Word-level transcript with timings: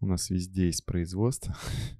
У 0.00 0.06
нас 0.06 0.30
везде 0.30 0.66
есть 0.66 0.84
производство 0.84 1.56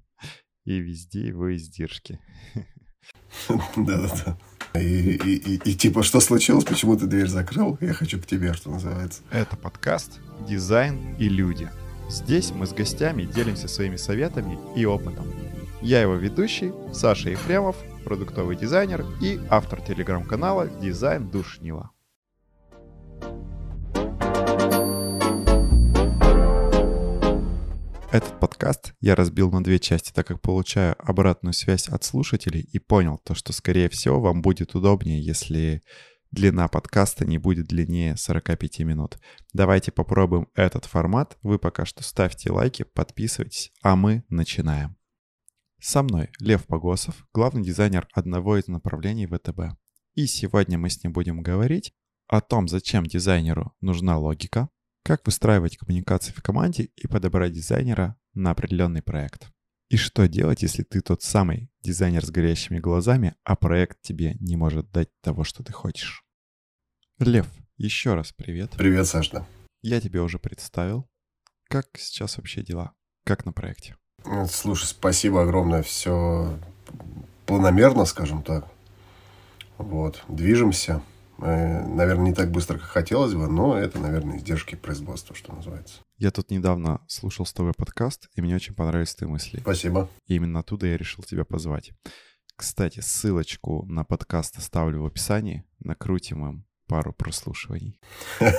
и 0.65 0.79
везде 0.79 1.27
его 1.27 1.55
издержки. 1.55 2.19
Да-да-да. 3.75 4.37
И, 4.79 5.15
и, 5.15 5.35
и, 5.35 5.71
и 5.71 5.75
типа, 5.75 6.03
что 6.03 6.19
случилось, 6.19 6.63
почему 6.63 6.95
ты 6.95 7.07
дверь 7.07 7.27
закрыл? 7.27 7.77
Я 7.81 7.93
хочу 7.93 8.21
к 8.21 8.25
тебе, 8.25 8.53
что 8.53 8.69
называется. 8.69 9.23
Это 9.31 9.57
подкаст 9.57 10.19
«Дизайн 10.47 11.15
и 11.15 11.27
люди». 11.27 11.69
Здесь 12.09 12.51
мы 12.51 12.67
с 12.67 12.73
гостями 12.73 13.23
делимся 13.23 13.67
своими 13.67 13.95
советами 13.95 14.57
и 14.75 14.85
опытом. 14.85 15.27
Я 15.81 16.01
его 16.01 16.15
ведущий, 16.15 16.71
Саша 16.93 17.29
Ефремов, 17.29 17.75
продуктовый 18.03 18.55
дизайнер 18.55 19.05
и 19.21 19.39
автор 19.49 19.81
телеграм-канала 19.81 20.67
«Дизайн 20.81 21.29
Душнила». 21.29 21.91
Этот 28.11 28.39
подкаст 28.39 28.95
я 29.01 29.13
разбил 29.13 29.51
на 29.51 29.63
две 29.63 29.77
части, 29.77 30.11
так 30.11 30.25
как 30.25 30.41
получаю 30.41 30.95
обратную 30.97 31.53
связь 31.53 31.87
от 31.89 32.03
слушателей 32.03 32.61
и 32.61 32.79
понял 32.79 33.19
то, 33.19 33.35
что, 33.35 33.53
скорее 33.53 33.87
всего, 33.87 34.19
вам 34.19 34.41
будет 34.41 34.73
удобнее, 34.73 35.23
если 35.23 35.83
длина 36.31 36.67
подкаста 36.69 37.27
не 37.27 37.37
будет 37.37 37.67
длиннее 37.67 38.17
45 38.17 38.79
минут. 38.79 39.19
Давайте 39.53 39.91
попробуем 39.91 40.47
этот 40.55 40.85
формат. 40.85 41.37
Вы 41.43 41.59
пока 41.59 41.85
что 41.85 42.01
ставьте 42.01 42.51
лайки, 42.51 42.81
подписывайтесь, 42.81 43.71
а 43.83 43.95
мы 43.95 44.23
начинаем. 44.27 44.97
Со 45.79 46.01
мной 46.01 46.31
Лев 46.39 46.65
Погосов, 46.65 47.27
главный 47.31 47.61
дизайнер 47.61 48.07
одного 48.13 48.57
из 48.57 48.67
направлений 48.67 49.27
ВТБ. 49.27 49.77
И 50.15 50.25
сегодня 50.25 50.79
мы 50.79 50.89
с 50.89 51.03
ним 51.03 51.13
будем 51.13 51.43
говорить 51.43 51.93
о 52.25 52.41
том, 52.41 52.67
зачем 52.67 53.05
дизайнеру 53.05 53.75
нужна 53.81 54.17
логика, 54.17 54.69
как 55.03 55.25
выстраивать 55.25 55.77
коммуникации 55.77 56.31
в 56.31 56.41
команде 56.41 56.89
и 56.95 57.07
подобрать 57.07 57.53
дизайнера 57.53 58.17
на 58.33 58.51
определенный 58.51 59.01
проект. 59.01 59.49
И 59.89 59.97
что 59.97 60.27
делать, 60.27 60.61
если 60.61 60.83
ты 60.83 61.01
тот 61.01 61.23
самый 61.23 61.71
дизайнер 61.81 62.23
с 62.23 62.29
горящими 62.29 62.77
глазами, 62.77 63.35
а 63.43 63.55
проект 63.55 64.01
тебе 64.01 64.35
не 64.39 64.55
может 64.55 64.91
дать 64.91 65.09
того, 65.21 65.43
что 65.43 65.63
ты 65.63 65.73
хочешь? 65.73 66.23
Лев, 67.17 67.47
еще 67.77 68.13
раз 68.13 68.31
привет. 68.31 68.71
Привет, 68.77 69.07
Сашда. 69.07 69.47
Я 69.81 69.99
тебе 69.99 70.21
уже 70.21 70.37
представил. 70.37 71.09
Как 71.69 71.87
сейчас 71.97 72.37
вообще 72.37 72.61
дела? 72.61 72.93
Как 73.25 73.45
на 73.45 73.51
проекте? 73.51 73.95
Слушай, 74.49 74.85
спасибо 74.85 75.43
огромное. 75.43 75.81
Все 75.81 76.59
планомерно, 77.45 78.05
скажем 78.05 78.43
так. 78.43 78.67
Вот, 79.77 80.23
движемся. 80.27 81.01
Э, 81.41 81.85
наверное, 81.85 82.25
не 82.25 82.33
так 82.33 82.51
быстро, 82.51 82.77
как 82.77 82.87
хотелось 82.87 83.33
бы, 83.33 83.47
но 83.47 83.77
это, 83.77 83.99
наверное, 83.99 84.37
издержки 84.37 84.75
производства, 84.75 85.35
что 85.35 85.53
называется. 85.53 85.95
Я 86.17 86.31
тут 86.31 86.51
недавно 86.51 87.01
слушал 87.07 87.45
с 87.45 87.53
тобой 87.53 87.73
подкаст, 87.77 88.27
и 88.35 88.41
мне 88.41 88.55
очень 88.55 88.75
понравились 88.75 89.15
твои 89.15 89.29
мысли. 89.29 89.59
Спасибо. 89.59 90.09
И 90.27 90.35
именно 90.35 90.59
оттуда 90.59 90.87
я 90.87 90.97
решил 90.97 91.23
тебя 91.23 91.45
позвать. 91.45 91.91
Кстати, 92.55 92.99
ссылочку 92.99 93.85
на 93.85 94.03
подкаст 94.03 94.57
оставлю 94.57 95.03
в 95.03 95.05
описании. 95.05 95.63
Накрутим 95.79 96.45
им 96.45 96.65
пару 96.87 97.13
прослушиваний. 97.13 97.99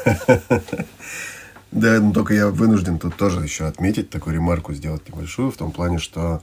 Да, 1.72 2.00
но 2.00 2.12
только 2.12 2.34
я 2.34 2.48
вынужден 2.48 2.98
тут 2.98 3.14
тоже 3.14 3.40
еще 3.40 3.64
отметить, 3.64 4.10
такую 4.10 4.34
ремарку 4.34 4.74
сделать 4.74 5.08
небольшую, 5.08 5.52
в 5.52 5.56
том 5.56 5.70
плане, 5.70 5.98
что 5.98 6.42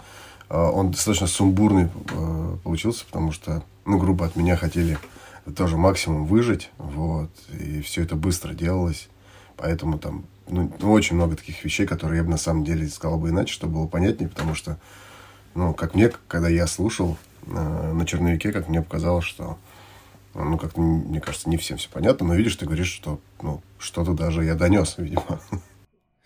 э, 0.50 0.58
он 0.58 0.92
достаточно 0.92 1.28
сумбурный 1.28 1.90
э, 2.14 2.58
получился, 2.64 3.06
потому 3.06 3.34
что, 3.34 3.62
ну, 3.86 3.98
грубо 3.98 4.26
от 4.26 4.38
меня 4.38 4.56
хотели 4.56 4.98
тоже 5.56 5.78
максимум 5.78 6.26
выжить, 6.26 6.72
вот, 6.78 7.32
и 7.50 7.82
все 7.82 8.04
это 8.04 8.16
быстро 8.16 8.54
делалось, 8.54 9.10
поэтому 9.56 9.98
там, 9.98 10.26
ну, 10.48 10.72
ну, 10.80 10.92
очень 10.92 11.16
много 11.16 11.36
таких 11.36 11.64
вещей, 11.64 11.86
которые 11.86 12.18
я 12.18 12.24
бы 12.24 12.30
на 12.30 12.38
самом 12.38 12.64
деле 12.64 12.88
сказал 12.88 13.20
бы 13.20 13.30
иначе, 13.30 13.54
чтобы 13.54 13.76
было 13.76 13.88
понятнее, 13.88 14.30
потому 14.30 14.56
что, 14.56 14.80
ну, 15.56 15.74
как 15.74 15.96
мне, 15.96 16.12
когда 16.28 16.50
я 16.50 16.68
слушал 16.68 17.18
э, 17.46 17.94
на 17.94 18.06
черновике, 18.06 18.52
как 18.52 18.68
мне 18.68 18.82
показалось, 18.82 19.26
что, 19.26 19.58
ну, 20.34 20.58
как 20.58 20.78
мне 20.78 21.22
кажется, 21.22 21.50
не 21.50 21.58
всем 21.58 21.78
все 21.78 21.90
понятно, 21.90 22.28
но 22.28 22.36
видишь, 22.36 22.56
ты 22.56 22.66
говоришь, 22.66 22.92
что, 22.92 23.20
ну, 23.42 23.62
что-то 23.80 24.14
даже 24.14 24.44
я 24.44 24.56
донес, 24.56 24.96
видимо. 24.98 25.40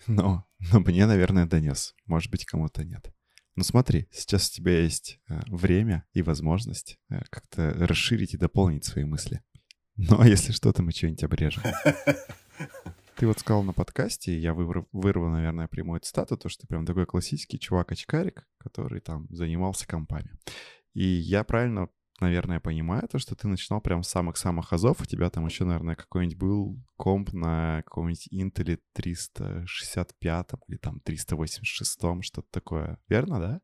Ну, 0.08 0.42
но 0.72 0.80
мне, 0.80 1.06
наверное, 1.06 1.46
донес. 1.46 1.94
Может 2.06 2.28
быть, 2.32 2.44
кому-то 2.44 2.82
нет. 2.82 3.12
Ну 3.54 3.64
смотри, 3.64 4.08
сейчас 4.10 4.48
у 4.48 4.54
тебя 4.54 4.80
есть 4.80 5.20
э, 5.28 5.40
время 5.46 6.06
и 6.14 6.22
возможность 6.22 6.98
э, 7.10 7.20
как-то 7.28 7.72
расширить 7.74 8.32
и 8.34 8.38
дополнить 8.38 8.84
свои 8.84 9.04
мысли. 9.04 9.42
Ну 9.96 10.18
а 10.18 10.26
если 10.26 10.52
что-то, 10.52 10.82
мы 10.82 10.90
что-нибудь 10.90 11.22
обрежем. 11.22 11.62
Ты 13.16 13.26
вот 13.26 13.38
сказал 13.38 13.62
на 13.62 13.74
подкасте, 13.74 14.38
я 14.38 14.54
вырву, 14.54 14.88
вырву, 14.90 15.28
наверное, 15.28 15.68
прямую 15.68 16.00
цитату, 16.00 16.38
то, 16.38 16.48
что 16.48 16.62
ты 16.62 16.66
прям 16.66 16.86
такой 16.86 17.04
классический 17.04 17.60
чувак-очкарик, 17.60 18.48
который 18.56 19.00
там 19.00 19.28
занимался 19.28 19.86
компами. 19.86 20.32
И 20.94 21.04
я 21.04 21.44
правильно 21.44 21.88
наверное, 22.20 22.60
понимаю, 22.60 23.08
то, 23.08 23.18
что 23.18 23.34
ты 23.34 23.48
начинал 23.48 23.80
прям 23.80 24.02
с 24.02 24.08
самых-самых 24.08 24.72
азов, 24.72 25.00
у 25.00 25.04
тебя 25.04 25.30
там 25.30 25.46
еще, 25.46 25.64
наверное, 25.64 25.96
какой-нибудь 25.96 26.36
был 26.36 26.76
комп 26.96 27.32
на 27.32 27.82
каком-нибудь 27.84 28.28
Intel 28.32 28.78
365 28.94 30.46
или 30.68 30.76
там 30.76 31.00
386, 31.00 31.98
что-то 32.22 32.48
такое. 32.50 32.98
Верно, 33.08 33.40
да? 33.40 33.60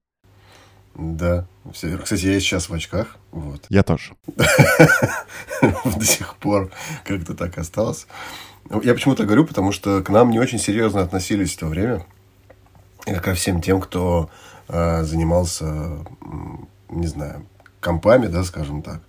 Да. 0.95 1.47
Кстати, 1.73 2.27
я 2.27 2.41
сейчас 2.41 2.69
в 2.69 2.75
очках. 2.75 3.19
Вот. 3.31 3.65
Я 3.69 3.83
тоже. 3.85 4.15
До 5.63 6.05
сих 6.05 6.37
пор 6.37 6.73
как-то 7.05 7.35
так 7.35 7.57
осталось. 7.57 8.07
Я 8.83 8.95
почему-то 8.95 9.25
говорю, 9.25 9.47
потому 9.47 9.73
что 9.73 10.03
к 10.03 10.11
нам 10.11 10.31
не 10.31 10.41
очень 10.41 10.59
серьезно 10.59 11.03
относились 11.03 11.55
в 11.55 11.59
то 11.59 11.67
время. 11.67 12.05
Ко 13.23 13.35
всем 13.35 13.63
тем, 13.63 13.81
кто 13.81 14.29
э, 14.67 15.05
занимался, 15.05 16.05
не 16.91 17.07
знаю, 17.07 17.47
компами, 17.89 18.27
да, 18.27 18.45
скажем 18.45 18.83
так. 18.83 19.01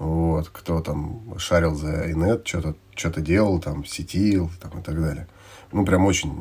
Вот, 0.00 0.48
кто 0.48 0.80
там 0.80 1.38
шарил 1.38 1.74
за 1.74 2.10
инет, 2.10 2.48
что-то 2.48 2.74
что 2.96 3.20
делал, 3.20 3.60
там, 3.60 3.84
сетил 3.84 4.50
там, 4.60 4.80
и 4.80 4.82
так 4.82 5.00
далее. 5.00 5.28
Ну, 5.70 5.84
прям 5.84 6.04
очень 6.06 6.32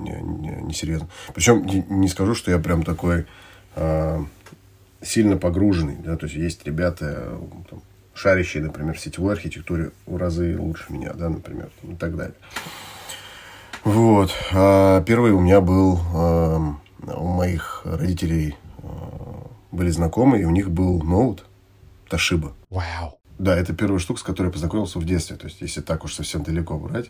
несерьезно. 0.66 1.06
Не, 1.06 1.30
не 1.30 1.34
Причем 1.34 1.66
не, 1.66 1.86
не 1.88 2.08
скажу, 2.08 2.34
что 2.34 2.50
я 2.50 2.58
прям 2.58 2.82
такой 2.82 3.28
э, 3.76 4.24
сильно 5.02 5.38
погруженный. 5.38 5.98
Да? 5.98 6.18
То 6.18 6.26
есть, 6.26 6.36
есть 6.38 6.66
ребята, 6.66 7.38
там, 7.70 7.84
шарящие, 8.16 8.64
например, 8.64 8.96
в 8.96 9.00
сетевой 9.00 9.34
архитектуре 9.34 9.92
в 10.08 10.18
разы 10.18 10.58
лучше 10.58 10.92
меня, 10.92 11.14
да, 11.14 11.30
например, 11.30 11.70
и 11.84 11.94
так 11.94 12.16
далее. 12.16 12.36
Вот. 13.84 14.32
А 14.54 15.04
первый 15.04 15.32
у 15.34 15.40
меня 15.40 15.62
был 15.62 16.00
э, 16.16 16.60
у 17.14 17.28
моих 17.28 17.82
родителей 17.86 18.56
э, 18.80 18.88
были 19.72 19.92
знакомые, 19.92 20.42
и 20.42 20.46
у 20.46 20.50
них 20.50 20.72
был 20.72 21.04
ноут 21.04 21.46
Ташиба. 22.10 22.54
Вау. 22.70 23.20
Да, 23.38 23.56
это 23.56 23.74
первая 23.74 24.00
штука, 24.00 24.20
с 24.20 24.24
которой 24.24 24.48
я 24.48 24.52
познакомился 24.52 25.00
в 25.00 25.06
детстве. 25.06 25.38
То 25.38 25.46
есть, 25.48 25.62
если 25.62 25.82
так 25.82 26.04
уж 26.04 26.14
совсем 26.14 26.44
далеко 26.44 26.78
брать. 26.78 27.10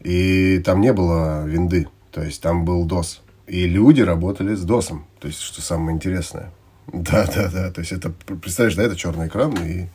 И 0.00 0.60
там 0.64 0.80
не 0.80 0.92
было 0.92 1.46
винды. 1.46 1.88
То 2.10 2.22
есть, 2.22 2.40
там 2.40 2.64
был 2.64 2.86
DOS. 2.86 3.18
И 3.46 3.66
люди 3.66 4.00
работали 4.00 4.54
с 4.54 4.64
DOS. 4.64 4.98
То 5.20 5.28
есть, 5.28 5.40
что 5.40 5.60
самое 5.60 5.94
интересное. 5.94 6.50
Да, 6.92 7.26
да, 7.32 7.48
да. 7.48 7.70
То 7.70 7.80
есть, 7.80 7.92
это, 7.92 8.10
представляешь, 8.10 8.76
да, 8.76 8.82
это 8.82 8.96
черный 8.96 9.28
экран 9.28 9.52
и 9.64 9.86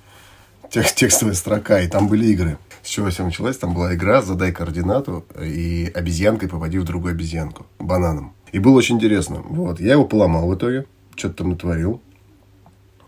текст, 0.69 0.95
текстовая 0.95 1.35
строка. 1.35 1.81
И 1.81 1.87
там 1.87 2.07
были 2.07 2.27
игры. 2.27 2.57
С 2.83 2.89
чего 2.89 3.09
все 3.09 3.25
началось? 3.25 3.57
Там 3.57 3.73
была 3.73 3.93
игра 3.93 4.21
«Задай 4.21 4.51
координату» 4.51 5.25
и 5.41 5.91
обезьянкой 5.93 6.47
попади 6.47 6.77
в 6.77 6.85
другую 6.85 7.11
обезьянку. 7.11 7.65
Бананом. 7.79 8.33
И 8.53 8.59
было 8.59 8.77
очень 8.77 8.95
интересно. 8.95 9.41
Вот. 9.41 9.79
Я 9.81 9.93
его 9.93 10.05
поломал 10.05 10.47
в 10.47 10.55
итоге. 10.55 10.85
Что-то 11.15 11.37
там 11.37 11.49
натворил. 11.49 12.01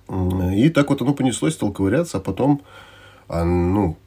И 0.10 0.70
так 0.70 0.90
вот 0.90 1.02
оно 1.02 1.14
понеслось, 1.14 1.54
стал 1.54 1.72
ковыряться, 1.72 2.18
а 2.18 2.22
потом, 2.22 2.62
а, 3.28 3.44
ну, 3.44 3.98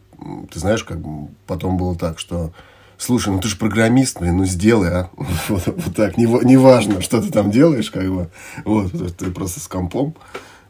ты 0.51 0.59
знаешь, 0.59 0.85
как 0.85 0.99
потом 1.47 1.77
было 1.77 1.97
так, 1.97 2.19
что 2.19 2.53
слушай, 2.99 3.33
ну 3.33 3.41
ты 3.41 3.49
же 3.49 3.57
программист, 3.57 4.21
блин, 4.21 4.39
ну 4.39 4.45
сделай, 4.45 4.91
а. 4.91 5.11
Вот, 5.49 5.67
вот 5.67 5.97
так, 5.97 6.17
не, 6.17 6.27
не 6.45 6.57
важно, 6.57 7.01
что 7.01 7.21
ты 7.21 7.31
там 7.31 7.51
делаешь, 7.51 7.91
как 7.91 8.09
бы. 8.11 8.31
Вот, 8.65 8.93
ты 9.17 9.31
просто 9.31 9.61
с 9.61 9.69
компом. 9.69 10.15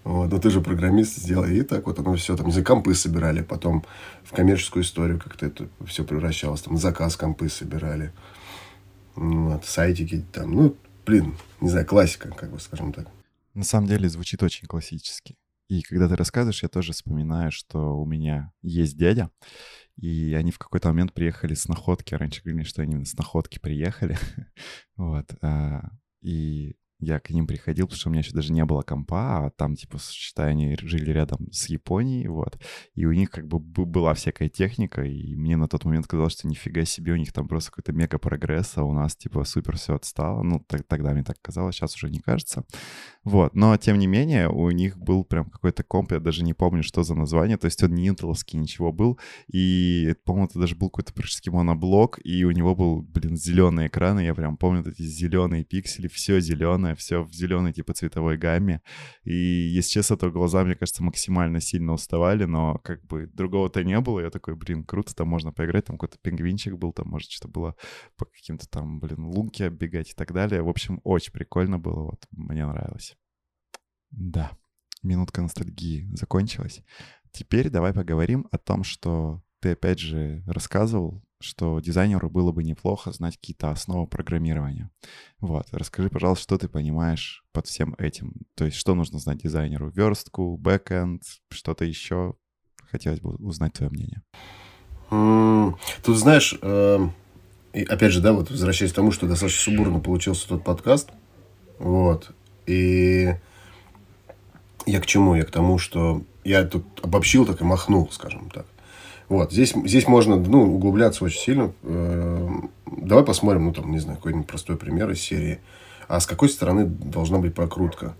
Вот, 0.04 0.32
но 0.32 0.38
ты 0.38 0.50
же 0.50 0.60
программист, 0.60 1.16
сделай. 1.16 1.58
И 1.58 1.62
так 1.62 1.86
вот 1.86 1.98
оно 1.98 2.16
все, 2.16 2.36
там, 2.36 2.50
за 2.50 2.64
компы 2.64 2.94
собирали, 2.94 3.42
потом 3.42 3.84
в 4.24 4.32
коммерческую 4.32 4.82
историю 4.82 5.20
как-то 5.20 5.46
это 5.46 5.68
все 5.86 6.04
превращалось, 6.04 6.62
там, 6.62 6.76
заказ 6.76 7.16
компы 7.16 7.48
собирали. 7.48 8.12
Вот, 9.14 9.64
сайтики 9.64 10.24
там, 10.32 10.52
ну, 10.52 10.76
блин, 11.06 11.36
не 11.60 11.68
знаю, 11.68 11.86
классика, 11.86 12.30
как 12.30 12.50
бы, 12.50 12.58
скажем 12.58 12.92
так. 12.92 13.06
На 13.54 13.64
самом 13.64 13.86
деле 13.86 14.08
звучит 14.08 14.42
очень 14.42 14.66
классически. 14.66 15.36
И 15.68 15.82
когда 15.82 16.08
ты 16.08 16.16
рассказываешь, 16.16 16.62
я 16.62 16.68
тоже 16.68 16.92
вспоминаю, 16.92 17.50
что 17.50 17.98
у 17.98 18.04
меня 18.04 18.52
есть 18.60 18.96
дядя, 18.96 19.30
и 19.96 20.34
они 20.34 20.50
в 20.50 20.58
какой-то 20.58 20.88
момент 20.88 21.14
приехали 21.14 21.54
с 21.54 21.66
находки. 21.66 22.14
Раньше 22.14 22.42
говорили, 22.42 22.64
что 22.64 22.82
они 22.82 23.04
с 23.04 23.14
находки 23.14 23.58
приехали. 23.58 24.18
вот. 24.96 25.26
А, 25.40 25.90
и 26.20 26.76
я 27.02 27.18
к 27.18 27.30
ним 27.30 27.46
приходил, 27.46 27.86
потому 27.86 27.98
что 27.98 28.08
у 28.08 28.12
меня 28.12 28.20
еще 28.20 28.32
даже 28.32 28.52
не 28.52 28.64
было 28.64 28.82
компа, 28.82 29.46
а 29.46 29.50
там, 29.50 29.74
типа, 29.74 29.98
считай, 29.98 30.52
они 30.52 30.76
жили 30.80 31.10
рядом 31.10 31.50
с 31.50 31.68
Японией, 31.68 32.28
вот, 32.28 32.58
и 32.94 33.04
у 33.06 33.12
них 33.12 33.30
как 33.30 33.48
бы 33.48 33.58
была 33.58 34.14
всякая 34.14 34.48
техника, 34.48 35.02
и 35.02 35.34
мне 35.34 35.56
на 35.56 35.66
тот 35.66 35.84
момент 35.84 36.06
казалось, 36.06 36.34
что 36.34 36.46
нифига 36.46 36.84
себе, 36.84 37.12
у 37.12 37.16
них 37.16 37.32
там 37.32 37.48
просто 37.48 37.72
какой-то 37.72 37.92
мега 37.92 38.18
прогресс, 38.18 38.72
а 38.76 38.84
у 38.84 38.92
нас, 38.92 39.16
типа, 39.16 39.42
супер 39.44 39.76
все 39.76 39.96
отстало, 39.96 40.42
ну, 40.42 40.64
тогда 40.86 41.12
мне 41.12 41.24
так 41.24 41.36
казалось, 41.42 41.74
сейчас 41.74 41.96
уже 41.96 42.08
не 42.08 42.20
кажется, 42.20 42.64
вот, 43.24 43.54
но, 43.54 43.76
тем 43.76 43.98
не 43.98 44.06
менее, 44.06 44.48
у 44.48 44.70
них 44.70 44.96
был 44.96 45.24
прям 45.24 45.50
какой-то 45.50 45.82
комп, 45.82 46.12
я 46.12 46.20
даже 46.20 46.44
не 46.44 46.54
помню, 46.54 46.84
что 46.84 47.02
за 47.02 47.16
название, 47.16 47.56
то 47.56 47.64
есть 47.64 47.82
он 47.82 47.94
не 47.94 48.06
интеловский, 48.06 48.58
ничего 48.58 48.92
был, 48.92 49.18
и, 49.52 50.14
по-моему, 50.24 50.46
это 50.46 50.60
даже 50.60 50.76
был 50.76 50.88
какой-то 50.88 51.12
практически 51.12 51.48
моноблок, 51.50 52.20
и 52.22 52.44
у 52.44 52.52
него 52.52 52.76
был, 52.76 53.02
блин, 53.02 53.36
зеленый 53.36 53.88
экран, 53.88 54.20
и 54.20 54.24
я 54.24 54.34
прям 54.34 54.56
помню 54.56 54.88
эти 54.88 55.02
зеленые 55.02 55.64
пиксели, 55.64 56.06
все 56.06 56.40
зеленое, 56.40 56.91
все 56.94 57.22
в 57.22 57.32
зеленой 57.32 57.72
типа 57.72 57.94
цветовой 57.94 58.36
гамме. 58.36 58.82
И, 59.24 59.34
если 59.34 59.90
честно, 59.90 60.16
то 60.16 60.30
глаза, 60.30 60.64
мне 60.64 60.74
кажется, 60.74 61.02
максимально 61.02 61.60
сильно 61.60 61.92
уставали, 61.92 62.44
но 62.44 62.78
как 62.78 63.04
бы 63.04 63.26
другого-то 63.26 63.84
не 63.84 64.00
было. 64.00 64.20
Я 64.20 64.30
такой, 64.30 64.56
блин, 64.56 64.84
круто, 64.84 65.14
там 65.14 65.28
можно 65.28 65.52
поиграть, 65.52 65.86
там 65.86 65.96
какой-то 65.96 66.18
пингвинчик 66.22 66.76
был, 66.76 66.92
там, 66.92 67.08
может, 67.08 67.30
что-то 67.30 67.48
было 67.48 67.76
по 68.16 68.24
каким-то 68.24 68.68
там, 68.68 69.00
блин, 69.00 69.24
лунки 69.24 69.62
оббегать 69.62 70.10
и 70.10 70.14
так 70.14 70.32
далее. 70.32 70.62
В 70.62 70.68
общем, 70.68 71.00
очень 71.04 71.32
прикольно 71.32 71.78
было, 71.78 72.02
вот, 72.02 72.26
мне 72.30 72.66
нравилось. 72.66 73.16
Да, 74.10 74.52
минутка 75.02 75.42
ностальгии 75.42 76.08
закончилась. 76.14 76.82
Теперь 77.32 77.70
давай 77.70 77.94
поговорим 77.94 78.46
о 78.50 78.58
том, 78.58 78.84
что 78.84 79.42
ты 79.60 79.70
опять 79.72 79.98
же 79.98 80.42
рассказывал 80.46 81.22
что 81.42 81.80
дизайнеру 81.80 82.30
было 82.30 82.52
бы 82.52 82.64
неплохо 82.64 83.12
знать 83.12 83.36
какие-то 83.36 83.70
основы 83.70 84.06
программирования. 84.06 84.90
Вот, 85.40 85.66
расскажи, 85.72 86.08
пожалуйста, 86.08 86.42
что 86.42 86.58
ты 86.58 86.68
понимаешь 86.68 87.44
под 87.52 87.66
всем 87.66 87.94
этим? 87.98 88.34
То 88.54 88.64
есть, 88.64 88.76
что 88.76 88.94
нужно 88.94 89.18
знать 89.18 89.42
дизайнеру? 89.42 89.90
Верстку, 89.90 90.56
бэкэнд, 90.56 91.22
что-то 91.50 91.84
еще? 91.84 92.34
Хотелось 92.90 93.20
бы 93.20 93.34
узнать 93.36 93.74
твое 93.74 93.90
мнение. 93.90 94.22
Тут, 96.02 96.16
знаешь, 96.16 96.56
эм, 96.62 97.12
опять 97.74 98.12
же, 98.12 98.20
да, 98.20 98.32
вот 98.32 98.50
возвращаясь 98.50 98.92
к 98.92 98.96
тому, 98.96 99.12
что 99.12 99.26
достаточно 99.26 99.72
субурно 99.72 100.00
получился 100.00 100.48
тот 100.48 100.64
подкаст, 100.64 101.10
вот, 101.78 102.30
и 102.66 103.34
я 104.86 105.00
к 105.00 105.06
чему? 105.06 105.34
Я 105.34 105.44
к 105.44 105.50
тому, 105.50 105.78
что 105.78 106.22
я 106.44 106.64
тут 106.64 106.84
обобщил 107.02 107.46
так 107.46 107.60
и 107.60 107.64
махнул, 107.64 108.08
скажем 108.10 108.50
так. 108.50 108.66
Вот, 109.32 109.50
здесь, 109.50 109.72
здесь 109.86 110.06
можно, 110.06 110.36
ну, 110.36 110.74
углубляться 110.74 111.24
очень 111.24 111.40
сильно. 111.40 111.72
Э, 111.84 112.50
давай 112.84 113.24
посмотрим, 113.24 113.64
ну, 113.64 113.72
там, 113.72 113.90
не 113.90 113.98
знаю, 113.98 114.18
какой-нибудь 114.18 114.46
простой 114.46 114.76
пример 114.76 115.08
из 115.10 115.22
серии. 115.22 115.58
А 116.06 116.20
с 116.20 116.26
какой 116.26 116.50
стороны 116.50 116.84
должна 116.84 117.38
быть 117.38 117.54
прокрутка, 117.54 118.14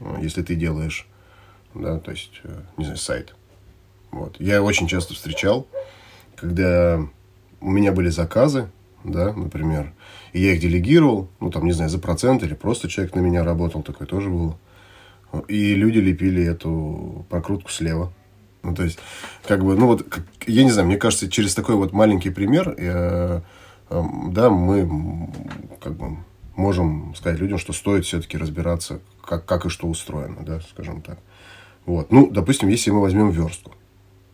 э, 0.00 0.16
если 0.20 0.42
ты 0.42 0.56
делаешь, 0.56 1.06
да, 1.72 2.00
то 2.00 2.10
есть, 2.10 2.40
э, 2.42 2.62
не 2.78 2.82
знаю, 2.82 2.98
сайт. 2.98 3.36
Вот. 4.10 4.40
Я 4.40 4.60
очень 4.60 4.88
часто 4.88 5.14
встречал, 5.14 5.68
когда 6.34 7.00
у 7.60 7.70
меня 7.70 7.92
были 7.92 8.08
заказы, 8.08 8.72
да, 9.04 9.32
например, 9.32 9.92
и 10.32 10.40
я 10.40 10.54
их 10.54 10.60
делегировал, 10.60 11.28
ну, 11.38 11.52
там, 11.52 11.64
не 11.64 11.72
знаю, 11.72 11.90
за 11.90 12.00
процент 12.00 12.42
или 12.42 12.54
просто 12.54 12.88
человек 12.88 13.14
на 13.14 13.20
меня 13.20 13.44
работал, 13.44 13.84
такое 13.84 14.08
тоже 14.08 14.30
было. 14.30 14.58
И 15.46 15.76
люди 15.76 16.00
лепили 16.00 16.42
эту 16.42 17.24
прокрутку 17.30 17.70
слева. 17.70 18.12
Ну, 18.62 18.74
то 18.74 18.82
есть, 18.82 18.98
как 19.46 19.64
бы, 19.64 19.74
ну 19.76 19.86
вот, 19.86 20.02
как, 20.02 20.24
я 20.46 20.64
не 20.64 20.70
знаю, 20.70 20.86
мне 20.86 20.96
кажется, 20.96 21.30
через 21.30 21.54
такой 21.54 21.76
вот 21.76 21.92
маленький 21.92 22.30
пример, 22.30 22.74
э, 22.76 23.40
э, 23.88 24.02
да, 24.28 24.50
мы 24.50 25.30
как 25.80 25.96
бы 25.96 26.18
можем 26.56 27.14
сказать 27.16 27.40
людям, 27.40 27.58
что 27.58 27.72
стоит 27.72 28.04
все-таки 28.04 28.36
разбираться, 28.36 29.00
как, 29.24 29.46
как 29.46 29.66
и 29.66 29.68
что 29.70 29.88
устроено, 29.88 30.44
да, 30.44 30.60
скажем 30.60 31.00
так. 31.02 31.18
Вот. 31.86 32.12
Ну, 32.12 32.30
допустим, 32.30 32.68
если 32.68 32.90
мы 32.90 33.00
возьмем 33.00 33.30
верстку. 33.30 33.72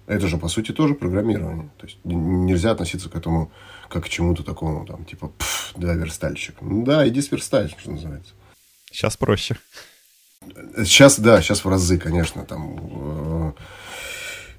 Это 0.07 0.29
же, 0.29 0.39
по 0.39 0.49
сути, 0.49 0.73
тоже 0.73 0.95
программирование. 0.95 1.71
То 1.79 1.87
есть, 1.87 1.99
нельзя 2.05 2.71
относиться 2.73 3.09
к 3.09 3.17
этому 3.17 3.51
как 3.89 4.05
к 4.05 4.09
чему-то 4.09 4.43
такому, 4.43 4.87
там, 4.87 5.05
типа, 5.05 5.33
да, 5.77 5.95
верстальщик. 5.95 6.57
Ну, 6.61 6.85
да, 6.85 7.09
иди 7.09 7.21
сверстать, 7.21 7.75
что 7.79 7.91
называется. 7.91 8.33
Сейчас 8.91 9.17
проще. 9.17 9.57
Сейчас, 10.79 11.19
да, 11.19 11.41
сейчас 11.41 11.65
в 11.65 11.69
разы, 11.69 11.99
конечно, 11.99 12.45
там... 12.45 12.77
Э, 12.93 13.53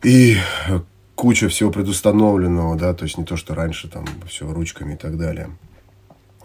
и 0.03 0.37
куча 1.15 1.49
всего 1.49 1.71
предустановленного, 1.71 2.75
да, 2.75 2.93
то 2.93 3.03
есть 3.03 3.17
не 3.17 3.25
то, 3.25 3.35
что 3.37 3.55
раньше 3.55 3.89
там 3.89 4.05
все 4.27 4.51
ручками 4.51 4.93
и 4.93 4.97
так 4.97 5.17
далее. 5.17 5.49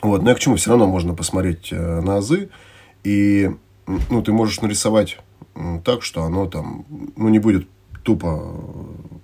Вот, 0.02 0.22
но 0.22 0.30
я 0.30 0.34
к 0.34 0.40
чему? 0.40 0.56
Все 0.56 0.70
равно 0.70 0.86
можно 0.86 1.14
посмотреть 1.14 1.68
э, 1.70 2.00
на 2.00 2.16
азы, 2.16 2.48
и 3.04 3.50
ну, 3.86 4.22
ты 4.22 4.32
можешь 4.32 4.60
нарисовать 4.60 5.18
так, 5.84 6.02
что 6.02 6.24
оно 6.24 6.46
там, 6.46 6.86
ну, 7.16 7.28
не 7.28 7.38
будет 7.38 7.68
тупо 8.02 8.54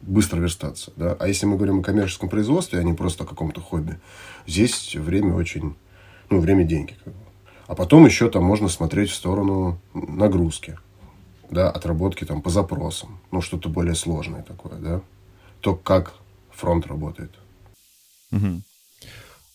быстро 0.03 0.41
верстаться, 0.41 0.93
да. 0.97 1.17
А 1.19 1.29
если 1.29 1.47
мы 1.47 1.57
говорим 1.57 1.81
о 1.81 1.83
коммерческом 1.83 2.29
производстве, 2.29 2.79
а 2.79 2.83
не 2.83 2.93
просто 2.93 3.25
о 3.25 3.27
каком-то 3.27 3.61
хобби, 3.61 3.99
здесь 4.47 4.95
время 4.95 5.35
очень, 5.35 5.77
ну, 6.31 6.41
время 6.41 6.65
деньги. 6.65 6.97
Как 7.05 7.13
бы. 7.13 7.21
А 7.69 7.77
потом 7.77 8.07
еще 8.07 8.29
там 8.29 8.43
можно 8.43 8.69
смотреть 8.69 9.11
в 9.11 9.15
сторону 9.15 9.79
нагрузки 9.95 10.77
да, 11.51 11.71
отработки 11.71 12.25
там 12.25 12.43
по 12.43 12.51
запросам, 12.51 13.21
ну, 13.31 13.41
что-то 13.41 13.69
более 13.69 13.95
сложное 13.95 14.43
такое, 14.43 14.79
да, 14.79 15.01
то, 15.61 15.75
как 15.75 16.15
фронт 16.51 16.87
работает. 16.87 17.31
Угу. 18.33 18.63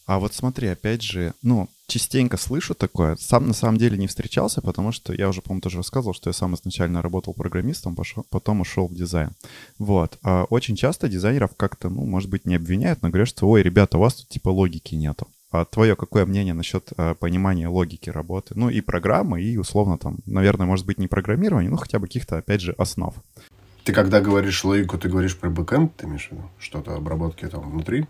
А 0.06 0.20
вот 0.20 0.34
смотри, 0.34 0.68
опять 0.68 1.02
же, 1.02 1.34
ну, 1.42 1.70
частенько 1.88 2.38
слышу 2.38 2.76
такое. 2.76 3.16
Сам 3.16 3.48
на 3.48 3.54
самом 3.54 3.78
деле 3.78 3.98
не 3.98 4.08
встречался, 4.08 4.62
потому 4.62 4.92
что 4.92 5.14
я 5.14 5.30
уже, 5.30 5.42
по-моему, 5.42 5.62
тоже 5.62 5.78
рассказывал, 5.78 6.14
что 6.14 6.30
я 6.30 6.34
сам 6.34 6.56
изначально 6.56 7.02
работал 7.02 7.34
программистом, 7.34 7.96
пошел, 7.96 8.26
потом 8.30 8.62
ушел 8.62 8.88
в 8.88 8.96
дизайн. 8.96 9.32
Вот. 9.80 10.18
А 10.22 10.44
очень 10.50 10.76
часто 10.76 11.08
дизайнеров 11.08 11.56
как-то, 11.56 11.90
ну, 11.90 12.06
может 12.06 12.30
быть, 12.30 12.46
не 12.46 12.56
обвиняют, 12.56 13.02
но 13.02 13.10
говорят, 13.10 13.30
что, 13.30 13.48
ой, 13.48 13.64
ребята, 13.64 13.98
у 13.98 14.02
вас 14.02 14.16
тут 14.16 14.28
типа 14.28 14.50
логики 14.50 14.96
нету. 14.96 15.28
А 15.54 15.66
твое 15.66 15.96
какое 15.96 16.26
мнение 16.26 16.56
насчет 16.56 16.92
а, 16.98 17.14
понимания 17.14 17.68
логики 17.68 18.10
работы? 18.10 18.56
Ну 18.58 18.72
и 18.72 18.82
программы, 18.82 19.40
и 19.40 19.56
условно 19.56 20.00
там, 20.00 20.18
наверное, 20.26 20.66
может 20.66 20.88
быть 20.88 20.98
не 20.98 21.08
программирование, 21.08 21.70
но 21.70 21.78
хотя 21.78 22.00
бы 22.00 22.08
каких-то, 22.08 22.40
опять 22.40 22.62
же, 22.62 22.74
основ. 22.80 23.14
Ты 23.84 23.94
когда 23.94 24.20
говоришь 24.20 24.64
логику, 24.64 24.98
ты 24.98 25.10
говоришь 25.10 25.38
про 25.38 25.52
бэкэнд, 25.52 25.96
ты 25.96 26.08
имеешь 26.08 26.28
в 26.28 26.32
виду? 26.32 26.50
Что-то 26.58 26.96
обработки 26.96 27.46
там 27.46 27.70
внутри? 27.70 28.08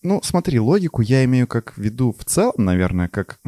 Ну, 0.00 0.20
смотри, 0.24 0.58
логику 0.58 1.02
я 1.02 1.26
имею 1.26 1.46
как 1.46 1.74
в 1.74 1.78
виду 1.78 2.16
в 2.18 2.24
целом, 2.24 2.54
наверное, 2.64 3.08
как, 3.08 3.38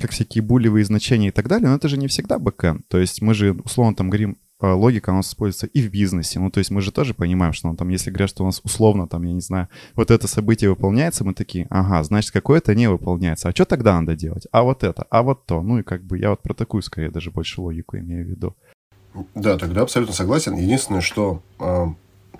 как 0.00 0.10
всякие 0.12 0.42
булевые 0.42 0.84
значения 0.84 1.28
и 1.28 1.32
так 1.32 1.48
далее, 1.48 1.68
но 1.68 1.74
это 1.74 1.88
же 1.88 1.96
не 1.96 2.06
всегда 2.06 2.38
бэкэнд. 2.38 2.86
То 2.86 2.98
есть 2.98 3.20
мы 3.20 3.34
же, 3.34 3.52
условно, 3.64 3.96
там 3.96 4.10
говорим 4.10 4.36
Э, 4.36 4.43
логика 4.60 5.10
у 5.10 5.14
нас 5.14 5.28
используется 5.28 5.66
и 5.66 5.82
в 5.82 5.90
бизнесе. 5.90 6.40
Ну, 6.40 6.50
то 6.50 6.58
есть 6.58 6.70
мы 6.70 6.80
же 6.80 6.92
тоже 6.92 7.14
понимаем, 7.14 7.52
что 7.52 7.68
ну, 7.68 7.76
там, 7.76 7.88
если 7.88 8.10
говорят, 8.10 8.30
что 8.30 8.42
у 8.42 8.46
нас 8.46 8.60
условно, 8.64 9.06
там, 9.06 9.22
я 9.24 9.32
не 9.32 9.40
знаю, 9.40 9.68
вот 9.94 10.10
это 10.10 10.28
событие 10.28 10.70
выполняется, 10.70 11.24
мы 11.24 11.34
такие, 11.34 11.66
ага, 11.70 12.02
значит, 12.04 12.30
какое-то 12.30 12.74
не 12.74 12.88
выполняется. 12.88 13.48
А 13.48 13.52
что 13.52 13.64
тогда 13.64 14.00
надо 14.00 14.16
делать? 14.16 14.46
А 14.52 14.62
вот 14.62 14.84
это, 14.84 15.06
а 15.10 15.22
вот 15.22 15.46
то. 15.46 15.62
Ну, 15.62 15.78
и 15.78 15.82
как 15.82 16.04
бы 16.04 16.18
я 16.18 16.30
вот 16.30 16.42
про 16.42 16.54
такую, 16.54 16.82
скорее, 16.82 17.10
даже 17.10 17.30
больше 17.30 17.60
логику 17.60 17.96
имею 17.96 18.24
в 18.24 18.28
виду. 18.28 18.54
Да, 19.34 19.58
тогда 19.58 19.82
абсолютно 19.82 20.14
согласен. 20.14 20.56
Единственное, 20.56 21.00
что 21.00 21.42
э, 21.60 21.86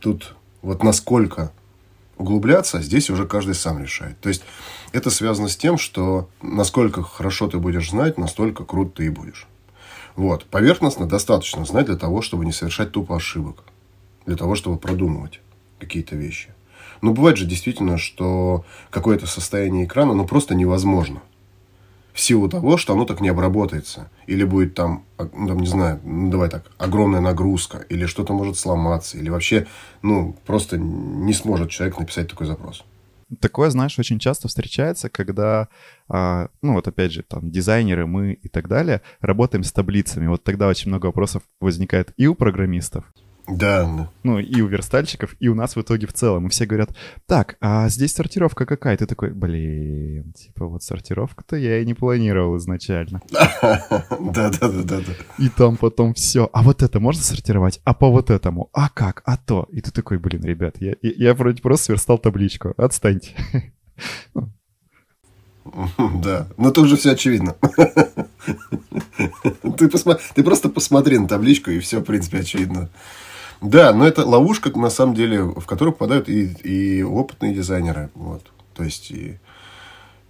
тут 0.01 0.37
вот 0.63 0.83
насколько 0.83 1.53
углубляться, 2.17 2.81
здесь 2.81 3.11
уже 3.11 3.27
каждый 3.27 3.55
сам 3.55 3.81
решает. 3.81 4.19
То 4.21 4.29
есть 4.29 4.43
это 4.93 5.11
связано 5.11 5.49
с 5.49 5.57
тем, 5.57 5.79
что 5.79 6.29
насколько 6.43 7.03
хорошо 7.03 7.49
ты 7.49 7.59
будешь 7.59 7.91
знать, 7.91 8.19
настолько 8.19 8.65
крут 8.65 8.95
ты 8.95 9.07
и 9.07 9.11
будешь. 9.11 9.47
Вот. 10.17 10.45
Поверхностно 10.47 11.07
достаточно 11.07 11.65
знать 11.65 11.87
для 11.87 11.97
того, 11.97 12.23
чтобы 12.23 12.45
не 12.45 12.53
совершать 12.53 12.93
тупо 12.93 13.17
ошибок. 13.17 13.65
Для 14.27 14.37
того, 14.37 14.55
чтобы 14.55 14.79
продумывать 14.79 15.41
какие-то 15.79 16.17
вещи. 16.17 16.55
Но 17.03 17.13
бывает 17.13 17.37
же 17.37 17.45
действительно, 17.45 17.99
что 17.99 18.65
какое-то 18.91 19.27
состояние 19.27 19.85
экрана 19.85 20.15
ну, 20.15 20.27
просто 20.27 20.55
невозможно. 20.55 21.21
В 22.13 22.21
силу 22.21 22.49
того, 22.49 22.77
что 22.77 22.93
оно 22.93 23.05
так 23.05 23.21
не 23.21 23.29
обработается. 23.29 24.09
Или 24.27 24.45
будет 24.45 24.75
там, 24.75 25.05
а, 25.19 25.29
ну, 25.33 25.49
там 25.49 25.59
не 25.59 25.67
знаю, 25.67 26.01
ну, 26.05 26.31
давай 26.31 26.49
так, 26.49 26.71
огромная 26.79 27.21
нагрузка. 27.21 27.79
Или 27.89 28.07
что-то 28.07 28.33
может 28.33 28.57
сломаться. 28.57 29.19
Или 29.19 29.31
вообще, 29.31 29.67
ну, 30.01 30.37
просто 30.47 30.79
не 30.79 31.35
сможет 31.35 31.71
человек 31.71 31.99
написать 31.99 32.29
такой 32.29 32.47
запрос. 32.47 32.85
Такое, 33.41 33.71
знаешь, 33.71 33.99
очень 33.99 34.19
часто 34.19 34.49
встречается, 34.49 35.09
когда, 35.09 35.69
ну 36.09 36.49
вот 36.75 36.87
опять 36.87 37.13
же, 37.13 37.23
там 37.23 37.51
дизайнеры, 37.51 38.07
мы 38.07 38.33
и 38.33 38.49
так 38.49 38.69
далее, 38.69 39.03
работаем 39.21 39.65
с 39.65 39.73
таблицами. 39.73 40.27
Вот 40.27 40.45
тогда 40.45 40.69
очень 40.69 40.91
много 40.91 41.07
вопросов 41.07 41.43
возникает 41.61 42.13
и 42.17 42.27
у 42.27 42.35
программистов, 42.35 43.05
да. 43.47 44.11
Ну, 44.23 44.39
и 44.39 44.61
у 44.63 44.67
верстальщиков, 44.67 45.37
и 45.39 45.49
у 45.49 45.55
нас 45.55 45.77
в 45.77 45.81
итоге 45.81 46.07
в 46.07 46.13
целом. 46.13 46.47
И 46.47 46.51
все 46.51 46.65
говорят, 46.65 46.97
так, 47.27 47.57
а 47.61 47.89
здесь 47.89 48.15
сортировка 48.15 48.65
какая? 48.65 48.97
Ты 48.97 49.07
такой, 49.07 49.33
блин, 49.33 50.33
типа 50.33 50.67
вот 50.67 50.83
сортировку-то 50.83 51.57
я 51.57 51.79
и 51.79 51.85
не 51.85 51.95
планировал 51.95 52.57
изначально. 52.57 53.21
Да-да-да-да. 53.31 55.13
И 55.39 55.49
там 55.51 55.77
потом 55.77 56.15
все. 56.15 56.49
А 56.53 56.63
вот 56.63 56.83
это 56.83 57.01
можно 57.01 57.23
сортировать? 57.23 57.81
А 57.85 57.93
по 57.93 58.11
вот 58.11 58.31
этому? 58.31 58.71
А 58.73 58.89
как? 58.89 59.23
А 59.27 59.37
то? 59.37 59.69
И 59.71 59.81
ты 59.83 59.91
такой, 59.91 60.19
блин, 60.19 60.43
ребят, 60.43 60.77
я, 60.81 60.95
я 61.03 61.35
вроде 61.35 61.61
просто 61.61 61.87
сверстал 61.87 62.19
табличку. 62.19 62.73
Отстаньте. 62.79 63.35
Да, 66.23 66.47
но 66.57 66.71
тут 66.71 66.89
же 66.89 66.97
все 66.97 67.13
очевидно. 67.13 67.57
Ты, 69.79 69.89
посма... 69.89 70.19
ты 70.35 70.43
просто 70.43 70.69
посмотри 70.69 71.19
на 71.19 71.27
табличку, 71.27 71.71
и 71.71 71.81
все, 71.81 72.01
в 72.01 72.05
принципе, 72.05 72.41
очевидно. 72.41 72.89
Да, 73.61 73.93
но 73.93 74.07
это 74.07 74.25
ловушка, 74.27 74.71
на 74.79 74.91
самом 74.91 75.15
деле, 75.15 75.43
в 75.43 75.65
которую 75.67 75.95
попадают 75.95 76.29
и, 76.29 76.45
и 76.45 77.03
опытные 77.03 77.55
дизайнеры. 77.55 78.11
Вот. 78.15 78.53
То 78.75 78.85
есть, 78.85 79.11
и, 79.11 79.39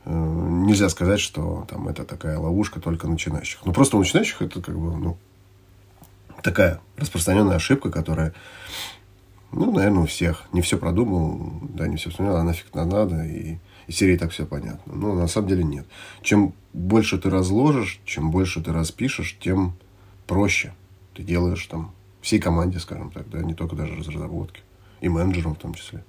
э, 0.05 0.11
нельзя 0.11 0.89
сказать, 0.89 1.21
что 1.21 1.67
там 1.69 1.89
это 1.89 2.05
такая 2.05 2.39
ловушка 2.39 2.81
только 2.81 3.09
начинающих. 3.09 3.61
Ну, 3.65 3.73
просто 3.73 3.97
у 3.97 4.01
начинающих 4.01 4.43
это 4.43 4.63
как 4.63 4.79
бы, 4.79 4.97
ну, 4.97 5.17
такая 6.43 6.81
распространенная 6.97 7.57
ошибка, 7.57 7.91
которая, 7.91 8.33
ну, 9.51 9.73
наверное, 9.73 10.05
у 10.05 10.07
всех. 10.07 10.45
Не 10.53 10.63
все 10.63 10.79
продумал, 10.79 11.61
да, 11.63 11.89
не 11.89 11.97
все 11.97 12.11
вспоминал, 12.11 12.37
а 12.37 12.45
нафиг 12.45 12.73
надо, 12.75 13.25
и, 13.25 13.59
и 13.87 13.93
серии 13.93 14.17
так 14.17 14.31
все 14.31 14.47
понятно. 14.47 14.95
Но 14.95 15.14
на 15.14 15.26
самом 15.26 15.49
деле 15.49 15.64
нет. 15.64 15.87
Чем 16.23 16.55
больше 16.73 17.19
ты 17.19 17.31
разложишь, 17.31 18.00
чем 18.05 18.31
больше 18.31 18.62
ты 18.62 18.73
распишешь, 18.73 19.37
тем 19.41 19.75
проще 20.26 20.75
ты 21.14 21.23
делаешь 21.23 21.64
там 21.67 21.93
всей 22.21 22.38
команде, 22.38 22.79
скажем 22.79 23.11
так, 23.11 23.29
да, 23.29 23.41
не 23.41 23.55
только 23.55 23.76
даже 23.76 23.95
разработки, 23.95 24.62
и 25.00 25.09
менеджерам 25.09 25.55
в 25.55 25.59
том 25.59 25.75
числе. 25.75 26.05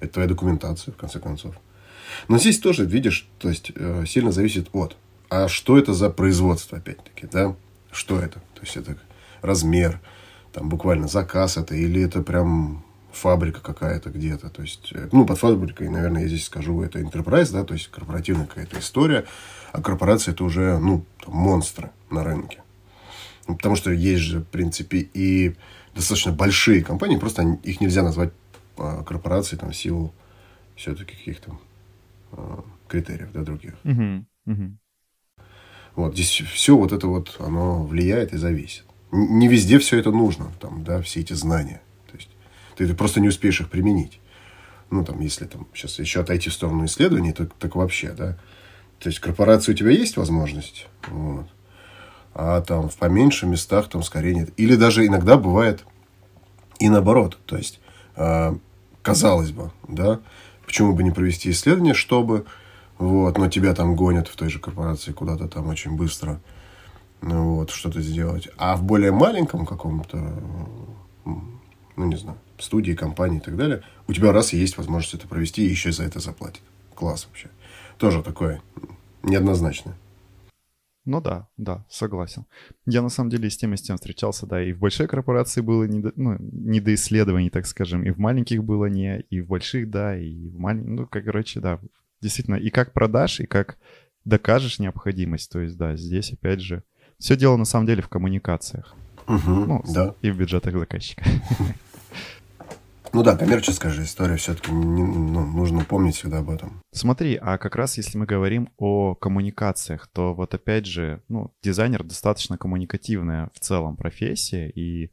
Это 0.00 0.14
твоя 0.14 0.28
документация, 0.28 0.92
в 0.92 0.96
конце 0.96 1.20
концов. 1.20 1.54
Но 2.28 2.38
здесь 2.38 2.58
тоже, 2.58 2.84
видишь, 2.86 3.28
то 3.38 3.48
есть, 3.48 3.70
э, 3.74 4.04
сильно 4.06 4.32
зависит 4.32 4.70
от. 4.72 4.96
А 5.28 5.48
что 5.48 5.78
это 5.78 5.92
за 5.92 6.10
производство, 6.10 6.78
опять-таки, 6.78 7.26
да? 7.26 7.54
Что 7.92 8.18
это? 8.18 8.40
То 8.54 8.62
есть, 8.62 8.76
это 8.76 8.96
размер, 9.42 10.00
там 10.52 10.68
буквально 10.68 11.06
заказ 11.08 11.56
это, 11.56 11.74
или 11.74 12.02
это 12.02 12.22
прям 12.22 12.84
фабрика 13.12 13.60
какая-то 13.60 14.10
где-то. 14.10 14.50
То 14.50 14.62
есть, 14.62 14.90
э, 14.92 15.08
ну, 15.12 15.26
под 15.26 15.38
фабрикой, 15.38 15.88
наверное, 15.88 16.22
я 16.22 16.28
здесь 16.28 16.44
скажу, 16.44 16.82
это 16.82 17.00
enterprise, 17.00 17.52
да, 17.52 17.64
то 17.64 17.74
есть 17.74 17.88
корпоративная 17.88 18.46
какая-то 18.46 18.78
история, 18.78 19.26
а 19.72 19.82
корпорация 19.82 20.32
это 20.32 20.44
уже, 20.44 20.78
ну, 20.78 21.04
там, 21.24 21.34
монстры 21.34 21.90
на 22.10 22.24
рынке. 22.24 22.62
Ну, 23.48 23.56
потому 23.56 23.76
что 23.76 23.90
есть 23.90 24.22
же, 24.22 24.40
в 24.40 24.46
принципе, 24.46 25.08
и 25.12 25.56
достаточно 25.94 26.32
большие 26.32 26.82
компании, 26.82 27.16
просто 27.16 27.58
их 27.62 27.80
нельзя 27.80 28.02
назвать 28.02 28.32
а, 28.76 29.02
корпорацией 29.02 29.58
там, 29.58 29.70
в 29.70 29.76
силу 29.76 30.14
все-таки 30.76 31.16
каких-то 31.16 31.58
а, 32.32 32.64
критериев, 32.88 33.32
да, 33.32 33.42
других. 33.42 33.74
Uh-huh. 33.84 34.24
Uh-huh. 34.46 34.72
Вот 35.96 36.14
здесь 36.14 36.42
все 36.52 36.76
вот 36.76 36.92
это 36.92 37.08
вот, 37.08 37.36
оно 37.40 37.84
влияет 37.84 38.32
и 38.32 38.36
зависит 38.36 38.84
не 39.12 39.48
везде 39.48 39.78
все 39.78 39.98
это 39.98 40.10
нужно, 40.10 40.50
там, 40.60 40.84
да, 40.84 41.02
все 41.02 41.20
эти 41.20 41.32
знания. 41.32 41.80
Ты, 42.80 42.86
ты 42.86 42.94
просто 42.94 43.20
не 43.20 43.28
успеешь 43.28 43.60
их 43.60 43.68
применить. 43.68 44.20
Ну, 44.88 45.04
там, 45.04 45.20
если 45.20 45.44
там 45.44 45.66
сейчас 45.74 45.98
еще 45.98 46.20
отойти 46.20 46.48
в 46.48 46.54
сторону 46.54 46.86
исследований, 46.86 47.32
так, 47.32 47.52
так 47.58 47.76
вообще, 47.76 48.12
да. 48.12 48.38
То 49.00 49.10
есть 49.10 49.20
корпорации 49.20 49.72
у 49.72 49.74
тебя 49.74 49.90
есть 49.90 50.16
возможность, 50.16 50.88
вот. 51.08 51.46
А 52.32 52.62
там 52.62 52.88
в 52.88 52.96
поменьше 52.96 53.44
местах 53.44 53.90
там 53.90 54.02
скорее 54.02 54.34
нет. 54.34 54.50
Или 54.56 54.76
даже 54.76 55.04
иногда 55.04 55.36
бывает 55.36 55.84
и 56.78 56.88
наоборот. 56.88 57.36
То 57.44 57.58
есть, 57.58 57.80
э, 58.16 58.54
казалось 59.02 59.50
бы, 59.50 59.72
да, 59.86 60.20
почему 60.64 60.94
бы 60.94 61.02
не 61.02 61.10
провести 61.10 61.50
исследование, 61.50 61.92
чтобы, 61.92 62.46
вот, 62.96 63.36
но 63.36 63.50
тебя 63.50 63.74
там 63.74 63.94
гонят 63.94 64.26
в 64.26 64.36
той 64.36 64.48
же 64.48 64.58
корпорации 64.58 65.12
куда-то 65.12 65.48
там 65.48 65.68
очень 65.68 65.98
быстро– 65.98 66.40
ну, 67.22 67.56
вот, 67.56 67.70
что-то 67.70 68.00
сделать. 68.00 68.48
А 68.56 68.76
в 68.76 68.82
более 68.82 69.12
маленьком 69.12 69.66
каком-то, 69.66 70.16
ну, 71.24 72.04
не 72.06 72.16
знаю, 72.16 72.38
студии, 72.62 72.92
компании 72.92 73.38
и 73.38 73.42
так 73.42 73.56
далее, 73.56 73.82
у 74.08 74.12
тебя 74.12 74.32
раз 74.32 74.52
и 74.52 74.58
есть 74.58 74.76
возможность 74.76 75.14
это 75.14 75.28
провести, 75.28 75.66
и 75.66 75.70
еще 75.70 75.92
за 75.92 76.04
это 76.04 76.20
заплатят. 76.20 76.62
Класс 76.94 77.26
вообще. 77.26 77.48
Тоже 77.98 78.22
такое 78.22 78.62
неоднозначное. 79.22 79.94
Ну 81.06 81.20
да, 81.20 81.48
да, 81.56 81.84
согласен. 81.88 82.44
Я 82.86 83.02
на 83.02 83.08
самом 83.08 83.30
деле 83.30 83.48
с 83.48 83.56
тем 83.56 83.72
и 83.72 83.76
с 83.76 83.82
тем 83.82 83.96
встречался, 83.96 84.46
да, 84.46 84.62
и 84.62 84.72
в 84.72 84.78
большой 84.78 85.08
корпорации 85.08 85.60
было 85.62 85.84
не 85.84 86.00
до, 86.00 86.12
ну, 86.14 86.36
не 86.38 86.80
до 86.80 86.94
исследований, 86.94 87.50
так 87.50 87.66
скажем, 87.66 88.04
и 88.04 88.10
в 88.10 88.18
маленьких 88.18 88.62
было 88.62 88.86
не, 88.86 89.20
и 89.30 89.40
в 89.40 89.48
больших, 89.48 89.90
да, 89.90 90.16
и 90.16 90.50
в 90.50 90.58
маленьких, 90.58 90.90
ну, 90.90 91.06
как, 91.06 91.24
короче, 91.24 91.60
да, 91.60 91.80
действительно, 92.20 92.56
и 92.56 92.68
как 92.70 92.92
продашь, 92.92 93.40
и 93.40 93.46
как 93.46 93.78
докажешь 94.24 94.78
необходимость, 94.78 95.50
то 95.50 95.60
есть, 95.60 95.78
да, 95.78 95.96
здесь, 95.96 96.32
опять 96.32 96.60
же, 96.60 96.84
все 97.18 97.36
дело 97.36 97.56
на 97.56 97.64
самом 97.64 97.86
деле 97.86 98.02
в 98.02 98.08
коммуникациях. 98.08 98.94
Угу, 99.26 99.50
ну, 99.50 99.84
да. 99.92 100.14
И 100.22 100.30
в 100.30 100.36
бюджетах 100.36 100.74
заказчика. 100.74 101.24
Ну 103.12 103.22
да, 103.22 103.36
коммерческая 103.36 103.92
же 103.92 104.02
история 104.04 104.36
все-таки 104.36 104.70
ну, 104.70 105.44
нужно 105.44 105.84
помнить 105.84 106.16
всегда 106.16 106.38
об 106.38 106.50
этом. 106.50 106.80
Смотри, 106.92 107.36
а 107.40 107.58
как 107.58 107.74
раз 107.76 107.96
если 107.96 108.16
мы 108.18 108.26
говорим 108.26 108.70
о 108.78 109.14
коммуникациях, 109.14 110.08
то 110.12 110.32
вот 110.34 110.54
опять 110.54 110.86
же, 110.86 111.22
ну, 111.28 111.52
дизайнер 111.62 112.04
достаточно 112.04 112.56
коммуникативная 112.56 113.50
в 113.52 113.60
целом 113.60 113.96
профессия, 113.96 114.70
и 114.70 115.10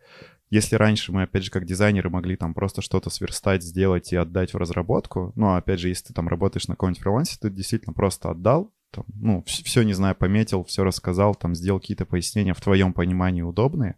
если 0.50 0.76
раньше 0.76 1.12
мы, 1.12 1.24
опять 1.24 1.44
же, 1.44 1.52
как 1.52 1.66
дизайнеры 1.66 2.10
могли 2.10 2.38
там 2.38 2.54
просто 2.54 2.82
что-то 2.82 3.10
сверстать, 3.10 3.64
сделать 3.64 4.14
и 4.14 4.16
отдать 4.16 4.54
в 4.54 4.58
разработку, 4.58 5.34
ну, 5.36 5.50
а 5.50 5.58
опять 5.58 5.80
же, 5.80 5.90
если 5.90 6.08
ты 6.08 6.14
там 6.14 6.28
работаешь 6.28 6.68
на 6.68 6.76
каком-нибудь 6.76 7.02
фрилансе, 7.02 7.38
ты 7.42 7.50
действительно 7.50 7.94
просто 7.94 8.30
отдал, 8.30 8.72
там, 8.92 9.06
ну, 9.14 9.44
все, 9.46 9.84
не 9.84 9.94
знаю, 9.94 10.16
пометил, 10.16 10.64
все 10.64 10.84
рассказал, 10.84 11.36
там, 11.36 11.54
сделал 11.54 11.80
какие-то 11.80 12.06
пояснения 12.06 12.54
в 12.54 12.62
твоем 12.62 12.94
понимании 12.94 13.42
удобные, 13.42 13.98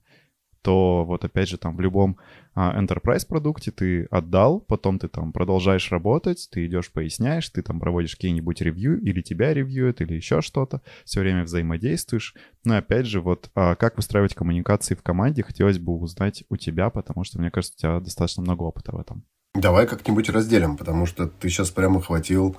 то 0.62 1.06
вот 1.06 1.24
опять 1.24 1.50
же 1.50 1.58
там 1.58 1.76
в 1.76 1.82
любом 1.82 2.18
а, 2.54 2.80
enterprise 2.82 3.26
продукте 3.28 3.72
ты 3.72 4.06
отдал, 4.06 4.60
потом 4.60 5.00
ты 5.00 5.08
там 5.08 5.32
продолжаешь 5.32 5.92
работать, 5.92 6.50
ты 6.52 6.66
идешь 6.66 6.92
поясняешь, 6.92 7.50
ты 7.50 7.62
там 7.62 7.80
проводишь 7.80 8.16
какие-нибудь 8.16 8.62
ревью, 8.62 9.00
или 9.02 9.22
тебя 9.22 9.54
ревьюют, 9.54 10.02
или 10.02 10.16
еще 10.16 10.42
что-то, 10.42 10.82
все 11.06 11.22
время 11.22 11.44
взаимодействуешь. 11.44 12.36
Ну 12.66 12.74
и 12.74 12.78
опять 12.78 13.06
же, 13.06 13.22
вот 13.22 13.50
а, 13.56 13.76
как 13.76 13.96
выстраивать 13.96 14.36
коммуникации 14.36 14.96
в 14.96 15.04
команде, 15.04 15.44
хотелось 15.44 15.80
бы 15.80 15.94
узнать 15.94 16.44
у 16.50 16.58
тебя, 16.58 16.90
потому 16.90 17.24
что, 17.24 17.40
мне 17.40 17.52
кажется, 17.52 17.76
у 17.78 17.80
тебя 17.80 18.00
достаточно 18.00 18.44
много 18.44 18.64
опыта 18.64 18.92
в 18.92 19.00
этом. 19.00 19.26
Давай 19.56 19.88
как-нибудь 19.88 20.30
разделим, 20.30 20.78
потому 20.78 21.08
что 21.08 21.28
ты 21.28 21.50
сейчас 21.50 21.72
прямо 21.72 22.02
хватил 22.02 22.56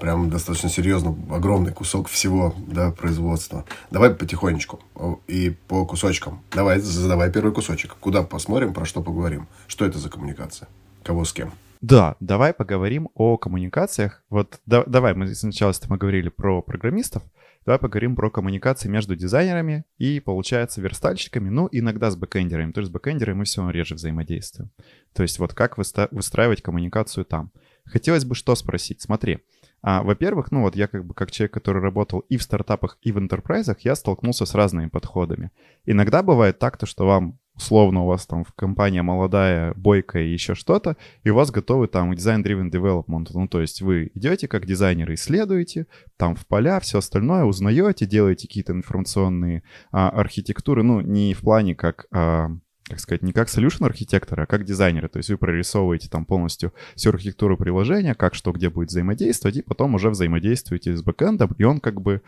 прям 0.00 0.30
достаточно 0.30 0.70
серьезно 0.70 1.14
огромный 1.30 1.72
кусок 1.72 2.08
всего 2.08 2.54
да, 2.66 2.90
производства. 2.90 3.66
Давай 3.90 4.10
потихонечку 4.10 4.80
и 5.28 5.50
по 5.68 5.84
кусочкам. 5.84 6.42
Давай, 6.50 6.80
задавай 6.80 7.30
первый 7.30 7.52
кусочек. 7.52 7.94
Куда 8.00 8.22
посмотрим, 8.22 8.72
про 8.72 8.86
что 8.86 9.02
поговорим? 9.02 9.48
Что 9.66 9.84
это 9.84 9.98
за 9.98 10.08
коммуникация? 10.08 10.68
Кого 11.02 11.26
с 11.26 11.32
кем? 11.34 11.52
Да, 11.82 12.16
давай 12.20 12.54
поговорим 12.54 13.10
о 13.14 13.36
коммуникациях. 13.36 14.22
Вот 14.30 14.60
да, 14.64 14.84
давай, 14.86 15.14
мы 15.14 15.34
сначала 15.34 15.74
мы 15.88 15.98
говорили 15.98 16.30
про 16.30 16.62
программистов, 16.62 17.22
Давай 17.66 17.78
поговорим 17.78 18.16
про 18.16 18.30
коммуникации 18.30 18.88
между 18.88 19.16
дизайнерами 19.16 19.84
и, 19.98 20.18
получается, 20.20 20.80
верстальщиками, 20.80 21.50
ну, 21.50 21.68
иногда 21.70 22.10
с 22.10 22.16
бэкэндерами, 22.16 22.68
потому 22.68 22.84
что 22.84 22.90
с 22.90 22.92
бэкэндерами 22.92 23.38
мы 23.38 23.44
все 23.44 23.68
реже 23.68 23.96
взаимодействуем. 23.96 24.70
То 25.12 25.22
есть 25.22 25.38
вот 25.38 25.52
как 25.52 25.76
выстраивать 25.76 26.62
коммуникацию 26.62 27.24
там. 27.24 27.52
Хотелось 27.84 28.24
бы 28.24 28.34
что 28.34 28.54
спросить. 28.54 29.02
Смотри, 29.02 29.40
а, 29.82 30.02
во-первых, 30.02 30.52
ну 30.52 30.62
вот 30.62 30.76
я 30.76 30.86
как 30.86 31.04
бы 31.04 31.14
как 31.14 31.30
человек, 31.30 31.52
который 31.52 31.82
работал 31.82 32.20
и 32.20 32.36
в 32.36 32.42
стартапах, 32.42 32.98
и 33.02 33.12
в 33.12 33.18
интерпрайзах, 33.18 33.80
я 33.80 33.94
столкнулся 33.94 34.46
с 34.46 34.54
разными 34.54 34.88
подходами. 34.88 35.50
Иногда 35.84 36.22
бывает 36.22 36.58
так, 36.58 36.76
то, 36.76 36.86
что 36.86 37.06
вам 37.06 37.39
условно 37.60 38.02
у 38.02 38.06
вас 38.06 38.26
там 38.26 38.42
в 38.42 38.52
компания 38.54 39.02
молодая, 39.02 39.74
бойкая 39.74 40.24
и 40.24 40.32
еще 40.32 40.54
что-то, 40.54 40.96
и 41.24 41.30
у 41.30 41.34
вас 41.34 41.50
готовы 41.50 41.88
там 41.88 42.12
design-driven 42.12 42.70
development. 42.70 43.28
Ну, 43.34 43.48
то 43.48 43.60
есть 43.60 43.82
вы 43.82 44.10
идете 44.14 44.48
как 44.48 44.66
дизайнеры, 44.66 45.14
исследуете, 45.14 45.86
там 46.16 46.34
в 46.36 46.46
поля, 46.46 46.80
все 46.80 46.98
остальное 46.98 47.44
узнаете, 47.44 48.06
делаете 48.06 48.48
какие-то 48.48 48.72
информационные 48.72 49.62
а, 49.92 50.08
архитектуры, 50.08 50.82
ну, 50.82 51.00
не 51.00 51.34
в 51.34 51.40
плане 51.40 51.74
как... 51.74 52.06
А, 52.12 52.48
как 52.88 52.98
сказать, 52.98 53.22
не 53.22 53.32
как 53.32 53.46
solution 53.46 53.86
архитектора, 53.86 54.42
а 54.42 54.46
как 54.46 54.64
дизайнеры. 54.64 55.08
То 55.08 55.18
есть 55.18 55.30
вы 55.30 55.38
прорисовываете 55.38 56.08
там 56.08 56.24
полностью 56.24 56.74
всю 56.96 57.10
архитектуру 57.10 57.56
приложения, 57.56 58.16
как 58.16 58.34
что 58.34 58.50
где 58.50 58.68
будет 58.68 58.88
взаимодействовать, 58.88 59.58
и 59.58 59.62
потом 59.62 59.94
уже 59.94 60.10
взаимодействуете 60.10 60.96
с 60.96 61.02
бэкэндом, 61.02 61.54
и 61.56 61.62
он 61.62 61.78
как 61.78 62.00
бы 62.00 62.22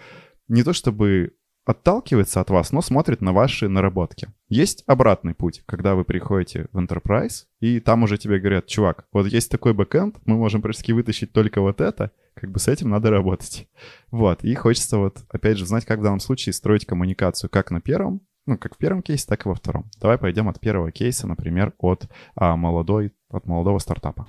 не 0.47 0.63
то 0.63 0.73
чтобы 0.73 1.33
отталкивается 1.65 2.41
от 2.41 2.51
вас, 2.51 2.73
но 2.73 2.83
смотрит 2.83 3.21
на 3.21 3.33
ваши 3.33 3.69
наработки. 3.69 4.29
Есть 4.49 4.83
обратный 4.87 5.35
путь, 5.35 5.63
когда 5.67 5.95
вы 5.95 6.05
приходите 6.05 6.67
в 6.73 6.79
Enterprise, 6.79 7.45
и 7.61 7.81
там 7.81 8.03
уже 8.03 8.19
тебе 8.19 8.41
говорят, 8.41 8.67
чувак, 8.67 9.07
вот 9.13 9.27
есть 9.27 9.51
такой 9.51 9.73
бэкэнд, 9.73 10.19
мы 10.25 10.37
можем 10.37 10.63
практически 10.63 10.93
вытащить 10.93 11.33
только 11.33 11.61
вот 11.61 11.81
это, 11.81 12.11
как 12.35 12.51
бы 12.51 12.59
с 12.59 12.69
этим 12.69 12.91
надо 12.91 13.11
работать. 13.11 13.69
Вот, 14.11 14.45
и 14.45 14.55
хочется 14.55 14.99
вот, 14.99 15.25
опять 15.29 15.59
же, 15.59 15.67
знать, 15.67 15.85
как 15.85 16.01
в 16.01 16.03
данном 16.03 16.21
случае 16.21 16.53
строить 16.53 16.87
коммуникацию 16.87 17.49
как 17.49 17.71
на 17.71 17.81
первом, 17.81 18.21
ну, 18.47 18.59
как 18.59 18.75
в 18.75 18.79
первом 18.79 19.03
кейсе, 19.03 19.27
так 19.29 19.47
и 19.47 19.49
во 19.49 19.55
втором. 19.55 19.91
Давай 20.01 20.19
пойдем 20.19 20.49
от 20.49 20.59
первого 20.59 20.91
кейса, 20.91 21.29
например, 21.29 21.73
от 21.79 22.09
а, 22.35 22.57
молодой, 22.57 23.13
от 23.31 23.47
молодого 23.47 23.79
стартапа. 23.79 24.27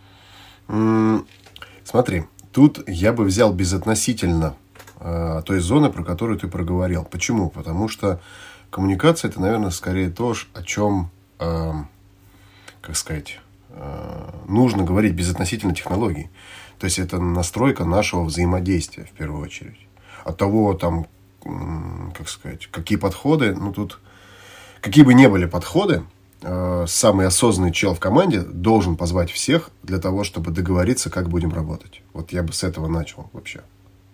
Смотри, 1.83 2.23
тут 2.51 2.87
я 2.87 3.11
бы 3.11 3.25
взял 3.25 3.53
безотносительно 3.53 4.55
той 5.45 5.59
зоны, 5.59 5.89
про 5.89 6.03
которую 6.03 6.39
ты 6.39 6.47
проговорил. 6.47 7.03
Почему? 7.03 7.49
Потому 7.49 7.89
что 7.89 8.21
коммуникация 8.73 9.29
это, 9.29 9.39
наверное, 9.39 9.69
скорее 9.69 10.09
то, 10.09 10.33
о 10.53 10.63
чем, 10.63 11.09
э, 11.39 11.73
как 12.81 12.95
сказать, 12.95 13.39
э, 13.69 14.29
нужно 14.47 14.83
говорить 14.83 15.13
безотносительно 15.13 15.75
технологий. 15.75 16.29
То 16.79 16.85
есть 16.85 16.99
это 16.99 17.19
настройка 17.19 17.85
нашего 17.85 18.23
взаимодействия 18.23 19.05
в 19.05 19.11
первую 19.11 19.43
очередь. 19.43 19.87
От 20.25 20.37
того, 20.37 20.73
там, 20.73 21.05
как 22.17 22.27
сказать, 22.29 22.67
какие 22.67 22.97
подходы, 22.97 23.53
ну, 23.55 23.71
тут, 23.71 23.99
какие 24.81 25.03
бы 25.03 25.13
ни 25.13 25.27
были 25.27 25.45
подходы, 25.45 26.03
э, 26.41 26.85
самый 26.87 27.27
осознанный 27.27 27.71
чел 27.71 27.93
в 27.93 27.99
команде 27.99 28.41
должен 28.41 28.97
позвать 28.97 29.31
всех 29.31 29.69
для 29.83 29.99
того, 29.99 30.23
чтобы 30.23 30.51
договориться, 30.51 31.09
как 31.09 31.29
будем 31.29 31.53
работать. 31.53 32.01
Вот 32.13 32.31
я 32.31 32.41
бы 32.41 32.53
с 32.53 32.63
этого 32.63 32.87
начал 32.87 33.29
вообще. 33.33 33.61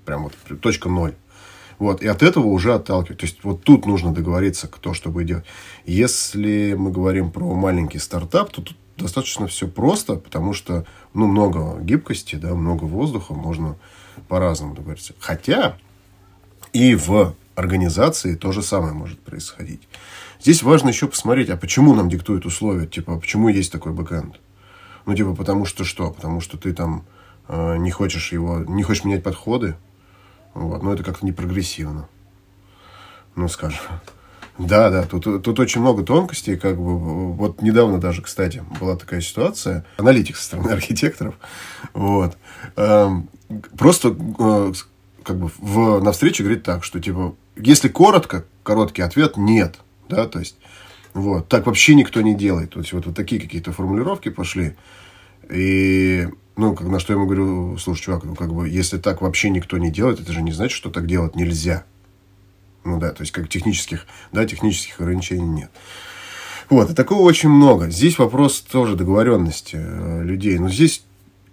Прям 0.05 0.23
вот 0.23 0.61
точка 0.61 0.89
ноль. 0.89 1.13
Вот, 1.77 2.01
и 2.01 2.07
от 2.07 2.23
этого 2.23 2.47
уже 2.47 2.73
отталкивать. 2.73 3.19
То 3.19 3.25
есть, 3.25 3.43
вот 3.43 3.63
тут 3.63 3.85
нужно 3.85 4.13
договориться, 4.13 4.67
кто 4.67 4.93
что 4.93 5.09
будет 5.09 5.27
делать. 5.27 5.45
Если 5.85 6.75
мы 6.77 6.91
говорим 6.91 7.31
про 7.31 7.53
маленький 7.55 7.99
стартап, 7.99 8.51
то 8.51 8.61
тут 8.61 8.75
достаточно 8.97 9.47
все 9.47 9.67
просто, 9.67 10.15
потому 10.15 10.53
что 10.53 10.85
ну, 11.13 11.25
много 11.25 11.79
гибкости, 11.81 12.35
да, 12.35 12.53
много 12.53 12.83
воздуха, 12.83 13.33
можно 13.33 13.77
по-разному 14.27 14.75
договориться. 14.75 15.13
Хотя 15.19 15.77
и 16.73 16.95
в 16.95 17.33
организации 17.55 18.35
то 18.35 18.51
же 18.51 18.61
самое 18.61 18.93
может 18.93 19.19
происходить. 19.19 19.87
Здесь 20.41 20.63
важно 20.63 20.89
еще 20.89 21.07
посмотреть, 21.07 21.49
а 21.49 21.57
почему 21.57 21.93
нам 21.93 22.09
диктуют 22.09 22.45
условия, 22.45 22.87
типа, 22.87 23.15
а 23.15 23.19
почему 23.19 23.49
есть 23.49 23.71
такой 23.71 23.93
бэкэнд? 23.93 24.39
Ну, 25.05 25.15
типа, 25.15 25.35
потому 25.35 25.65
что 25.65 25.83
что? 25.83 26.11
Потому 26.11 26.41
что 26.41 26.57
ты 26.57 26.73
там 26.73 27.05
э, 27.47 27.77
не 27.77 27.91
хочешь 27.91 28.31
его, 28.31 28.59
не 28.59 28.83
хочешь 28.83 29.03
менять 29.03 29.23
подходы, 29.23 29.75
вот, 30.53 30.83
но 30.83 30.93
это 30.93 31.03
как-то 31.03 31.25
не 31.25 31.31
прогрессивно. 31.31 32.07
Ну, 33.35 33.47
скажем. 33.47 33.81
Да, 34.59 34.89
да, 34.89 35.03
тут, 35.03 35.23
тут 35.41 35.59
очень 35.59 35.79
много 35.79 36.03
тонкостей, 36.03 36.57
как 36.57 36.75
бы, 36.75 37.31
вот 37.33 37.61
недавно 37.61 37.97
даже, 37.97 38.21
кстати, 38.21 38.61
была 38.81 38.97
такая 38.97 39.21
ситуация, 39.21 39.85
аналитик 39.97 40.35
со 40.35 40.43
стороны 40.43 40.67
архитекторов, 40.71 41.35
вот, 41.93 42.37
эм, 42.75 43.29
просто 43.77 44.17
э, 44.37 44.73
как 45.23 45.37
бы 45.37 45.49
в, 45.59 46.03
на 46.03 46.11
встрече 46.11 46.43
говорит 46.43 46.63
так, 46.63 46.83
что, 46.83 46.99
типа, 46.99 47.35
если 47.55 47.87
коротко, 47.87 48.43
короткий 48.63 49.01
ответ– 49.01 49.35
нет, 49.37 49.79
да, 50.09 50.27
то 50.27 50.39
есть, 50.39 50.57
вот, 51.13 51.47
так 51.47 51.65
вообще 51.65 51.95
никто 51.95 52.19
не 52.19 52.35
делает, 52.35 52.71
то 52.71 52.79
есть, 52.79 52.91
вот, 52.91 53.05
вот 53.05 53.15
такие 53.15 53.39
какие-то 53.39 53.71
формулировки 53.71 54.27
пошли, 54.27 54.75
и, 55.49 56.27
ну, 56.59 56.75
как, 56.75 56.87
на 56.87 56.99
что 56.99 57.13
я 57.13 57.17
ему 57.17 57.25
говорю, 57.25 57.77
слушай, 57.77 58.03
чувак, 58.03 58.23
ну, 58.23 58.35
как 58.35 58.53
бы, 58.53 58.67
если 58.67 58.97
так 58.97 59.21
вообще 59.21 59.49
никто 59.49 59.77
не 59.77 59.89
делает, 59.89 60.19
это 60.19 60.33
же 60.33 60.41
не 60.41 60.51
значит, 60.51 60.75
что 60.75 60.89
так 60.89 61.07
делать 61.07 61.35
нельзя, 61.35 61.85
ну 62.83 62.99
да, 62.99 63.11
то 63.11 63.21
есть 63.21 63.31
как 63.31 63.47
технических, 63.47 64.05
да, 64.31 64.45
технических 64.45 64.99
ограничений 64.99 65.47
нет. 65.47 65.71
Вот, 66.69 66.91
и 66.91 66.93
такого 66.93 67.21
очень 67.21 67.49
много. 67.49 67.89
Здесь 67.89 68.19
вопрос 68.19 68.61
тоже 68.61 68.95
договоренности 68.95 69.75
э, 69.79 70.23
людей. 70.23 70.59
Но 70.59 70.69
здесь 70.69 71.03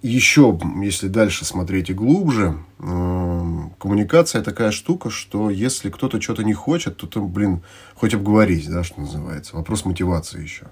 еще, 0.02 0.58
если 0.82 1.08
дальше 1.08 1.46
смотреть 1.46 1.88
и 1.88 1.94
глубже, 1.94 2.58
э, 2.78 3.52
коммуникация 3.78 4.42
такая 4.42 4.72
штука, 4.72 5.08
что 5.08 5.48
если 5.48 5.88
кто-то 5.88 6.20
что-то 6.20 6.44
не 6.44 6.52
хочет, 6.52 6.98
то, 6.98 7.06
то, 7.06 7.22
блин, 7.22 7.62
хоть 7.94 8.12
обговорись, 8.12 8.66
да, 8.66 8.84
что 8.84 9.00
называется. 9.00 9.56
Вопрос 9.56 9.86
мотивации 9.86 10.42
еще. 10.42 10.66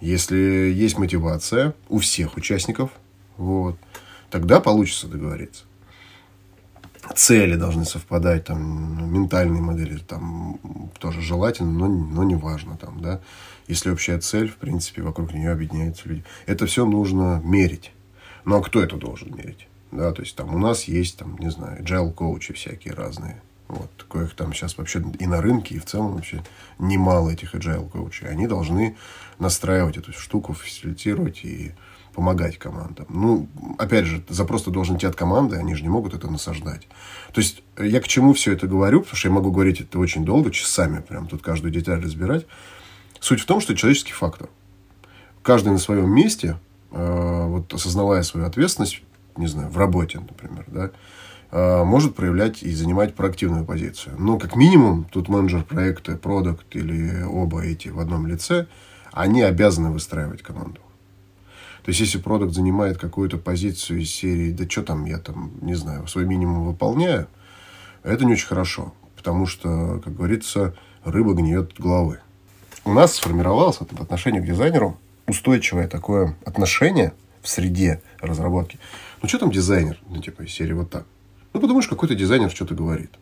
Если 0.00 0.72
есть 0.74 0.98
мотивация 0.98 1.74
у 1.88 1.98
всех 1.98 2.36
участников, 2.36 2.90
вот, 3.38 3.78
тогда 4.30 4.60
получится 4.60 5.08
договориться 5.08 5.64
цели 7.14 7.56
должны 7.56 7.84
совпадать, 7.84 8.44
там, 8.44 9.12
ментальные 9.12 9.62
модели, 9.62 9.98
там, 9.98 10.58
тоже 10.98 11.20
желательно, 11.20 11.70
но, 11.70 11.88
но 11.88 12.24
не 12.24 12.34
важно, 12.34 12.76
там, 12.76 13.00
да. 13.00 13.20
Если 13.66 13.90
общая 13.90 14.18
цель, 14.18 14.48
в 14.48 14.56
принципе, 14.56 15.02
вокруг 15.02 15.32
нее 15.34 15.50
объединяются 15.50 16.08
люди. 16.08 16.24
Это 16.46 16.66
все 16.66 16.86
нужно 16.86 17.40
мерить. 17.44 17.92
Ну, 18.44 18.56
а 18.56 18.62
кто 18.62 18.82
это 18.82 18.96
должен 18.96 19.34
мерить? 19.34 19.68
Да, 19.90 20.12
то 20.12 20.22
есть, 20.22 20.36
там, 20.36 20.54
у 20.54 20.58
нас 20.58 20.84
есть, 20.84 21.18
там, 21.18 21.36
не 21.38 21.50
знаю, 21.50 21.82
agile 21.82 22.12
коучи 22.12 22.52
всякие 22.52 22.94
разные. 22.94 23.40
Вот, 23.68 23.90
их 24.14 24.34
там 24.34 24.54
сейчас 24.54 24.78
вообще 24.78 25.04
и 25.18 25.26
на 25.26 25.42
рынке, 25.42 25.74
и 25.74 25.78
в 25.78 25.84
целом 25.84 26.14
вообще 26.14 26.42
немало 26.78 27.28
этих 27.28 27.54
agile 27.54 27.88
коучей. 27.88 28.26
Они 28.26 28.46
должны 28.46 28.96
настраивать 29.38 29.98
эту 29.98 30.14
штуку, 30.14 30.54
фасилитировать 30.54 31.44
и 31.44 31.74
помогать 32.18 32.58
командам. 32.58 33.06
Ну, 33.10 33.48
опять 33.78 34.04
же, 34.04 34.24
запрос-то 34.28 34.72
должен 34.72 34.96
идти 34.96 35.06
от 35.06 35.14
команды, 35.14 35.54
они 35.54 35.76
же 35.76 35.84
не 35.84 35.88
могут 35.88 36.14
это 36.14 36.28
насаждать. 36.28 36.88
То 37.32 37.40
есть, 37.40 37.62
я 37.78 38.00
к 38.00 38.08
чему 38.08 38.32
все 38.32 38.54
это 38.54 38.66
говорю, 38.66 39.02
потому 39.02 39.16
что 39.16 39.28
я 39.28 39.34
могу 39.34 39.52
говорить 39.52 39.80
это 39.80 40.00
очень 40.00 40.24
долго, 40.24 40.50
часами, 40.50 41.00
прям 41.00 41.28
тут 41.28 41.42
каждую 41.42 41.72
деталь 41.72 42.02
разбирать. 42.02 42.44
Суть 43.20 43.38
в 43.38 43.46
том, 43.46 43.60
что 43.60 43.76
человеческий 43.76 44.14
фактор. 44.14 44.48
Каждый 45.42 45.68
на 45.68 45.78
своем 45.78 46.10
месте, 46.10 46.58
э, 46.90 47.44
вот 47.46 47.72
осознавая 47.72 48.24
свою 48.24 48.48
ответственность, 48.48 49.00
не 49.36 49.46
знаю, 49.46 49.68
в 49.68 49.78
работе, 49.78 50.18
например, 50.18 50.64
да, 50.66 50.90
э, 51.52 51.84
может 51.84 52.16
проявлять 52.16 52.64
и 52.64 52.74
занимать 52.74 53.14
проактивную 53.14 53.64
позицию. 53.64 54.16
Но, 54.18 54.40
как 54.40 54.56
минимум, 54.56 55.04
тут 55.04 55.28
менеджер 55.28 55.62
проекта, 55.62 56.16
продукт 56.16 56.74
или 56.74 57.22
оба 57.22 57.64
эти 57.64 57.90
в 57.90 58.00
одном 58.00 58.26
лице, 58.26 58.66
они 59.12 59.42
обязаны 59.42 59.92
выстраивать 59.92 60.42
команду. 60.42 60.80
То 61.88 61.90
есть, 61.90 62.00
если 62.00 62.18
продукт 62.18 62.52
занимает 62.52 62.98
какую-то 62.98 63.38
позицию 63.38 64.02
из 64.02 64.10
серии, 64.10 64.52
да 64.52 64.68
что 64.68 64.82
там, 64.82 65.06
я 65.06 65.16
там, 65.16 65.52
не 65.62 65.72
знаю, 65.72 66.06
свой 66.06 66.26
минимум 66.26 66.66
выполняю, 66.66 67.28
это 68.02 68.26
не 68.26 68.32
очень 68.32 68.46
хорошо. 68.46 68.92
Потому 69.16 69.46
что, 69.46 69.98
как 70.04 70.14
говорится, 70.14 70.76
рыба 71.02 71.32
гниет 71.32 71.72
головы. 71.78 72.20
У 72.84 72.92
нас 72.92 73.14
сформировалось 73.14 73.78
в 73.78 74.02
отношении 74.02 74.40
к 74.40 74.44
дизайнеру 74.44 74.98
устойчивое 75.26 75.88
такое 75.88 76.36
отношение 76.44 77.14
в 77.40 77.48
среде 77.48 78.02
разработки. 78.20 78.78
Ну, 79.22 79.28
что 79.30 79.38
там 79.38 79.50
дизайнер? 79.50 79.98
Ну, 80.10 80.20
типа, 80.20 80.42
из 80.42 80.50
серии 80.50 80.74
вот 80.74 80.90
так. 80.90 81.06
Ну, 81.54 81.60
потому 81.60 81.80
что 81.80 81.94
какой-то 81.94 82.14
дизайнер 82.14 82.50
что-то 82.50 82.74
говорит. 82.74 83.12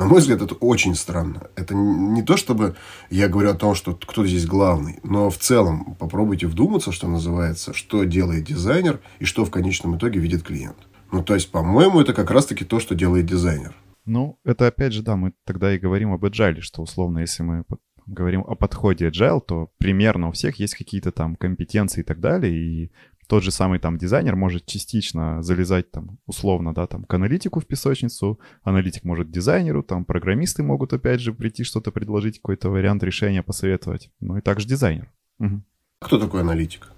На 0.00 0.06
мой 0.06 0.20
взгляд, 0.20 0.40
это 0.40 0.54
очень 0.54 0.94
странно. 0.94 1.50
Это 1.56 1.74
не 1.74 2.22
то, 2.22 2.38
чтобы 2.38 2.74
я 3.10 3.28
говорю 3.28 3.50
о 3.50 3.54
том, 3.54 3.74
что 3.74 3.94
кто 3.94 4.26
здесь 4.26 4.46
главный, 4.46 4.98
но 5.02 5.28
в 5.28 5.36
целом 5.36 5.94
попробуйте 5.96 6.46
вдуматься, 6.46 6.90
что 6.90 7.06
называется, 7.06 7.74
что 7.74 8.04
делает 8.04 8.44
дизайнер 8.44 9.00
и 9.18 9.26
что 9.26 9.44
в 9.44 9.50
конечном 9.50 9.98
итоге 9.98 10.18
видит 10.18 10.42
клиент. 10.42 10.78
Ну, 11.12 11.22
то 11.22 11.34
есть, 11.34 11.50
по-моему, 11.50 12.00
это 12.00 12.14
как 12.14 12.30
раз-таки 12.30 12.64
то, 12.64 12.80
что 12.80 12.94
делает 12.94 13.26
дизайнер. 13.26 13.74
Ну, 14.06 14.38
это 14.42 14.68
опять 14.68 14.94
же, 14.94 15.02
да, 15.02 15.16
мы 15.16 15.34
тогда 15.44 15.74
и 15.74 15.78
говорим 15.78 16.14
об 16.14 16.24
agile, 16.24 16.62
что 16.62 16.80
условно, 16.80 17.18
если 17.18 17.42
мы 17.42 17.64
говорим 18.06 18.40
о 18.40 18.54
подходе 18.54 19.08
agile, 19.08 19.42
то 19.46 19.68
примерно 19.76 20.28
у 20.28 20.32
всех 20.32 20.56
есть 20.56 20.76
какие-то 20.76 21.12
там 21.12 21.36
компетенции 21.36 22.00
и 22.00 22.04
так 22.04 22.20
далее, 22.20 22.54
и 22.54 22.92
тот 23.30 23.44
же 23.44 23.52
самый 23.52 23.78
там 23.78 23.96
дизайнер 23.96 24.34
может 24.34 24.66
частично 24.66 25.40
залезать 25.40 25.92
там 25.92 26.18
условно, 26.26 26.74
да, 26.74 26.88
там 26.88 27.04
к 27.04 27.14
аналитику 27.14 27.60
в 27.60 27.64
песочницу, 27.64 28.40
аналитик 28.64 29.04
может 29.04 29.30
дизайнеру, 29.30 29.84
там 29.84 30.04
программисты 30.04 30.64
могут 30.64 30.92
опять 30.92 31.20
же 31.20 31.32
прийти 31.32 31.62
что-то 31.62 31.92
предложить, 31.92 32.38
какой-то 32.38 32.70
вариант 32.70 33.04
решения 33.04 33.44
посоветовать. 33.44 34.10
Ну 34.18 34.36
и 34.36 34.40
также 34.40 34.66
дизайнер. 34.66 35.12
Угу. 35.38 35.62
Кто 36.00 36.18
такой 36.18 36.40
аналитик? 36.40 36.88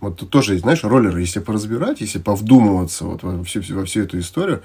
Вот 0.00 0.18
тут 0.18 0.30
тоже, 0.30 0.56
знаешь, 0.56 0.82
роллеры, 0.82 1.20
если 1.20 1.40
поразбирать, 1.40 2.00
если 2.00 2.20
повдумываться 2.20 3.04
вот 3.04 3.22
во 3.22 3.44
всю, 3.44 3.60
во 3.74 3.84
всю 3.84 4.00
эту 4.00 4.18
историю, 4.20 4.62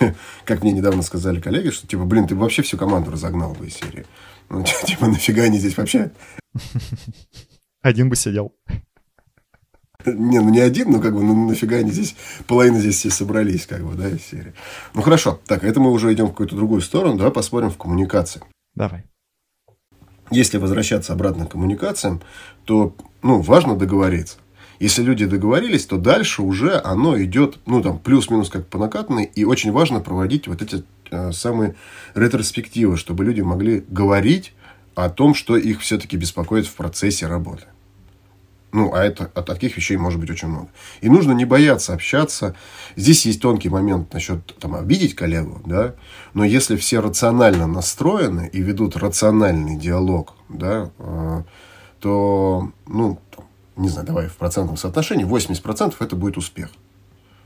как 0.46 0.62
мне 0.62 0.72
недавно 0.72 1.02
сказали 1.02 1.38
коллеги, 1.38 1.68
что 1.68 1.86
типа, 1.86 2.04
блин, 2.06 2.26
ты 2.26 2.34
вообще 2.34 2.62
всю 2.62 2.78
команду 2.78 3.10
разогнал 3.10 3.52
бы 3.52 3.66
из 3.66 3.74
серии. 3.74 4.06
Ну, 4.48 4.64
типа, 4.86 5.06
нафига 5.06 5.42
они 5.42 5.58
здесь 5.58 5.76
вообще? 5.76 6.12
Один 7.82 8.08
бы 8.08 8.16
сидел. 8.16 8.54
Не, 10.06 10.40
ну 10.40 10.50
не 10.50 10.60
один, 10.60 10.90
но 10.90 11.00
как 11.00 11.14
бы 11.14 11.22
ну, 11.22 11.48
нафига 11.48 11.76
они 11.76 11.90
здесь, 11.90 12.14
половина 12.46 12.78
здесь 12.78 12.96
все 12.96 13.10
собрались, 13.10 13.66
как 13.66 13.84
бы, 13.84 13.94
да, 13.94 14.08
из 14.08 14.22
серии. 14.22 14.54
Ну 14.94 15.02
хорошо, 15.02 15.40
так, 15.46 15.64
это 15.64 15.80
мы 15.80 15.90
уже 15.90 16.12
идем 16.12 16.26
в 16.26 16.30
какую-то 16.30 16.56
другую 16.56 16.80
сторону, 16.80 17.16
давай 17.16 17.32
посмотрим 17.32 17.70
в 17.70 17.78
коммуникации. 17.78 18.42
Давай. 18.74 19.04
Если 20.30 20.58
возвращаться 20.58 21.12
обратно 21.12 21.46
к 21.46 21.52
коммуникациям, 21.52 22.20
то, 22.64 22.94
ну, 23.22 23.40
важно 23.40 23.76
договориться. 23.76 24.38
Если 24.80 25.02
люди 25.02 25.24
договорились, 25.24 25.86
то 25.86 25.96
дальше 25.96 26.42
уже 26.42 26.80
оно 26.82 27.20
идет, 27.22 27.58
ну, 27.66 27.82
там, 27.82 27.98
плюс-минус 27.98 28.50
как 28.50 28.66
по 28.66 28.78
накатанной, 28.78 29.24
и 29.24 29.44
очень 29.44 29.70
важно 29.70 30.00
проводить 30.00 30.48
вот 30.48 30.62
эти 30.62 30.82
э, 31.10 31.32
самые 31.32 31.76
ретроспективы, 32.14 32.96
чтобы 32.96 33.24
люди 33.24 33.40
могли 33.40 33.84
говорить 33.88 34.52
о 34.94 35.08
том, 35.10 35.34
что 35.34 35.56
их 35.56 35.80
все-таки 35.80 36.16
беспокоит 36.16 36.66
в 36.66 36.74
процессе 36.74 37.26
работы. 37.26 37.64
Ну, 38.74 38.92
а 38.92 39.04
это 39.04 39.30
от 39.32 39.46
таких 39.46 39.76
вещей 39.76 39.96
может 39.96 40.18
быть 40.18 40.30
очень 40.30 40.48
много. 40.48 40.68
И 41.00 41.08
нужно 41.08 41.30
не 41.30 41.44
бояться 41.44 41.94
общаться. 41.94 42.56
Здесь 42.96 43.24
есть 43.24 43.40
тонкий 43.40 43.68
момент 43.68 44.12
насчет 44.12 44.44
там, 44.58 44.74
обидеть 44.74 45.14
коллегу, 45.14 45.60
да. 45.64 45.94
Но 46.32 46.44
если 46.44 46.74
все 46.74 46.98
рационально 46.98 47.68
настроены 47.68 48.50
и 48.52 48.60
ведут 48.60 48.96
рациональный 48.96 49.76
диалог, 49.76 50.34
да, 50.48 50.90
э, 50.98 51.42
то, 52.00 52.72
ну, 52.88 53.20
не 53.76 53.88
знаю, 53.88 54.08
давай 54.08 54.26
в 54.26 54.34
процентном 54.34 54.76
соотношении, 54.76 55.24
80% 55.24 55.94
это 56.00 56.16
будет 56.16 56.36
успех. 56.36 56.70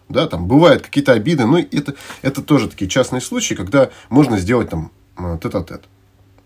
Да, 0.08 0.26
там 0.28 0.46
бывают 0.46 0.80
какие-то 0.80 1.12
обиды, 1.12 1.44
но 1.44 1.58
это, 1.58 1.94
это 2.22 2.40
тоже 2.40 2.70
такие 2.70 2.88
частные 2.88 3.20
случаи, 3.20 3.52
когда 3.52 3.90
можно 4.08 4.38
сделать 4.38 4.70
там 4.70 4.92
э, 5.18 5.38
тет-а-тет. 5.42 5.84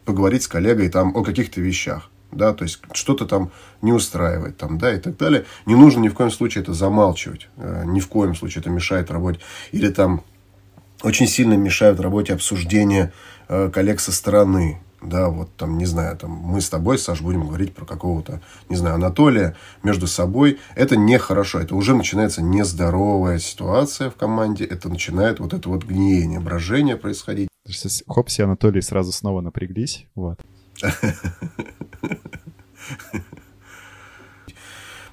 Поговорить 0.04 0.42
с 0.42 0.48
коллегой 0.48 0.88
там 0.88 1.16
о 1.16 1.22
каких-то 1.22 1.60
вещах 1.60 2.10
да, 2.32 2.52
то 2.52 2.64
есть 2.64 2.80
что-то 2.92 3.26
там 3.26 3.50
не 3.82 3.92
устраивает, 3.92 4.56
там, 4.56 4.78
да, 4.78 4.92
и 4.92 4.98
так 4.98 5.16
далее. 5.16 5.44
Не 5.66 5.76
нужно 5.76 6.00
ни 6.00 6.08
в 6.08 6.14
коем 6.14 6.30
случае 6.30 6.62
это 6.62 6.72
замалчивать, 6.72 7.48
э, 7.56 7.84
ни 7.86 8.00
в 8.00 8.08
коем 8.08 8.34
случае 8.34 8.62
это 8.62 8.70
мешает 8.70 9.10
работе. 9.10 9.40
Или 9.70 9.88
там 9.88 10.22
Очень 11.02 11.26
сильно 11.26 11.54
мешают 11.54 11.98
работе 11.98 12.32
обсуждения 12.32 13.12
э, 13.48 13.70
коллег 13.70 13.98
со 13.98 14.12
стороны. 14.12 14.80
Да, 15.02 15.30
вот 15.30 15.48
там, 15.56 15.78
не 15.78 15.86
знаю, 15.86 16.16
там 16.16 16.30
мы 16.30 16.60
с 16.60 16.68
тобой, 16.68 16.96
Саш, 16.96 17.22
будем 17.22 17.48
говорить 17.48 17.74
про 17.74 17.84
какого-то, 17.84 18.40
не 18.68 18.76
знаю, 18.76 18.94
Анатолия 18.94 19.56
между 19.82 20.06
собой. 20.06 20.60
Это 20.76 20.96
нехорошо. 20.96 21.58
Это 21.58 21.74
уже 21.74 21.96
начинается 21.96 22.40
нездоровая 22.40 23.40
ситуация 23.40 24.10
в 24.10 24.14
команде. 24.14 24.64
Это 24.64 24.88
начинает 24.88 25.40
вот 25.40 25.54
это 25.54 25.68
вот 25.68 25.82
гниение, 25.82 26.38
брожение 26.38 26.96
происходить. 26.96 27.48
Хопси 28.06 28.42
и 28.42 28.44
Анатолий 28.44 28.80
сразу 28.80 29.10
снова 29.10 29.40
напряглись. 29.40 30.06
Вот. 30.14 30.38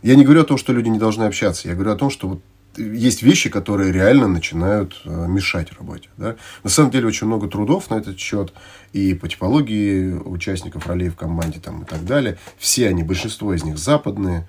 Я 0.02 0.16
не 0.16 0.24
говорю 0.24 0.42
о 0.42 0.46
том, 0.46 0.58
что 0.58 0.74
люди 0.74 0.88
не 0.88 1.00
должны 1.00 1.24
общаться. 1.24 1.68
Я 1.68 1.76
говорю 1.76 1.92
о 1.92 1.98
том, 1.98 2.10
что 2.10 2.28
вот 2.28 2.42
есть 2.78 3.24
вещи, 3.24 3.50
которые 3.50 3.92
реально 3.92 4.28
начинают 4.28 5.02
э, 5.04 5.28
мешать 5.28 5.74
работе. 5.74 6.10
Да? 6.18 6.36
На 6.64 6.70
самом 6.70 6.92
деле 6.92 7.08
очень 7.08 7.28
много 7.28 7.48
трудов 7.48 7.90
на 7.90 7.96
этот 7.96 8.18
счет 8.18 8.54
и 8.94 9.14
по 9.14 9.28
типологии 9.28 10.14
участников 10.14 10.88
ролей 10.88 11.10
в 11.10 11.16
команде 11.16 11.60
там, 11.60 11.84
и 11.84 11.86
так 11.86 12.06
далее. 12.06 12.38
Все 12.58 12.88
они, 12.88 13.04
большинство 13.04 13.54
из 13.54 13.64
них 13.64 13.78
западные, 13.78 14.48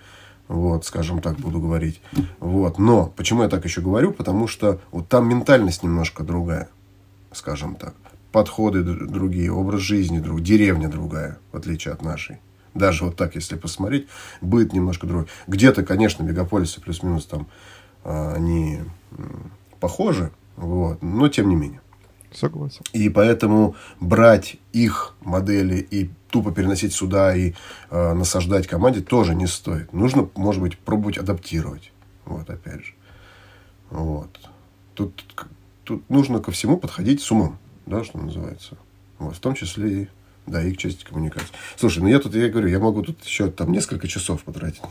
вот, 0.49 0.85
скажем 0.85 1.21
так, 1.21 1.37
буду 1.37 1.61
говорить. 1.61 2.01
Вот. 2.39 2.79
Но 2.79 3.07
почему 3.07 3.43
я 3.43 3.49
так 3.49 3.65
еще 3.65 3.81
говорю? 3.81 4.13
Потому 4.13 4.47
что 4.47 4.81
вот 4.93 5.09
там 5.09 5.29
ментальность 5.29 5.83
немножко 5.83 6.23
другая, 6.23 6.69
скажем 7.33 7.75
так. 7.75 7.95
Подходы 8.33 8.83
другие, 8.83 9.53
образ 9.53 9.81
жизни 9.81 10.21
другой, 10.21 10.43
деревня 10.43 10.89
другая, 10.89 11.39
в 11.53 11.57
отличие 11.57 11.93
от 11.93 12.03
нашей. 12.03 12.39
Даже 12.75 13.05
вот 13.05 13.17
так, 13.17 13.35
если 13.35 13.57
посмотреть, 13.57 14.07
будет 14.41 14.73
немножко 14.73 15.07
другой. 15.07 15.27
Где-то, 15.49 15.83
конечно, 15.85 16.23
мегаполисы 16.23 16.81
плюс-минус 16.81 17.27
там 17.27 17.49
а, 18.05 18.35
они 18.35 18.81
похожи, 19.81 20.31
вот, 20.57 21.03
но 21.03 21.29
тем 21.29 21.49
не 21.49 21.57
менее. 21.57 21.81
Согласен. 22.33 22.83
И 22.93 23.09
поэтому 23.09 23.75
брать 23.99 24.57
их 24.73 25.17
модели 25.21 25.77
и 25.79 26.11
тупо 26.29 26.53
переносить 26.53 26.93
сюда 26.93 27.35
и 27.35 27.55
э, 27.91 28.13
насаждать 28.13 28.69
команде 28.69 29.01
тоже 29.01 29.35
не 29.35 29.49
стоит. 29.49 29.93
Нужно, 29.93 30.29
может 30.37 30.63
быть, 30.63 30.79
пробовать 30.79 31.19
адаптировать. 31.19 31.93
Вот, 32.25 32.49
опять 32.49 32.85
же. 32.85 32.95
Вот. 33.91 34.29
Тут, 34.95 35.25
тут 35.83 36.09
нужно 36.09 36.39
ко 36.39 36.53
всему 36.53 36.77
подходить 36.77 37.21
с 37.21 37.33
умом, 37.33 37.59
да, 37.91 38.05
что 38.05 38.19
называется. 38.19 38.79
Вот, 39.19 39.37
в 39.37 39.41
том 39.41 39.55
числе 39.55 40.03
и 40.03 40.09
да, 40.47 40.63
и 40.63 40.73
к 40.73 40.79
части 40.79 41.05
коммуникации. 41.05 41.55
Слушай, 41.77 42.01
ну 42.01 42.09
я 42.09 42.19
тут, 42.19 42.35
я 42.35 42.49
говорю, 42.49 42.69
я 42.69 42.79
могу 42.79 43.03
тут 43.03 43.23
еще 43.25 43.51
там 43.51 43.73
несколько 43.73 44.09
часов 44.09 44.43
потратить. 44.43 44.83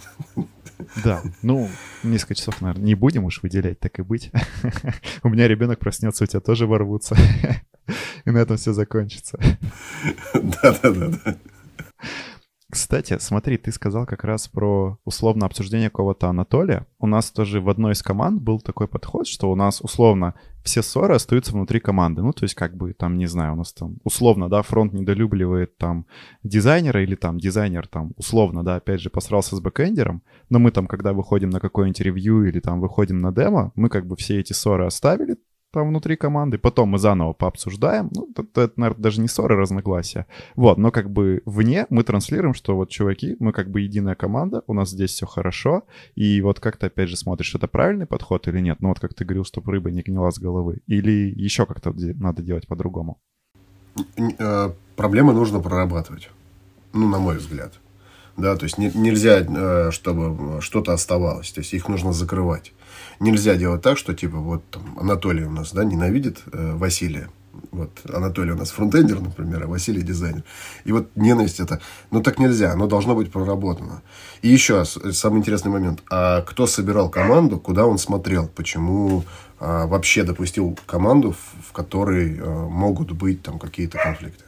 Да, 1.04 1.22
ну, 1.42 1.70
несколько 2.04 2.36
часов, 2.36 2.62
наверное, 2.62 2.86
не 2.86 2.96
будем 2.96 3.26
уж 3.26 3.42
выделять, 3.44 3.80
так 3.80 4.00
и 4.00 4.02
быть. 4.02 4.32
У 5.24 5.30
меня 5.30 5.48
ребенок 5.48 5.80
проснется, 5.80 6.24
у 6.24 6.28
тебя 6.28 6.40
тоже 6.40 6.68
ворвутся. 6.68 7.18
И 8.26 8.30
на 8.30 8.38
этом 8.38 8.58
все 8.58 8.72
закончится. 8.72 9.40
Да-да-да. 10.34 11.36
Кстати, 12.72 13.18
смотри, 13.20 13.58
ты 13.58 13.72
сказал 13.72 14.06
как 14.06 14.24
раз 14.24 14.48
про 14.48 15.00
условно 15.04 15.48
обсуждение 15.48 15.90
какого-то 15.90 16.28
Анатолия. 16.28 16.86
У 17.00 17.08
нас 17.08 17.32
тоже 17.32 17.62
в 17.62 17.70
одной 17.70 17.94
из 17.94 18.04
команд 18.04 18.42
был 18.42 18.60
такой 18.60 18.88
подход, 18.88 19.26
что 19.26 19.52
у 19.52 19.56
нас 19.56 19.82
условно 19.82 20.36
все 20.64 20.84
ссоры 20.84 21.16
остаются 21.16 21.52
внутри 21.54 21.80
команды. 21.80 22.22
Ну, 22.22 22.32
то 22.32 22.44
есть, 22.44 22.54
как 22.54 22.78
бы 22.78 22.94
там, 22.94 23.18
не 23.18 23.26
знаю, 23.26 23.54
у 23.54 23.56
нас 23.56 23.74
там 23.74 23.98
условно, 24.04 24.50
да, 24.50 24.62
фронт 24.62 24.94
недолюбливает 24.94 25.78
там 25.78 26.06
дизайнера 26.44 27.02
или 27.02 27.16
там 27.16 27.40
дизайнер 27.40 27.88
там 27.88 28.14
условно, 28.18 28.64
да, 28.64 28.76
опять 28.76 29.02
же, 29.02 29.10
посрался 29.10 29.56
с 29.56 29.62
бэкэндером, 29.62 30.22
но 30.50 30.60
мы 30.60 30.70
там, 30.70 30.86
когда 30.86 31.14
выходим 31.14 31.50
на 31.50 31.60
какое-нибудь 31.60 32.02
ревью 32.02 32.48
или 32.48 32.60
там 32.60 32.82
выходим 32.82 33.20
на 33.20 33.32
демо, 33.32 33.72
мы 33.74 33.90
как 33.90 34.06
бы 34.06 34.16
все 34.16 34.40
эти 34.40 34.54
ссоры 34.54 34.86
оставили, 34.86 35.38
там 35.72 35.90
внутри 35.90 36.16
команды, 36.16 36.58
потом 36.58 36.90
мы 36.90 37.00
заново 37.00 37.34
пообсуждаем. 37.34 38.10
Ну, 38.12 38.28
это, 38.32 38.62
это, 38.62 38.74
наверное, 38.76 39.02
даже 39.02 39.22
не 39.22 39.28
ссоры, 39.28 39.56
а 39.56 39.60
разногласия. 39.60 40.26
Вот, 40.56 40.78
но 40.78 40.92
как 40.92 41.10
бы 41.10 41.42
вне 41.46 41.86
мы 41.90 42.04
транслируем, 42.04 42.54
что 42.54 42.76
вот, 42.76 42.90
чуваки, 42.90 43.36
мы 43.40 43.52
как 43.52 43.70
бы 43.70 43.82
единая 43.82 44.16
команда, 44.16 44.64
у 44.68 44.74
нас 44.74 44.90
здесь 44.90 45.12
все 45.12 45.26
хорошо, 45.26 45.84
и 46.16 46.42
вот 46.42 46.60
как 46.60 46.78
ты, 46.78 46.88
опять 46.88 47.10
же, 47.10 47.18
смотришь, 47.18 47.56
это 47.56 47.68
правильный 47.68 48.06
подход 48.06 48.48
или 48.48 48.60
нет? 48.60 48.78
Ну, 48.82 48.90
вот 48.90 49.00
как 49.00 49.14
ты 49.14 49.26
говорил, 49.26 49.46
чтобы 49.46 49.72
рыба 49.72 49.92
не 49.92 50.02
гнила 50.02 50.32
с 50.32 50.40
головы. 50.40 50.82
Или 50.88 51.34
еще 51.36 51.66
как-то 51.66 51.94
надо 51.96 52.42
делать 52.42 52.68
по-другому? 52.68 53.20
Э, 54.38 54.72
проблемы 54.96 55.34
нужно 55.34 55.60
прорабатывать. 55.60 56.30
Ну, 56.94 57.08
на 57.08 57.20
мой 57.20 57.38
взгляд. 57.38 57.80
Да, 58.40 58.56
то 58.56 58.64
есть 58.64 58.78
не, 58.78 58.90
нельзя, 58.94 59.42
э, 59.42 59.92
чтобы 59.92 60.62
что-то 60.62 60.94
оставалось. 60.94 61.52
То 61.52 61.60
есть 61.60 61.74
их 61.74 61.88
нужно 61.90 62.14
закрывать. 62.14 62.74
Нельзя 63.20 63.56
делать 63.56 63.82
так, 63.82 63.98
что 63.98 64.14
типа 64.14 64.38
вот 64.38 64.64
там 64.72 64.98
Анатолий 64.98 65.44
у 65.44 65.52
нас 65.52 65.74
да, 65.74 65.84
ненавидит 65.84 66.42
э, 66.52 66.74
Василия. 66.76 67.30
Вот 67.72 67.92
Анатолий 68.12 68.52
у 68.52 68.56
нас 68.56 68.72
фронтендер, 68.72 69.20
например, 69.20 69.64
а 69.64 69.68
Василий 69.68 70.02
дизайнер. 70.02 70.44
И 70.86 70.92
вот 70.94 71.10
ненависть 71.16 71.60
это... 71.60 71.82
Ну, 72.12 72.22
так 72.22 72.40
нельзя. 72.40 72.72
Оно 72.72 72.88
должно 72.88 73.14
быть 73.16 73.32
проработано. 73.32 74.02
И 74.42 74.48
еще 74.48 74.86
самый 74.86 75.40
интересный 75.40 75.72
момент. 75.72 76.02
А 76.10 76.42
кто 76.42 76.66
собирал 76.66 77.10
команду, 77.10 77.60
куда 77.60 77.86
он 77.86 77.98
смотрел? 77.98 78.48
Почему 78.48 79.26
а, 79.60 79.86
вообще 79.88 80.24
допустил 80.24 80.80
команду, 80.86 81.34
в, 81.34 81.70
в 81.70 81.72
которой 81.74 82.40
а, 82.40 82.68
могут 82.68 83.12
быть 83.12 83.44
там 83.44 83.60
какие-то 83.60 83.98
конфликты? 83.98 84.46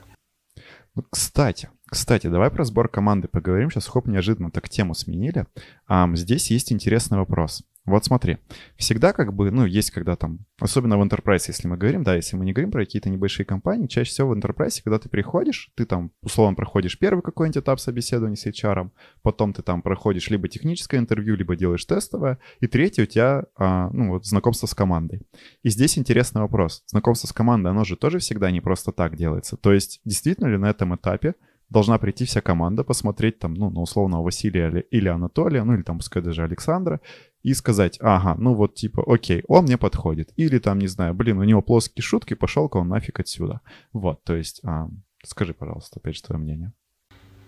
Кстати, 1.10 1.70
кстати, 1.92 2.28
давай 2.28 2.50
про 2.50 2.64
сбор 2.64 2.88
команды 2.88 3.28
поговорим. 3.28 3.70
Сейчас 3.70 3.86
хоп, 3.86 4.08
неожиданно 4.08 4.50
так 4.50 4.70
тему 4.70 4.94
сменили. 4.94 5.46
А, 5.88 6.10
здесь 6.16 6.50
есть 6.50 6.72
интересный 6.72 7.18
вопрос. 7.18 7.64
Вот 7.86 8.06
смотри, 8.06 8.38
всегда 8.78 9.12
как 9.12 9.34
бы, 9.34 9.52
ну, 9.52 9.66
есть 9.66 9.92
когда 9.92 10.16
там, 10.16 10.46
особенно 10.58 10.98
в 10.98 11.02
Enterprise, 11.02 11.44
если 11.48 11.68
мы 11.68 11.76
говорим, 11.76 12.04
да, 12.04 12.16
если 12.16 12.38
мы 12.38 12.46
не 12.46 12.54
говорим 12.54 12.72
про 12.72 12.86
какие-то 12.86 13.10
небольшие 13.10 13.46
компании, 13.46 13.88
чаще 13.88 14.10
всего 14.12 14.30
в 14.30 14.38
Enterprise, 14.38 14.80
когда 14.82 15.00
ты 15.00 15.10
приходишь, 15.10 15.70
ты 15.76 15.86
там, 15.86 16.12
условно, 16.22 16.56
проходишь 16.56 16.98
первый 16.98 17.22
какой-нибудь 17.22 17.62
этап 17.62 17.82
собеседования 17.82 18.38
с 18.38 18.46
HR, 18.46 18.90
потом 19.22 19.52
ты 19.52 19.62
там 19.62 19.82
проходишь 19.82 20.30
либо 20.30 20.48
техническое 20.48 20.98
интервью, 20.98 21.36
либо 21.36 21.58
делаешь 21.58 21.84
тестовое, 21.84 22.40
и 22.62 22.68
третий 22.68 23.02
у 23.02 23.06
тебя, 23.06 23.44
а, 23.58 23.90
ну, 23.90 24.12
вот, 24.12 24.26
знакомство 24.26 24.66
с 24.66 24.74
командой. 24.74 25.24
И 25.64 25.70
здесь 25.70 25.98
интересный 25.98 26.42
вопрос. 26.42 26.84
Знакомство 26.86 27.28
с 27.28 27.34
командой, 27.34 27.70
оно 27.70 27.84
же 27.84 27.98
тоже 27.98 28.20
всегда 28.20 28.50
не 28.50 28.62
просто 28.62 28.94
так 28.94 29.18
делается. 29.18 29.58
То 29.58 29.74
есть, 29.74 30.00
действительно 30.06 30.48
ли 30.48 30.58
на 30.58 30.70
этом 30.70 30.96
этапе 30.96 31.34
должна 31.72 31.98
прийти 31.98 32.26
вся 32.26 32.42
команда, 32.42 32.84
посмотреть 32.84 33.40
там, 33.40 33.54
ну, 33.54 33.70
на 33.70 33.82
условного 33.82 34.24
Василия 34.24 34.84
или, 34.92 35.08
Анатолия, 35.08 35.64
ну, 35.64 35.74
или 35.74 35.84
там, 35.84 35.98
пускай 35.98 36.22
даже 36.22 36.44
Александра, 36.44 37.00
и 37.44 37.54
сказать, 37.54 37.98
ага, 38.02 38.36
ну 38.38 38.54
вот 38.54 38.76
типа, 38.76 39.04
окей, 39.08 39.44
он 39.48 39.64
мне 39.64 39.78
подходит. 39.78 40.32
Или 40.36 40.60
там, 40.60 40.80
не 40.80 40.88
знаю, 40.88 41.14
блин, 41.14 41.40
у 41.40 41.44
него 41.44 41.62
плоские 41.62 42.04
шутки, 42.04 42.34
пошел-ка 42.34 42.78
он 42.78 42.90
нафиг 42.90 43.20
отсюда. 43.20 43.62
Вот, 43.94 44.22
то 44.24 44.36
есть, 44.36 44.62
а, 44.66 44.90
скажи, 45.24 45.54
пожалуйста, 45.54 46.00
опять 46.00 46.18
же, 46.18 46.24
твое 46.24 46.42
мнение. 46.42 46.74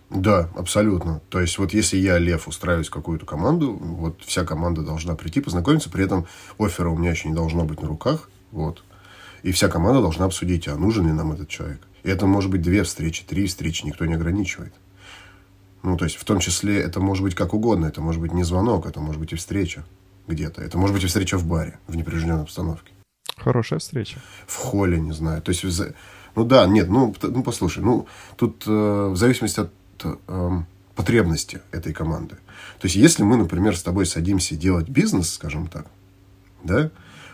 Да, 0.10 0.50
абсолютно. 0.56 1.22
То 1.30 1.42
есть, 1.42 1.58
вот 1.58 1.74
если 1.74 1.98
я, 1.98 2.18
Лев, 2.18 2.48
устраиваюсь 2.48 2.88
в 2.88 2.92
какую-то 2.92 3.26
команду, 3.26 3.74
вот 3.74 4.22
вся 4.22 4.46
команда 4.46 4.84
должна 4.84 5.16
прийти, 5.16 5.42
познакомиться, 5.42 5.90
при 5.90 6.06
этом 6.06 6.28
оффера 6.58 6.90
у 6.90 6.98
меня 6.98 7.12
еще 7.12 7.28
не 7.28 7.36
должно 7.36 7.66
быть 7.66 7.82
на 7.82 7.90
руках, 7.90 8.30
вот. 8.52 8.84
И 9.42 9.52
вся 9.52 9.68
команда 9.68 10.02
должна 10.02 10.26
обсудить, 10.26 10.70
а 10.70 10.78
нужен 10.78 11.08
ли 11.08 11.12
нам 11.12 11.34
этот 11.34 11.50
человек. 11.50 11.82
И 12.04 12.10
это 12.10 12.26
может 12.26 12.52
быть 12.52 12.62
две 12.62 12.84
встречи, 12.84 13.24
три 13.24 13.48
встречи, 13.48 13.86
никто 13.86 14.06
не 14.06 14.16
ограничивает. 14.16 14.74
Ну, 15.84 15.98
то 15.98 16.06
есть, 16.06 16.16
в 16.16 16.24
том 16.24 16.40
числе, 16.40 16.80
это 16.80 17.00
может 17.00 17.24
быть 17.24 17.36
как 17.36 17.54
угодно. 17.54 17.86
Это 17.86 18.02
может 18.02 18.22
быть 18.22 18.34
не 18.34 18.44
звонок, 18.44 18.86
это 18.86 19.00
может 19.00 19.20
быть 19.20 19.34
и 19.34 19.36
встреча 19.36 19.84
где-то. 20.28 20.62
Это 20.62 20.78
может 20.78 20.96
быть 20.96 21.04
и 21.04 21.08
встреча 21.08 21.38
в 21.38 21.46
баре, 21.46 21.80
в 21.88 21.96
непринужденной 21.96 22.44
обстановке. 22.44 22.92
Хорошая 23.38 23.80
встреча. 23.80 24.20
В 24.48 24.56
холле, 24.56 25.00
не 25.00 25.12
знаю. 25.12 25.42
То 25.42 25.52
есть, 25.52 25.66
ну 26.36 26.46
да, 26.46 26.66
нет, 26.66 26.90
ну, 26.90 27.14
ну 27.22 27.44
послушай, 27.44 27.84
ну, 27.84 28.08
тут 28.38 28.64
э, 28.66 28.72
в 28.72 29.18
зависимости 29.18 29.60
от 29.60 29.72
э, 30.04 30.50
потребности 30.96 31.62
этой 31.72 31.94
команды. 31.94 32.36
То 32.80 32.86
есть, 32.86 32.96
если 32.96 33.24
мы, 33.24 33.36
например, 33.36 33.76
с 33.76 33.84
тобой 33.84 34.06
садимся 34.06 34.56
делать 34.56 34.88
бизнес, 34.88 35.34
скажем 35.34 35.68
так, 35.68 35.88
да, 36.64 36.92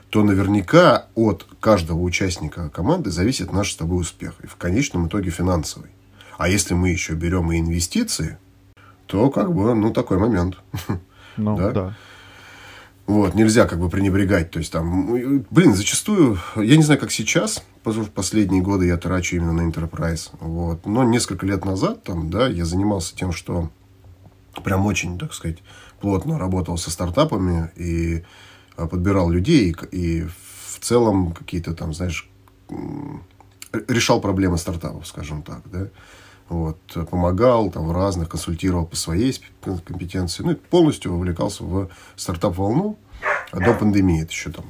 то 0.10 0.24
наверняка 0.24 1.06
от 1.16 1.46
каждого 1.60 2.00
участника 2.00 2.70
команды 2.70 3.12
зависит 3.12 3.52
наш 3.52 3.72
с 3.72 3.76
тобой 3.76 4.02
успех. 4.02 4.34
И 4.44 4.48
в 4.48 4.56
конечном 4.56 5.08
итоге 5.08 5.30
финансовый. 5.30 5.92
А 6.38 6.48
если 6.48 6.74
мы 6.74 6.90
еще 6.90 7.14
берем 7.14 7.52
и 7.52 7.60
инвестиции, 7.60 8.38
то 9.06 9.30
как 9.30 9.54
бы, 9.54 9.74
ну, 9.76 9.92
такой 9.92 10.18
момент. 10.18 10.58
Ну, 11.38 11.56
да? 11.56 11.72
да. 11.72 11.98
Вот, 13.08 13.34
нельзя 13.34 13.66
как 13.66 13.80
бы 13.80 13.90
пренебрегать. 13.90 14.52
То 14.52 14.60
есть 14.60 14.74
там, 14.74 15.46
блин, 15.50 15.74
зачастую, 15.74 16.38
я 16.58 16.76
не 16.76 16.84
знаю, 16.84 17.00
как 17.00 17.12
сейчас, 17.12 17.64
в 17.86 18.10
последние 18.10 18.62
годы 18.62 18.88
я 18.88 18.98
трачу 18.98 19.38
именно 19.38 19.54
на 19.54 19.62
Enterprise. 19.62 20.32
Вот. 20.42 20.86
Но 20.86 21.06
несколько 21.06 21.46
лет 21.46 21.64
назад 21.64 22.04
там, 22.04 22.30
да, 22.30 22.50
я 22.50 22.66
занимался 22.66 23.16
тем, 23.16 23.32
что 23.32 23.70
прям 24.66 24.86
очень, 24.86 25.18
так 25.18 25.34
сказать, 25.34 25.60
плотно 26.02 26.38
работал 26.38 26.78
со 26.78 26.92
стартапами 26.92 27.72
и 27.78 28.24
подбирал 28.88 29.30
людей 29.30 29.76
и 29.92 30.24
в 30.24 30.80
целом 30.80 31.34
какие-то 31.34 31.74
там, 31.74 31.94
знаешь, 31.94 32.30
решал 33.88 34.22
проблемы 34.22 34.58
стартапов, 34.58 35.08
скажем 35.08 35.44
так, 35.44 35.62
да. 35.66 35.88
Вот, 36.48 36.80
помогал 37.12 37.70
там 37.70 37.88
в 37.88 37.92
разных, 37.92 38.28
консультировал 38.30 38.88
по 38.88 38.96
своей 38.96 39.40
компетенции. 39.62 40.42
Ну, 40.44 40.56
полностью 40.56 41.14
вовлекался 41.14 41.64
в 41.64 41.90
стартап-волну. 42.16 42.98
А 43.52 43.60
до 43.60 43.74
пандемии 43.74 44.24
это 44.24 44.32
еще 44.32 44.50
там 44.50 44.66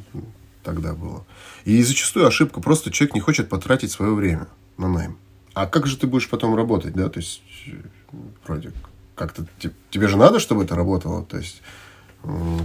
тогда 0.64 0.94
было. 0.94 1.26
И 1.64 1.82
зачастую 1.82 2.28
ошибка 2.28 2.60
просто 2.60 2.92
человек 2.92 3.16
не 3.16 3.22
хочет 3.22 3.48
потратить 3.48 3.92
свое 3.92 4.14
время 4.14 4.48
на 4.78 4.90
найм. 4.90 5.18
А 5.54 5.68
как 5.68 5.88
же 5.88 5.98
ты 5.98 6.06
будешь 6.06 6.30
потом 6.30 6.54
работать, 6.56 6.94
да? 6.94 7.08
То 7.10 7.20
есть, 7.20 7.42
вроде 8.46 8.74
как-то 9.16 9.46
тебе 9.90 10.08
же 10.08 10.18
надо, 10.18 10.40
чтобы 10.40 10.64
это 10.64 10.76
работало. 10.76 11.24
То 11.24 11.38
есть, 11.38 11.62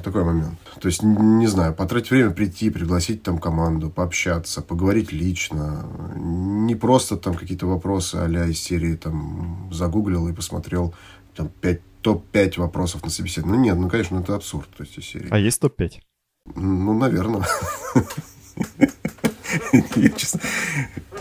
такой 0.02 0.24
момент. 0.24 0.58
То 0.80 0.88
есть, 0.88 1.02
не 1.02 1.46
знаю, 1.46 1.74
потратить 1.74 2.10
время 2.10 2.30
прийти, 2.30 2.70
пригласить 2.70 3.22
там 3.22 3.38
команду, 3.38 3.90
пообщаться, 3.90 4.62
поговорить 4.62 5.12
лично. 5.12 5.86
Не 6.16 6.74
просто 6.74 7.16
там 7.16 7.34
какие-то 7.34 7.66
вопросы 7.66 8.16
а 8.16 8.26
из 8.26 8.60
серии 8.60 8.96
там 8.96 9.70
загуглил 9.72 10.28
и 10.28 10.32
посмотрел 10.32 10.94
там 11.34 11.50
5, 11.60 11.80
топ-5 12.02 12.60
вопросов 12.60 13.04
на 13.04 13.10
собеседование. 13.10 13.58
Ну, 13.58 13.64
нет, 13.64 13.76
ну, 13.76 13.88
конечно, 13.88 14.18
это 14.18 14.34
абсурд. 14.34 14.68
То 14.76 14.82
есть, 14.82 14.98
из 14.98 15.04
серии. 15.04 15.28
А 15.30 15.38
есть 15.38 15.60
топ-5? 15.60 16.00
Ну, 16.56 16.98
наверное. 16.98 17.46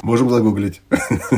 Можем 0.04 0.30
загуглить. 0.30 0.82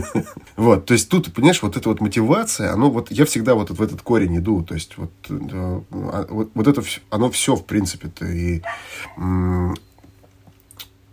вот, 0.57 0.87
то 0.87 0.93
есть 0.95 1.07
тут, 1.07 1.31
понимаешь, 1.31 1.61
вот 1.61 1.77
эта 1.77 1.87
вот 1.87 2.01
мотивация, 2.01 2.73
оно 2.73 2.89
вот, 2.89 3.11
я 3.11 3.25
всегда 3.25 3.53
вот 3.53 3.69
в 3.69 3.79
этот 3.79 4.01
корень 4.01 4.37
иду, 4.37 4.63
то 4.63 4.73
есть 4.73 4.97
вот, 4.97 5.11
а, 5.29 6.25
вот, 6.27 6.49
вот 6.55 6.67
это, 6.67 6.81
оно 7.11 7.29
все, 7.29 7.55
в 7.55 7.63
принципе-то, 7.63 8.25
и 8.25 8.63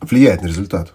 влияет 0.01 0.41
на 0.41 0.47
результат. 0.47 0.95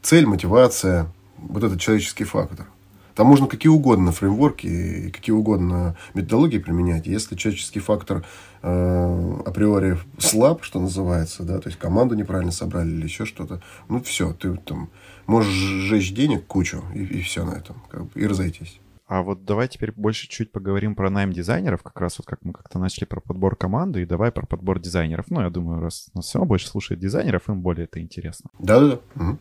Цель, 0.00 0.24
мотивация, 0.24 1.12
вот 1.36 1.62
этот 1.62 1.78
человеческий 1.82 2.24
фактор. 2.24 2.66
Там 3.14 3.26
можно 3.26 3.46
какие 3.46 3.70
угодно 3.70 4.10
фреймворки, 4.10 5.10
какие 5.10 5.34
угодно 5.34 5.96
методологии 6.14 6.58
применять. 6.58 7.06
Если 7.06 7.36
человеческий 7.36 7.80
фактор 7.80 8.24
э, 8.62 9.40
априори 9.44 9.98
слаб, 10.18 10.64
что 10.64 10.80
называется, 10.80 11.42
да, 11.42 11.58
то 11.58 11.68
есть 11.68 11.78
команду 11.78 12.14
неправильно 12.14 12.52
собрали 12.52 12.90
или 12.90 13.04
еще 13.04 13.26
что-то, 13.26 13.60
ну 13.88 14.02
все, 14.02 14.32
ты 14.32 14.56
там 14.56 14.88
можешь 15.26 15.52
сжечь 15.52 16.12
денег 16.14 16.46
кучу 16.46 16.82
и, 16.94 17.02
и 17.04 17.20
все 17.22 17.44
на 17.44 17.52
этом, 17.52 17.82
как 17.90 18.06
бы, 18.06 18.20
и 18.20 18.26
разойтись. 18.26 18.80
А 19.06 19.22
вот 19.22 19.44
давай 19.44 19.68
теперь 19.68 19.92
больше 19.92 20.28
чуть 20.28 20.50
поговорим 20.50 20.94
про 20.94 21.10
найм 21.10 21.32
дизайнеров, 21.32 21.82
как 21.82 22.00
раз 22.00 22.18
вот 22.18 22.26
как 22.26 22.40
мы 22.42 22.52
как-то 22.52 22.78
начали 22.78 23.04
про 23.04 23.20
подбор 23.20 23.54
команды, 23.54 24.02
и 24.02 24.06
давай 24.06 24.32
про 24.32 24.46
подбор 24.46 24.80
дизайнеров. 24.80 25.26
Ну, 25.28 25.42
я 25.42 25.50
думаю, 25.50 25.80
раз 25.80 26.08
нас 26.14 26.26
все 26.26 26.38
равно 26.38 26.48
больше 26.48 26.68
слушает 26.68 27.00
дизайнеров, 27.00 27.48
им 27.48 27.60
более 27.60 27.84
это 27.84 28.00
интересно. 28.00 28.50
Да-да-да. 28.58 29.00
Угу. 29.14 29.38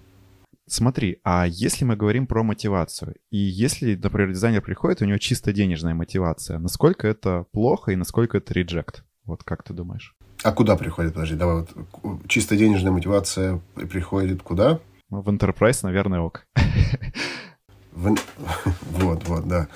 Смотри, 0.65 1.19
а 1.23 1.45
если 1.47 1.85
мы 1.85 1.95
говорим 1.95 2.27
про 2.27 2.43
мотивацию, 2.43 3.15
и 3.31 3.37
если, 3.37 3.95
например, 3.95 4.31
дизайнер 4.31 4.61
приходит, 4.61 5.01
у 5.01 5.05
него 5.05 5.17
чисто 5.17 5.53
денежная 5.53 5.93
мотивация, 5.93 6.57
насколько 6.57 7.07
это 7.07 7.45
плохо 7.51 7.91
и 7.91 7.95
насколько 7.95 8.37
это 8.37 8.53
реджект? 8.53 9.03
Вот 9.25 9.43
как 9.43 9.63
ты 9.63 9.73
думаешь? 9.73 10.15
А 10.43 10.51
куда 10.51 10.75
приходит? 10.75 11.13
Подожди, 11.13 11.35
давай 11.35 11.65
вот 12.03 12.27
чисто 12.27 12.57
денежная 12.57 12.91
мотивация 12.91 13.61
приходит 13.75 14.41
куда? 14.41 14.79
Ну, 15.13 15.21
в 15.21 15.29
Enterprise, 15.29 15.81
наверное, 15.83 16.21
ок. 16.21 16.47
В... 17.91 18.15
Вот, 18.93 19.27
вот, 19.27 19.47
да. 19.47 19.67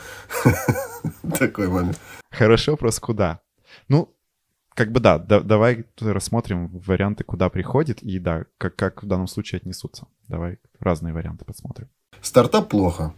Такой 1.37 1.67
момент. 1.67 1.99
Хороший 2.31 2.71
вопрос, 2.71 2.99
куда? 2.99 3.41
Ну, 3.87 4.11
как 4.73 4.91
бы 4.91 4.99
да, 4.99 5.19
да, 5.19 5.41
давай 5.41 5.85
рассмотрим 6.01 6.69
варианты, 6.87 7.23
куда 7.23 7.49
приходит, 7.49 8.01
и 8.01 8.17
да, 8.17 8.45
как, 8.57 8.75
как 8.75 9.03
в 9.03 9.05
данном 9.05 9.27
случае 9.27 9.57
отнесутся. 9.57 10.07
Давай 10.27 10.57
разные 10.79 11.13
варианты 11.13 11.45
посмотрим. 11.45 11.87
Стартап 12.21 12.69
плохо. 12.69 13.13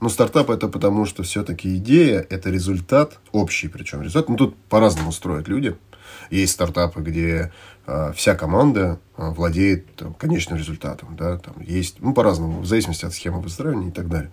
Но 0.00 0.08
стартап 0.08 0.48
это 0.48 0.68
потому, 0.68 1.04
что 1.04 1.22
все-таки 1.22 1.76
идея– 1.76 2.26
это 2.30 2.48
результат, 2.48 3.18
общий 3.32 3.68
причем 3.68 4.00
результат. 4.00 4.30
Ну, 4.30 4.36
тут 4.36 4.56
по-разному 4.70 5.12
строят 5.12 5.48
люди. 5.48 5.76
Есть 6.30 6.52
стартапы, 6.52 7.00
где 7.00 7.52
э, 7.86 8.12
вся 8.14 8.34
команда 8.34 8.98
э, 9.16 9.30
владеет 9.30 9.94
там, 9.96 10.14
конечным 10.14 10.58
результатом. 10.58 11.16
Да? 11.16 11.38
Там 11.38 11.54
есть, 11.60 11.96
ну, 12.00 12.12
по-разному, 12.12 12.60
в 12.60 12.66
зависимости 12.66 13.04
от 13.04 13.12
схемы 13.12 13.40
выстраивания 13.40 13.88
и 13.88 13.92
так 13.92 14.08
далее. 14.08 14.32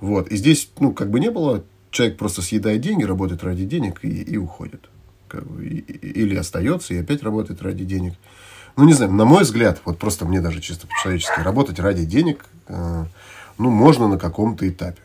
Вот. 0.00 0.28
И 0.28 0.36
здесь, 0.36 0.70
ну, 0.78 0.92
как 0.92 1.10
бы 1.10 1.20
не 1.20 1.30
было, 1.30 1.64
человек 1.90 2.16
просто 2.16 2.42
съедает 2.42 2.80
деньги, 2.80 3.04
работает 3.04 3.42
ради 3.42 3.64
денег 3.64 4.00
и, 4.04 4.08
и 4.08 4.36
уходит 4.36 4.88
как 5.28 5.46
бы, 5.46 5.64
или 5.64 6.34
остается 6.36 6.94
и 6.94 6.98
опять 6.98 7.22
работает 7.22 7.62
ради 7.62 7.84
денег. 7.84 8.14
Ну, 8.76 8.84
не 8.84 8.92
знаю, 8.92 9.12
на 9.12 9.24
мой 9.24 9.42
взгляд, 9.42 9.80
вот 9.84 9.98
просто 9.98 10.24
мне 10.24 10.40
даже 10.40 10.60
чисто 10.60 10.86
по-человечески, 10.86 11.40
работать 11.40 11.78
ради 11.78 12.04
денег, 12.04 12.46
э, 12.68 13.04
ну, 13.58 13.70
можно 13.70 14.08
на 14.08 14.18
каком-то 14.18 14.68
этапе. 14.68 15.02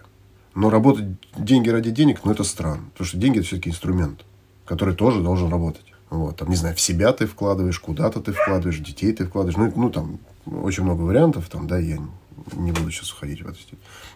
Но 0.55 0.69
работать 0.69 1.05
деньги 1.35 1.69
ради 1.69 1.89
денег, 1.89 2.19
ну, 2.23 2.31
это 2.31 2.43
странно. 2.43 2.85
Потому 2.93 3.07
что 3.07 3.17
деньги– 3.17 3.37
это 3.39 3.47
все-таки 3.47 3.69
инструмент, 3.69 4.21
который 4.65 4.95
тоже 4.95 5.21
должен 5.21 5.49
работать. 5.49 5.92
Вот, 6.13 6.37
там, 6.37 6.49
не 6.49 6.55
знаю, 6.55 6.75
в 6.75 6.79
себя 6.79 7.11
ты 7.11 7.25
вкладываешь, 7.25 7.79
куда-то 7.79 8.21
ты 8.21 8.33
вкладываешь, 8.33 8.77
детей 8.77 9.11
ты 9.13 9.25
вкладываешь. 9.25 9.57
Ну, 9.57 9.73
ну 9.75 9.89
там 9.89 10.19
очень 10.45 10.83
много 10.83 11.01
вариантов, 11.01 11.49
там, 11.49 11.65
да, 11.65 11.79
я 11.79 11.97
не 12.51 12.71
буду 12.71 12.91
сейчас 12.91 13.11
уходить 13.11 13.41
в 13.41 13.47
это. 13.47 13.57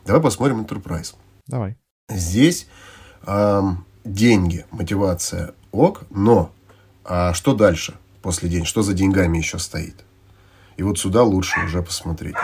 Давай 0.05 0.21
посмотрим 0.21 0.61
Enterprise. 0.61 1.15
Давай. 1.47 1.75
Здесь 2.07 2.67
эм, 3.25 3.83
деньги, 4.05 4.67
мотивация 4.69 5.55
ок, 5.71 6.03
но 6.11 6.51
а 7.03 7.33
что 7.33 7.55
дальше 7.55 7.95
после 8.21 8.47
денег? 8.47 8.67
Что 8.67 8.83
за 8.83 8.93
деньгами 8.93 9.39
еще 9.39 9.57
стоит? 9.57 10.05
И 10.75 10.83
вот 10.83 10.99
сюда 10.99 11.23
лучше 11.23 11.59
уже 11.65 11.81
посмотреть. 11.81 12.35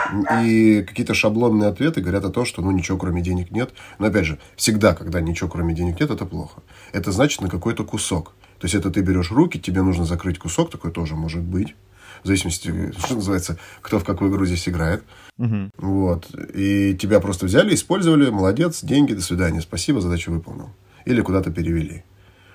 И 0.42 0.82
какие-то 0.82 1.14
шаблонные 1.14 1.68
ответы 1.68 2.00
говорят 2.00 2.24
о 2.24 2.30
том, 2.30 2.44
что 2.44 2.60
ну 2.60 2.72
ничего 2.72 2.98
кроме 2.98 3.22
денег 3.22 3.52
нет. 3.52 3.72
Но 4.00 4.06
опять 4.08 4.26
же, 4.26 4.40
всегда, 4.56 4.94
когда 4.94 5.20
ничего 5.20 5.48
кроме 5.48 5.74
денег 5.74 6.00
нет, 6.00 6.10
это 6.10 6.26
плохо. 6.26 6.60
Это 6.92 7.12
значит 7.12 7.40
на 7.40 7.48
какой-то 7.48 7.84
кусок. 7.84 8.32
То 8.64 8.66
есть 8.66 8.76
это 8.76 8.90
ты 8.90 9.02
берешь 9.02 9.30
руки, 9.30 9.60
тебе 9.60 9.82
нужно 9.82 10.06
закрыть 10.06 10.38
кусок, 10.38 10.70
такой 10.70 10.90
тоже 10.90 11.16
может 11.16 11.42
быть. 11.42 11.74
В 12.22 12.26
зависимости, 12.26 12.94
что 12.96 13.16
называется, 13.16 13.58
кто 13.82 13.98
в 13.98 14.04
какую 14.04 14.30
игру 14.30 14.46
здесь 14.46 14.66
играет. 14.66 15.04
Угу. 15.36 15.68
Вот. 15.76 16.34
И 16.54 16.96
тебя 16.98 17.20
просто 17.20 17.44
взяли, 17.44 17.74
использовали, 17.74 18.30
молодец, 18.30 18.82
деньги, 18.82 19.12
до 19.12 19.20
свидания, 19.20 19.60
спасибо, 19.60 20.00
задачу 20.00 20.32
выполнил. 20.32 20.70
Или 21.04 21.20
куда-то 21.20 21.50
перевели. 21.50 22.04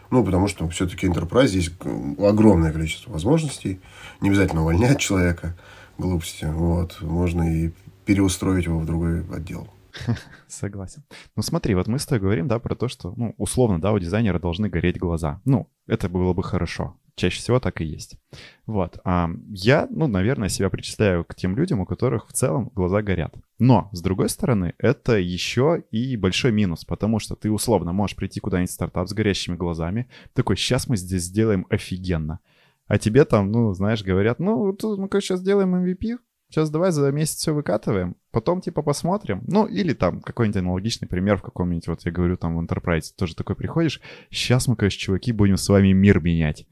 Ну, 0.09 0.25
потому 0.25 0.47
что 0.47 0.67
все-таки 0.69 1.05
Enterprise 1.05 1.49
здесь 1.49 1.71
огромное 2.17 2.71
количество 2.71 3.11
возможностей. 3.11 3.79
Не 4.19 4.29
обязательно 4.29 4.61
увольнять 4.61 4.97
человека, 4.97 5.55
глупости. 5.99 6.45
Вот. 6.45 6.97
Можно 7.01 7.55
и 7.55 7.69
переустроить 8.05 8.65
его 8.65 8.79
в 8.79 8.85
другой 8.87 9.23
отдел. 9.31 9.67
Согласен. 10.47 11.03
Ну 11.35 11.41
смотри, 11.41 11.75
вот 11.75 11.87
мы 11.87 11.99
с 11.99 12.05
тобой 12.05 12.21
говорим, 12.21 12.47
да, 12.47 12.59
про 12.59 12.75
то, 12.75 12.87
что, 12.87 13.13
ну, 13.15 13.33
условно, 13.37 13.79
да, 13.79 13.91
у 13.91 13.99
дизайнера 13.99 14.39
должны 14.39 14.69
гореть 14.69 14.97
глаза. 14.97 15.41
Ну, 15.45 15.69
это 15.87 16.09
было 16.09 16.33
бы 16.33 16.43
хорошо. 16.43 16.97
Чаще 17.15 17.39
всего 17.39 17.59
так 17.59 17.81
и 17.81 17.85
есть. 17.85 18.17
Вот. 18.65 18.99
А 19.03 19.29
я, 19.49 19.87
ну, 19.89 20.07
наверное, 20.07 20.47
себя 20.47 20.69
причисляю 20.69 21.25
к 21.25 21.35
тем 21.35 21.57
людям, 21.57 21.81
у 21.81 21.85
которых 21.85 22.29
в 22.29 22.31
целом 22.31 22.71
глаза 22.73 23.01
горят. 23.01 23.35
Но, 23.57 23.89
с 23.91 24.01
другой 24.01 24.29
стороны, 24.29 24.73
это 24.77 25.17
еще 25.17 25.83
и 25.91 26.15
большой 26.15 26.53
минус, 26.53 26.85
потому 26.85 27.19
что 27.19 27.35
ты 27.35 27.51
условно 27.51 27.91
можешь 27.91 28.15
прийти 28.15 28.39
куда-нибудь 28.39 28.69
в 28.69 28.73
стартап 28.73 29.09
с 29.09 29.13
горящими 29.13 29.57
глазами, 29.57 30.07
такой, 30.33 30.55
сейчас 30.55 30.87
мы 30.87 30.95
здесь 30.95 31.23
сделаем 31.23 31.67
офигенно. 31.69 32.39
А 32.87 32.97
тебе 32.97 33.25
там, 33.25 33.51
ну, 33.51 33.73
знаешь, 33.73 34.01
говорят, 34.01 34.39
ну, 34.39 34.73
мы-ка 34.97 35.19
сейчас 35.19 35.41
сделаем 35.41 35.75
MVP, 35.75 36.19
сейчас 36.49 36.69
давай 36.69 36.91
за 36.91 37.11
месяц 37.11 37.35
все 37.35 37.53
выкатываем, 37.53 38.15
потом 38.31 38.61
типа 38.61 38.81
посмотрим. 38.81 39.43
Ну, 39.47 39.65
или 39.65 39.93
там 39.93 40.21
какой-нибудь 40.21 40.61
аналогичный 40.61 41.07
пример 41.07 41.37
в 41.37 41.41
каком-нибудь, 41.41 41.87
вот 41.87 42.01
я 42.05 42.11
говорю, 42.11 42.37
там 42.37 42.55
в 42.55 42.61
Enterprise 42.61 43.13
тоже 43.17 43.35
такой 43.35 43.55
приходишь, 43.55 44.01
сейчас 44.29 44.67
мы, 44.67 44.75
конечно, 44.75 44.99
чуваки, 44.99 45.31
будем 45.31 45.57
с 45.57 45.69
вами 45.69 45.91
мир 45.91 46.21
менять. 46.21 46.65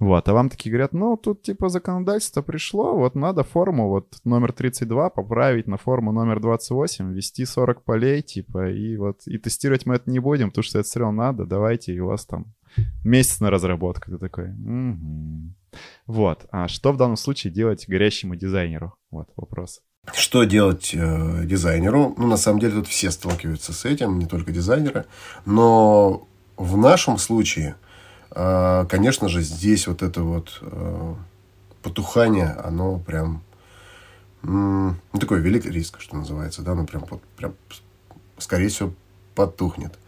Вот, 0.00 0.26
а 0.30 0.32
вам 0.32 0.48
такие 0.48 0.70
говорят, 0.70 0.94
ну, 0.94 1.18
тут 1.18 1.42
типа 1.42 1.68
законодательство 1.68 2.40
пришло, 2.40 2.96
вот 2.96 3.14
надо 3.14 3.44
форму 3.44 3.90
вот 3.90 4.16
номер 4.24 4.50
32 4.50 5.10
поправить 5.10 5.66
на 5.66 5.76
форму 5.76 6.10
номер 6.10 6.40
28, 6.40 7.12
ввести 7.12 7.44
40 7.44 7.84
полей, 7.84 8.22
типа, 8.22 8.70
и 8.70 8.96
вот, 8.96 9.26
и 9.26 9.36
тестировать 9.36 9.84
мы 9.84 9.96
это 9.96 10.10
не 10.10 10.18
будем, 10.18 10.48
потому 10.48 10.62
что 10.62 10.78
это 10.78 10.88
все 10.88 11.00
равно 11.00 11.24
надо, 11.24 11.44
давайте, 11.44 11.92
и 11.92 12.00
у 12.00 12.06
вас 12.06 12.24
там 12.24 12.46
месяц 13.04 13.40
на 13.40 13.50
разработку. 13.50 14.10
Ты 14.10 14.16
такой, 14.16 14.52
угу. 14.52 15.54
Вот, 16.06 16.46
а 16.50 16.66
что 16.66 16.92
в 16.92 16.96
данном 16.96 17.16
случае 17.16 17.52
делать 17.52 17.86
горящему 17.86 18.36
дизайнеру? 18.36 18.94
Вот 19.10 19.28
вопрос. 19.36 19.82
Что 20.12 20.44
делать 20.44 20.90
э, 20.94 21.42
дизайнеру? 21.44 22.14
Ну, 22.16 22.26
на 22.26 22.36
самом 22.36 22.60
деле, 22.60 22.74
тут 22.74 22.88
все 22.88 23.10
сталкиваются 23.10 23.72
с 23.72 23.84
этим, 23.84 24.18
не 24.18 24.26
только 24.26 24.52
дизайнеры, 24.52 25.06
но 25.44 26.26
в 26.56 26.76
нашем 26.76 27.18
случае– 27.18 27.76
а, 28.32 28.84
конечно 28.86 29.28
же, 29.28 29.42
здесь 29.42 29.86
вот 29.86 30.02
это 30.02 30.22
вот 30.22 30.58
э, 30.62 31.14
потухание, 31.82 32.56
оно 32.64 32.98
прям 32.98 33.42
ну, 34.42 34.96
такой 35.20 35.40
великий 35.40 35.70
риск, 35.70 36.00
что 36.00 36.16
называется, 36.16 36.62
да, 36.62 36.74
ну 36.74 36.86
прям, 36.86 37.04
прям 37.36 37.54
скорее 38.38 38.68
всего, 38.68 38.94
потухнет. 39.34 39.98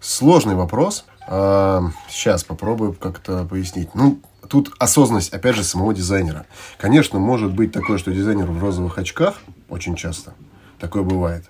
Сложный 0.00 0.54
вопрос. 0.54 1.04
Сейчас 1.26 2.42
а, 2.44 2.46
попробую 2.46 2.94
как-то 2.94 3.44
пояснить. 3.44 3.94
Ну, 3.94 4.20
тут 4.48 4.72
осознанность, 4.78 5.32
опять 5.32 5.56
же, 5.56 5.64
самого 5.64 5.94
дизайнера. 5.94 6.46
Конечно, 6.78 7.18
может 7.18 7.52
быть 7.52 7.72
такое, 7.72 7.98
что 7.98 8.12
дизайнер 8.12 8.46
в 8.46 8.60
розовых 8.62 8.98
очках 8.98 9.40
очень 9.68 9.96
часто. 9.96 10.34
Такое 10.78 11.02
бывает. 11.02 11.44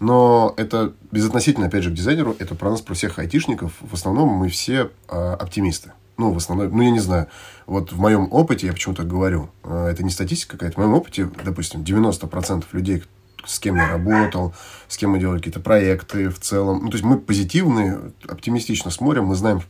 Но 0.00 0.54
это 0.56 0.92
безотносительно, 1.10 1.66
опять 1.66 1.82
же, 1.82 1.90
к 1.90 1.94
дизайнеру, 1.94 2.36
это 2.38 2.54
про 2.54 2.70
нас, 2.70 2.80
про 2.80 2.94
всех 2.94 3.18
айтишников. 3.18 3.72
В 3.80 3.94
основном 3.94 4.28
мы 4.28 4.48
все 4.48 4.90
э, 5.08 5.32
оптимисты. 5.32 5.92
Ну, 6.16 6.32
в 6.32 6.36
основном, 6.36 6.76
ну, 6.76 6.82
я 6.82 6.90
не 6.90 7.00
знаю. 7.00 7.26
Вот 7.66 7.92
в 7.92 7.98
моем 7.98 8.28
опыте, 8.30 8.66
я 8.66 8.72
почему-то 8.72 9.02
говорю, 9.02 9.50
э, 9.64 9.88
это 9.92 10.04
не 10.04 10.10
статистика 10.10 10.52
какая-то, 10.52 10.74
в 10.74 10.78
моем 10.78 10.94
опыте, 10.94 11.30
допустим, 11.44 11.82
90% 11.82 12.64
людей, 12.72 13.02
с 13.48 13.58
кем 13.58 13.76
я 13.76 13.88
работал, 13.88 14.54
с 14.88 14.96
кем 14.96 15.10
мы 15.10 15.18
делали 15.18 15.38
какие-то 15.38 15.60
проекты 15.60 16.28
в 16.28 16.38
целом. 16.38 16.80
Ну, 16.84 16.90
то 16.90 16.96
есть 16.96 17.04
мы 17.04 17.18
позитивные, 17.18 18.12
оптимистично 18.28 18.90
смотрим, 18.90 19.26
мы 19.26 19.34
знаем 19.34 19.62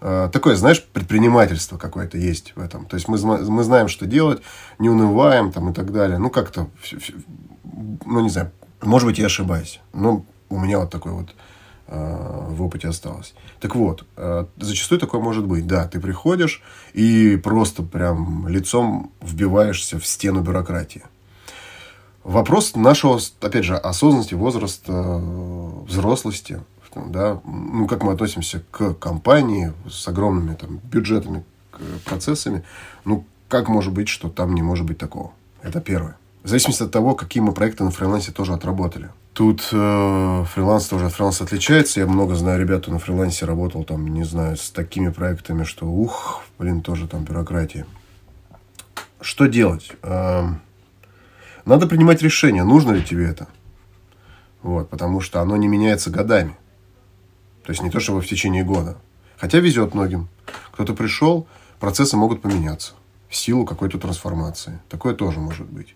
э, 0.00 0.28
такое, 0.32 0.56
знаешь, 0.56 0.84
предпринимательство 0.84 1.78
какое-то 1.78 2.18
есть 2.18 2.52
в 2.56 2.60
этом. 2.60 2.86
То 2.86 2.96
есть 2.96 3.08
мы, 3.08 3.18
мы 3.18 3.62
знаем, 3.62 3.88
что 3.88 4.06
делать, 4.06 4.42
не 4.78 4.88
унываем 4.88 5.52
там 5.52 5.70
и 5.70 5.72
так 5.72 5.92
далее. 5.92 6.18
Ну, 6.18 6.30
как-то, 6.30 6.68
ну, 8.04 8.20
не 8.20 8.30
знаю, 8.30 8.50
может 8.82 9.06
быть, 9.06 9.18
я 9.18 9.26
ошибаюсь, 9.26 9.80
но 9.92 10.24
у 10.48 10.58
меня 10.58 10.80
вот 10.80 10.90
такой 10.90 11.12
вот 11.12 11.34
э, 11.86 12.46
в 12.50 12.62
опыте 12.62 12.88
осталось. 12.88 13.34
Так 13.60 13.76
вот, 13.76 14.06
э, 14.16 14.46
зачастую 14.56 14.98
такое 14.98 15.20
может 15.20 15.46
быть. 15.46 15.66
Да, 15.66 15.86
ты 15.86 16.00
приходишь 16.00 16.62
и 16.92 17.36
просто 17.36 17.82
прям 17.82 18.48
лицом 18.48 19.12
вбиваешься 19.20 19.98
в 19.98 20.06
стену 20.06 20.40
бюрократии. 20.40 21.04
Вопрос 22.24 22.76
нашего, 22.76 23.18
опять 23.40 23.64
же, 23.64 23.76
осознанности, 23.76 24.34
возраста, 24.34 24.92
взрослости, 25.86 26.60
да, 26.94 27.40
ну, 27.44 27.86
как 27.86 28.02
мы 28.02 28.12
относимся 28.12 28.62
к 28.70 28.94
компании 28.94 29.72
с 29.88 30.06
огромными 30.08 30.54
там, 30.54 30.80
бюджетами, 30.84 31.44
процессами, 32.04 32.62
ну, 33.04 33.24
как 33.48 33.68
может 33.68 33.92
быть, 33.92 34.08
что 34.08 34.28
там 34.28 34.54
не 34.54 34.62
может 34.62 34.86
быть 34.86 34.98
такого? 34.98 35.32
Это 35.62 35.80
первое. 35.80 36.16
В 36.42 36.48
зависимости 36.48 36.82
от 36.82 36.90
того, 36.90 37.14
какие 37.14 37.42
мы 37.42 37.52
проекты 37.52 37.84
на 37.84 37.90
фрилансе 37.90 38.32
тоже 38.32 38.54
отработали. 38.54 39.10
Тут 39.34 39.68
э, 39.72 40.44
фриланс 40.52 40.86
тоже 40.86 41.06
от 41.06 41.12
фриланса 41.12 41.44
отличается. 41.44 42.00
Я 42.00 42.06
много 42.06 42.34
знаю 42.34 42.60
ребят, 42.60 42.82
кто 42.82 42.92
на 42.92 42.98
фрилансе 42.98 43.44
работал, 43.44 43.84
там, 43.84 44.08
не 44.08 44.24
знаю, 44.24 44.56
с 44.56 44.70
такими 44.70 45.10
проектами, 45.10 45.64
что, 45.64 45.86
ух, 45.86 46.42
блин, 46.58 46.80
тоже 46.80 47.06
там 47.06 47.24
бюрократия. 47.24 47.86
Что 49.20 49.46
делать? 49.46 49.92
Э, 50.02 50.48
надо 51.70 51.86
принимать 51.86 52.20
решение, 52.20 52.64
нужно 52.64 52.90
ли 52.90 53.02
тебе 53.04 53.26
это. 53.26 53.46
Вот, 54.60 54.90
потому 54.90 55.20
что 55.20 55.40
оно 55.40 55.56
не 55.56 55.68
меняется 55.68 56.10
годами. 56.10 56.56
То 57.64 57.70
есть 57.70 57.80
не 57.80 57.90
то, 57.90 58.00
чтобы 58.00 58.20
в 58.20 58.26
течение 58.26 58.64
года. 58.64 58.96
Хотя 59.36 59.60
везет 59.60 59.94
многим. 59.94 60.28
Кто-то 60.72 60.94
пришел, 60.94 61.46
процессы 61.78 62.16
могут 62.16 62.42
поменяться 62.42 62.94
в 63.28 63.36
силу 63.36 63.64
какой-то 63.64 63.98
трансформации. 63.98 64.80
Такое 64.88 65.14
тоже 65.14 65.38
может 65.38 65.68
быть. 65.68 65.94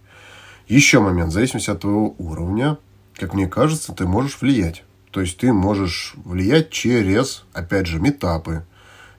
Еще 0.69 1.01
момент, 1.01 1.31
в 1.31 1.35
зависимости 1.35 1.71
от 1.71 1.81
твоего 1.81 2.15
уровня, 2.19 2.79
как 3.15 3.35
мне 3.35 3.49
кажется, 3.49 3.93
ты 3.93 4.07
можешь 4.07 4.41
влиять. 4.41 4.85
То 5.11 5.21
есть 5.21 5.39
ты 5.39 5.53
можешь 5.53 6.15
влиять 6.25 6.71
через, 6.71 7.45
опять 7.53 7.89
же, 7.89 7.99
метапы, 7.99 8.65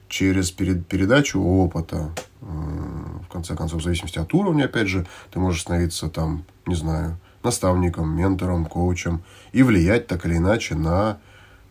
через 0.08 0.50
перед, 0.52 0.86
передачу 0.86 1.38
опыта. 1.38 2.14
В 3.28 3.32
конце 3.32 3.56
концов, 3.56 3.80
в 3.80 3.84
зависимости 3.84 4.18
от 4.18 4.32
уровня, 4.34 4.64
опять 4.64 4.88
же, 4.88 5.06
ты 5.30 5.38
можешь 5.38 5.62
становиться 5.62 6.08
там, 6.08 6.44
не 6.66 6.74
знаю, 6.74 7.18
наставником, 7.42 8.10
ментором, 8.16 8.66
коучем 8.66 9.22
и 9.52 9.62
влиять 9.62 10.06
так 10.06 10.26
или 10.26 10.36
иначе 10.36 10.74
на 10.74 11.18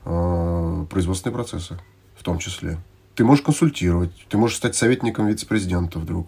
э, 0.06 0.86
производственные 0.89 1.36
процессы 1.36 1.80
в 2.15 2.24
том 2.24 2.39
числе. 2.39 2.78
Ты 3.15 3.24
можешь 3.24 3.44
консультировать, 3.44 4.12
ты 4.30 4.38
можешь 4.38 4.58
стать 4.58 4.76
советником 4.76 5.28
вице-президента 5.28 6.00
вдруг 6.00 6.28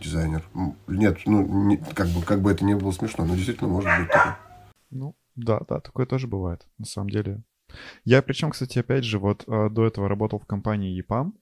дизайнер. 0.00 0.42
Нет, 0.86 1.18
ну, 1.26 1.46
не, 1.66 1.76
как, 1.76 2.08
бы, 2.08 2.22
как 2.22 2.40
бы 2.40 2.50
это 2.50 2.64
не 2.64 2.74
было 2.74 2.92
смешно, 2.92 3.24
но 3.24 3.34
действительно 3.34 3.68
может 3.68 3.90
быть 3.98 4.08
такое. 4.08 4.38
Ну, 4.90 5.16
да, 5.36 5.60
да, 5.68 5.80
такое 5.80 6.06
тоже 6.06 6.26
бывает, 6.26 6.66
на 6.78 6.86
самом 6.86 7.10
деле. 7.10 7.42
Я 8.04 8.22
причем, 8.22 8.50
кстати, 8.50 8.78
опять 8.78 9.04
же, 9.04 9.18
вот 9.18 9.44
э, 9.46 9.68
до 9.70 9.86
этого 9.86 10.08
работал 10.08 10.38
в 10.38 10.46
компании 10.46 11.02
EPAM, 11.02 11.32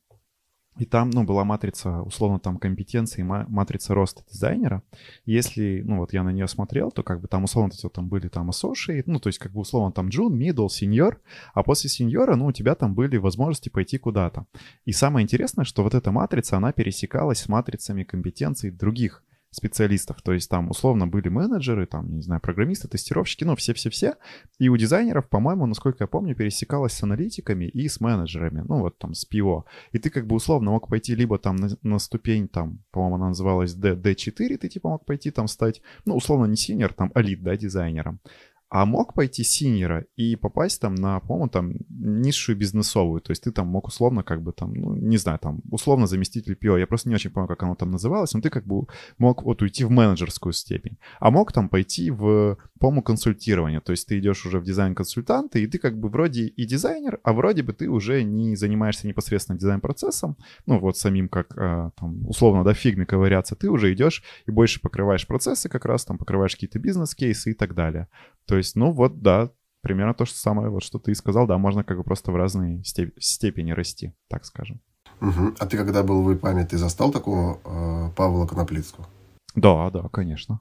и 0.81 0.87
там, 0.87 1.11
ну, 1.11 1.25
была 1.25 1.45
матрица, 1.45 2.01
условно, 2.01 2.41
там, 2.41 2.57
компетенции, 2.57 3.23
матрица 3.23 3.95
роста 3.95 4.23
дизайнера. 4.33 4.83
Если, 5.27 5.83
ну, 5.85 5.99
вот 5.99 6.15
я 6.15 6.23
на 6.23 6.31
нее 6.31 6.49
смотрел, 6.49 6.91
то 6.91 7.03
как 7.03 7.21
бы 7.21 7.29
там, 7.29 7.45
условно, 7.45 7.75
вот, 7.83 7.93
там 7.93 8.09
были 8.09 8.29
там 8.29 8.49
associate, 8.49 9.03
ну, 9.05 9.21
то 9.21 9.29
есть, 9.29 9.39
как 9.39 9.53
бы, 9.53 9.61
условно, 9.61 9.93
там 9.93 10.09
джун, 10.09 10.41
middle, 10.41 10.69
senior, 10.69 11.19
а 11.53 11.63
после 11.63 11.91
сеньора, 11.91 12.35
ну, 12.35 12.47
у 12.47 12.53
тебя 12.53 12.75
там 12.75 12.95
были 12.95 13.19
возможности 13.19 13.69
пойти 13.69 13.99
куда-то. 13.99 14.47
И 14.87 14.93
самое 14.93 15.23
интересное, 15.23 15.67
что 15.67 15.83
вот 15.83 15.95
эта 15.95 16.11
матрица, 16.13 16.57
она 16.57 16.73
пересекалась 16.73 17.41
с 17.41 17.49
матрицами 17.49 18.03
компетенций 18.03 18.71
других 18.71 19.23
специалистов. 19.51 20.23
То 20.23 20.33
есть 20.33 20.49
там 20.49 20.71
условно 20.71 21.07
были 21.07 21.29
менеджеры, 21.29 21.87
там, 21.87 22.15
не 22.15 22.23
знаю, 22.23 22.41
программисты, 22.41 22.89
тестировщики, 22.89 23.45
ну, 23.45 23.57
все-все-все. 23.57 24.17
И 24.59 24.69
у 24.69 24.77
дизайнеров, 24.77 25.29
по-моему, 25.29 25.67
насколько 25.67 26.05
я 26.05 26.09
помню, 26.09 26.35
пересекалось 26.37 26.93
с 26.93 27.03
аналитиками 27.03 27.65
и 27.65 27.89
с 27.89 28.01
менеджерами, 28.01 28.65
ну, 28.69 28.81
вот 28.81 28.99
там 28.99 29.15
с 29.15 29.27
PO. 29.29 29.65
И 29.93 29.99
ты 29.99 30.11
как 30.11 30.27
бы 30.27 30.37
условно 30.37 30.71
мог 30.71 30.89
пойти 30.89 31.15
либо 31.15 31.39
там 31.39 31.57
на, 31.57 31.69
на 31.83 31.99
ступень, 31.99 32.49
там, 32.49 32.81
по-моему, 32.93 33.17
она 33.17 33.29
называлась 33.29 33.75
D, 33.75 33.95
D4, 33.95 34.57
ты 34.57 34.69
типа 34.69 34.89
мог 34.89 35.05
пойти 35.05 35.31
там 35.31 35.49
стать, 35.49 35.83
ну, 36.05 36.17
условно 36.17 36.47
не 36.47 36.57
senior, 36.57 36.93
там, 36.93 37.11
а 37.15 37.20
lead, 37.20 37.43
да, 37.43 37.57
дизайнером. 37.57 38.21
А 38.71 38.87
мог 38.87 39.15
пойти 39.15 39.43
senior 39.43 39.98
а 39.98 40.07
и 40.15 40.37
попасть 40.37 40.81
там 40.81 40.95
на, 40.95 41.19
по-моему, 41.19 41.49
там 41.49 41.73
низшую 41.89 42.57
бизнесовую. 42.57 43.21
То 43.21 43.33
есть 43.33 43.43
ты 43.43 43.51
там 43.51 43.67
мог 43.67 43.89
условно 43.89 44.23
как 44.23 44.43
бы 44.43 44.53
там, 44.53 44.73
ну, 44.75 44.95
не 44.95 45.17
знаю, 45.17 45.41
там 45.41 45.61
условно 45.71 46.07
заместитель 46.07 46.55
PO. 46.55 46.79
Я 46.79 46.87
просто 46.87 47.09
не 47.09 47.17
очень 47.17 47.31
помню, 47.31 47.49
как 47.49 47.65
оно 47.65 47.75
там 47.75 47.91
называлось. 47.91 48.33
Но 48.33 48.41
ты 48.41 48.49
как 48.49 48.67
бы 48.67 48.87
мог 49.19 49.43
вот 49.43 49.61
уйти 49.63 49.83
в 49.83 49.91
менеджерскую 49.91 50.53
степень. 50.53 50.99
А 51.19 51.33
мог 51.33 51.53
там 51.53 51.69
пойти 51.69 52.13
в, 52.13 52.59
по-моему, 52.81 53.03
консультирование. 53.03 53.81
То 53.81 53.93
есть 53.93 54.09
ты 54.09 54.19
идешь 54.19 54.47
уже 54.47 54.59
в 54.59 54.65
дизайн-консультанты, 54.65 55.63
и 55.63 55.67
ты 55.67 55.79
как 55.79 55.99
бы 56.01 56.09
вроде 56.09 56.47
и 56.47 56.65
дизайнер, 56.65 57.21
а 57.23 57.35
вроде 57.35 57.63
бы 57.63 57.75
ты 57.75 57.89
уже 57.91 58.23
не 58.25 58.57
занимаешься 58.57 59.07
непосредственно 59.07 59.59
дизайн-процессом. 59.59 60.39
Ну 60.65 60.81
вот 60.81 60.97
самим 60.97 61.29
как 61.29 61.57
а, 61.59 61.91
там 62.01 62.27
условно, 62.27 62.65
да, 62.65 62.73
фигме 62.73 63.05
ковыряться. 63.05 63.55
Ты 63.55 63.69
уже 63.69 63.93
идешь 63.93 64.25
и 64.47 64.51
больше 64.51 64.81
покрываешь 64.81 65.27
процессы 65.27 65.69
как 65.69 65.85
раз, 65.85 66.07
там 66.07 66.17
покрываешь 66.17 66.55
какие-то 66.55 66.79
бизнес-кейсы 66.79 67.51
и 67.51 67.55
так 67.55 67.75
далее. 67.75 68.09
То 68.47 68.57
есть, 68.57 68.77
ну 68.77 68.93
вот, 68.93 69.21
да, 69.21 69.51
примерно 69.83 70.15
то 70.15 70.25
же 70.25 70.33
самое, 70.33 70.71
вот 70.71 70.83
что 70.83 70.99
ты 70.99 71.15
сказал, 71.15 71.47
да, 71.47 71.59
можно 71.59 71.85
как 71.85 71.99
бы 71.99 72.03
просто 72.03 72.33
в 72.33 72.37
разные 72.37 72.83
степ- 72.83 73.15
степени 73.21 73.73
расти, 73.73 74.15
так 74.29 74.47
скажем. 74.47 74.81
Угу. 75.21 75.55
А 75.59 75.67
ты 75.67 75.77
когда 75.77 76.03
был 76.03 76.23
в 76.23 76.33
ИПАМе, 76.33 76.65
ты 76.65 76.79
застал 76.79 77.13
такого 77.13 77.61
э, 77.63 78.11
Павла 78.17 78.47
Коноплицкого? 78.47 79.07
Да, 79.55 79.91
да, 79.91 80.09
конечно. 80.09 80.61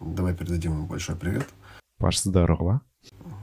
Давай 0.00 0.34
передадим 0.34 0.72
ему 0.72 0.86
большой 0.86 1.16
привет. 1.16 1.46
Паш, 1.98 2.20
здорово. 2.20 2.82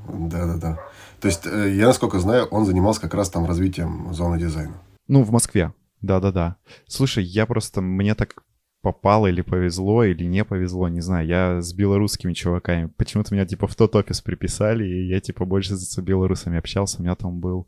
Да-да-да. 0.08 0.80
То 1.20 1.28
есть, 1.28 1.46
э, 1.46 1.74
я, 1.74 1.88
насколько 1.88 2.20
знаю, 2.20 2.46
он 2.46 2.66
занимался 2.66 3.02
как 3.02 3.14
раз 3.14 3.30
там 3.30 3.46
развитием 3.46 4.14
зоны 4.14 4.40
дизайна. 4.40 4.76
Ну, 5.08 5.24
в 5.24 5.32
Москве. 5.32 5.74
Да-да-да. 6.02 6.58
Слушай, 6.88 7.24
я 7.24 7.46
просто... 7.46 7.82
Мне 7.82 8.14
так 8.14 8.44
попало 8.82 9.28
или 9.28 9.42
повезло, 9.42 10.04
или 10.04 10.26
не 10.26 10.44
повезло, 10.44 10.90
не 10.90 11.02
знаю. 11.02 11.26
Я 11.26 11.62
с 11.62 11.74
белорусскими 11.74 12.34
чуваками. 12.34 12.92
Почему-то 12.98 13.34
меня, 13.34 13.46
типа, 13.46 13.68
в 13.68 13.76
тот 13.76 13.96
офис 13.96 14.22
приписали, 14.22 14.86
и 14.86 15.08
я, 15.08 15.22
типа, 15.22 15.46
больше 15.46 15.78
с 15.78 15.98
белорусами 16.02 16.58
общался. 16.58 17.00
У 17.00 17.04
меня 17.04 17.16
там 17.16 17.40
был... 17.40 17.68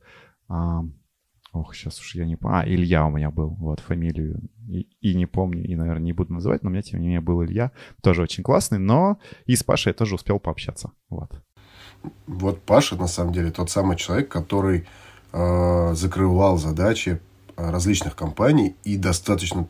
А... 0.50 0.84
Ох, 1.56 1.74
сейчас 1.74 2.02
уж 2.02 2.16
я 2.16 2.26
не 2.26 2.36
помню. 2.36 2.58
А, 2.58 2.68
Илья 2.68 3.06
у 3.06 3.10
меня 3.10 3.32
был, 3.32 3.48
вот, 3.48 3.80
фамилию. 3.80 4.42
И, 4.68 4.90
и 5.00 5.16
не 5.16 5.26
помню, 5.26 5.64
и, 5.64 5.74
наверное, 5.76 6.04
не 6.04 6.12
буду 6.12 6.34
называть, 6.34 6.64
но 6.64 6.70
у 6.70 6.74
меня, 6.74 6.82
тем 6.82 7.00
не 7.00 7.06
менее, 7.06 7.22
был 7.22 7.46
Илья. 7.46 7.72
Тоже 8.04 8.22
очень 8.22 8.44
классный, 8.44 8.78
но 8.78 9.20
и 9.46 9.56
с 9.56 9.64
Пашей 9.64 9.92
я 9.92 9.94
тоже 9.94 10.16
успел 10.16 10.38
пообщаться, 10.38 10.92
вот. 11.10 11.32
Вот 12.28 12.62
Паша, 12.62 12.98
на 12.98 13.08
самом 13.08 13.32
деле, 13.32 13.52
тот 13.52 13.70
самый 13.70 13.96
человек, 13.96 14.28
который 14.28 14.86
э, 15.32 15.94
закрывал 15.94 16.58
задачи 16.58 17.22
различных 17.56 18.18
компаний 18.18 18.76
и 18.84 18.98
достаточно 18.98 19.66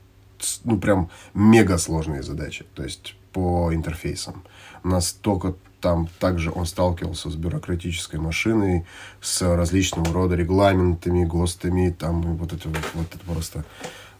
ну, 0.63 0.79
прям 0.79 1.11
мега 1.35 1.77
сложные 1.77 2.23
задачи, 2.23 2.65
то 2.73 2.83
есть 2.83 3.15
по 3.31 3.71
интерфейсам. 3.71 4.43
Настолько 4.83 5.55
там 5.85 6.09
также 6.19 6.51
он 6.51 6.65
сталкивался 6.65 7.29
с 7.29 7.35
бюрократической 7.35 8.15
машиной, 8.15 8.87
с 9.21 9.39
различного 9.43 10.11
рода 10.11 10.33
регламентами, 10.33 11.23
ГОСТами, 11.25 11.91
там 11.91 12.37
вот 12.37 12.53
это 12.53 12.69
вот, 12.69 12.79
вот 12.95 13.07
это 13.13 13.23
просто... 13.23 13.65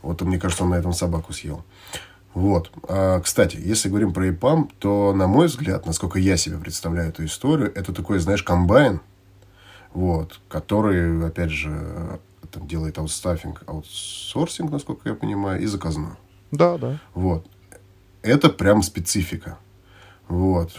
Вот, 0.04 0.22
мне 0.22 0.38
кажется, 0.38 0.64
он 0.64 0.70
на 0.70 0.76
этом 0.76 0.94
собаку 0.94 1.34
съел. 1.34 1.66
Вот. 2.36 2.72
А, 2.88 3.20
кстати, 3.20 3.58
если 3.58 3.90
говорим 3.90 4.14
про 4.14 4.30
ИПАМ, 4.30 4.70
то, 4.78 5.12
на 5.12 5.26
мой 5.26 5.48
взгляд, 5.48 5.88
насколько 5.88 6.20
я 6.20 6.38
себе 6.38 6.60
представляю 6.60 7.10
эту 7.10 7.26
историю, 7.26 7.74
это 7.74 7.94
такой, 7.94 8.20
знаешь, 8.20 8.44
комбайн, 8.44 9.02
вот, 9.92 10.40
который, 10.48 11.26
опять 11.26 11.50
же, 11.50 12.20
там 12.52 12.68
делает 12.68 13.00
аутстаффинг, 13.00 13.64
аутсорсинг, 13.66 14.70
насколько 14.70 15.10
я 15.10 15.16
понимаю, 15.16 15.64
и 15.64 15.66
заказную. 15.66 16.16
Да, 16.52 16.78
да. 16.78 17.00
Вот. 17.16 17.48
Это 18.22 18.50
прям 18.50 18.84
специфика. 18.84 19.58
Вот. 20.28 20.72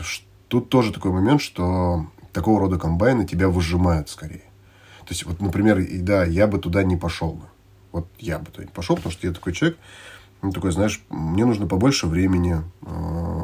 Тут 0.49 0.68
тоже 0.68 0.92
такой 0.92 1.11
момент, 1.11 1.40
что 1.40 2.07
такого 2.32 2.61
рода 2.61 2.78
комбайны 2.78 3.26
тебя 3.26 3.49
выжимают 3.49 4.09
скорее. 4.09 4.44
То 5.01 5.11
есть, 5.11 5.24
вот, 5.24 5.40
например, 5.40 5.78
и 5.78 5.99
да, 5.99 6.24
я 6.24 6.47
бы 6.47 6.59
туда 6.59 6.82
не 6.82 6.97
пошел 6.97 7.32
бы. 7.32 7.44
Вот 7.92 8.09
я 8.18 8.38
бы 8.38 8.51
туда 8.51 8.64
не 8.64 8.72
пошел, 8.72 8.97
потому 8.97 9.12
что 9.12 9.26
я 9.26 9.32
такой 9.32 9.53
человек, 9.53 9.78
ну, 10.42 10.53
такой, 10.53 10.70
знаешь, 10.72 11.03
мне 11.09 11.44
нужно 11.44 11.66
побольше 11.66 12.07
времени, 12.07 12.61
э, 12.82 12.90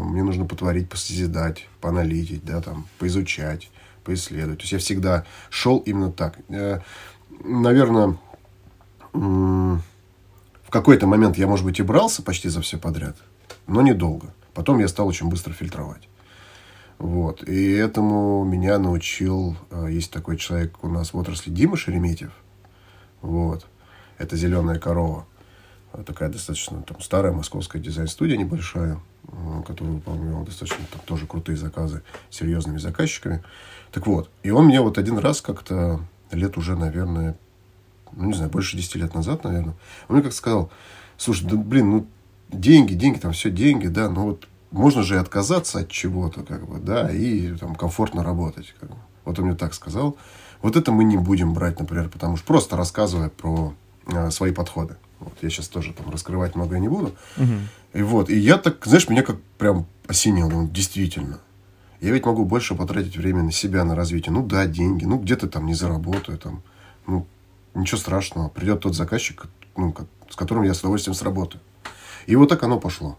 мне 0.05 0.23
нужно 0.23 0.45
потворить, 0.45 0.89
посозидать, 0.89 1.69
поаналитить, 1.81 2.45
да, 2.45 2.61
там, 2.61 2.87
поизучать, 2.99 3.71
поисследовать. 4.05 4.59
То 4.59 4.63
есть, 4.63 4.73
я 4.73 4.79
всегда 4.79 5.25
шел 5.51 5.79
именно 5.79 6.13
так. 6.13 6.39
Э, 6.49 6.81
наверное, 7.45 8.19
какой-то 10.73 11.07
момент 11.07 11.37
я, 11.37 11.47
может 11.47 11.65
быть, 11.65 11.79
и 11.79 11.83
брался 11.83 12.23
почти 12.23 12.49
за 12.49 12.63
все 12.63 12.79
подряд, 12.79 13.17
но 13.67 13.83
недолго. 13.83 14.33
Потом 14.55 14.79
я 14.79 14.89
стал 14.89 15.07
очень 15.07 15.29
быстро 15.29 15.53
фильтровать. 15.53 16.09
Вот. 17.03 17.43
И 17.49 17.73
этому 17.73 18.45
меня 18.45 18.79
научил, 18.79 19.57
э, 19.73 19.89
есть 19.91 20.13
такой 20.13 20.37
человек 20.37 20.85
у 20.85 20.89
нас 20.89 21.13
в 21.13 21.19
отрасли 21.19 21.51
Дима 21.51 21.77
Шереметьев. 21.77 22.31
Вот. 23.23 23.67
Это 24.19 24.37
«Зеленая 24.37 24.79
корова». 24.79 25.27
Такая 26.07 26.29
достаточно 26.29 26.81
там, 26.83 27.01
старая 27.01 27.33
московская 27.33 27.81
дизайн-студия 27.81 28.37
небольшая, 28.37 29.01
э, 29.27 29.63
которая 29.67 29.95
выполняла 29.95 30.45
достаточно 30.45 30.85
там, 30.93 31.01
тоже 31.05 31.27
крутые 31.27 31.57
заказы 31.57 32.05
серьезными 32.31 32.79
заказчиками. 32.79 33.43
Так 33.91 34.07
вот, 34.07 34.31
и 34.45 34.51
он 34.51 34.67
мне 34.67 34.81
вот 34.81 34.97
один 34.97 35.19
раз 35.19 35.41
как-то 35.41 36.01
лет 36.31 36.57
уже, 36.57 36.77
наверное, 36.77 37.37
ну, 38.13 38.27
не 38.27 38.35
знаю, 38.35 38.49
больше 38.49 38.77
10 38.77 38.95
лет 38.95 39.13
назад, 39.13 39.43
наверное, 39.43 39.75
он 40.07 40.15
мне 40.15 40.23
как 40.23 40.33
сказал, 40.33 40.71
слушай, 41.17 41.49
да, 41.49 41.57
блин, 41.57 41.91
ну, 41.91 42.07
деньги, 42.53 42.95
деньги, 42.95 43.19
там 43.19 43.33
все 43.33 43.51
деньги, 43.51 43.89
да, 43.89 44.09
но 44.09 44.27
вот 44.27 44.47
можно 44.73 45.03
же 45.03 45.15
и 45.15 45.19
отказаться 45.19 45.81
от 45.81 45.91
чего-то, 45.91 46.43
как 46.43 46.67
бы, 46.67 46.79
да, 46.79 47.11
и 47.11 47.55
там 47.57 47.75
комфортно 47.75 48.25
работать. 48.25 48.75
Как 48.81 48.91
бы. 48.91 48.97
Вот 49.25 49.39
он 49.39 49.47
мне 49.47 49.55
так 49.55 49.75
сказал. 49.75 50.17
Вот 50.63 50.77
это 50.77 50.93
мы 50.93 51.05
не 51.05 51.17
будем 51.17 51.55
брать, 51.55 51.79
например, 51.79 52.09
потому 52.09 52.37
что 52.37 52.47
просто 52.47 52.77
рассказывая 52.77 53.29
про 53.29 53.75
э, 54.07 54.31
свои 54.31 54.53
подходы. 54.53 54.97
Вот, 55.21 55.35
я 55.43 55.51
сейчас 55.51 55.69
тоже 55.69 55.93
там 55.93 56.11
раскрывать 56.11 56.55
многое 56.55 56.81
не 56.81 56.89
буду. 56.89 57.15
Угу. 57.37 57.55
И 57.95 58.03
вот, 58.03 58.31
и 58.31 58.39
я 58.39 58.59
так, 58.59 58.85
знаешь, 58.85 59.09
меня 59.09 59.23
как 59.23 59.41
прям 59.59 59.87
осенило, 60.07 60.49
ну, 60.49 60.69
действительно. 60.69 61.39
Я 62.01 62.11
ведь 62.11 62.25
могу 62.25 62.45
больше 62.45 62.75
потратить 62.75 63.17
время 63.17 63.43
на 63.43 63.53
себя, 63.53 63.85
на 63.85 63.95
развитие. 63.95 64.33
Ну 64.33 64.45
да, 64.45 64.67
деньги, 64.67 65.05
ну 65.05 65.19
где-то 65.19 65.49
там 65.49 65.67
не 65.67 65.75
заработаю, 65.75 66.39
там, 66.39 66.63
ну, 67.07 67.27
ничего 67.75 67.99
страшного. 67.99 68.49
Придет 68.49 68.81
тот 68.81 68.95
заказчик, 68.95 69.47
ну, 69.77 69.95
с 70.29 70.35
которым 70.35 70.65
я 70.65 70.75
с 70.75 70.81
удовольствием 70.81 71.15
сработаю. 71.15 71.61
И 72.27 72.35
вот 72.37 72.49
так 72.49 72.63
оно 72.63 72.81
пошло. 72.81 73.19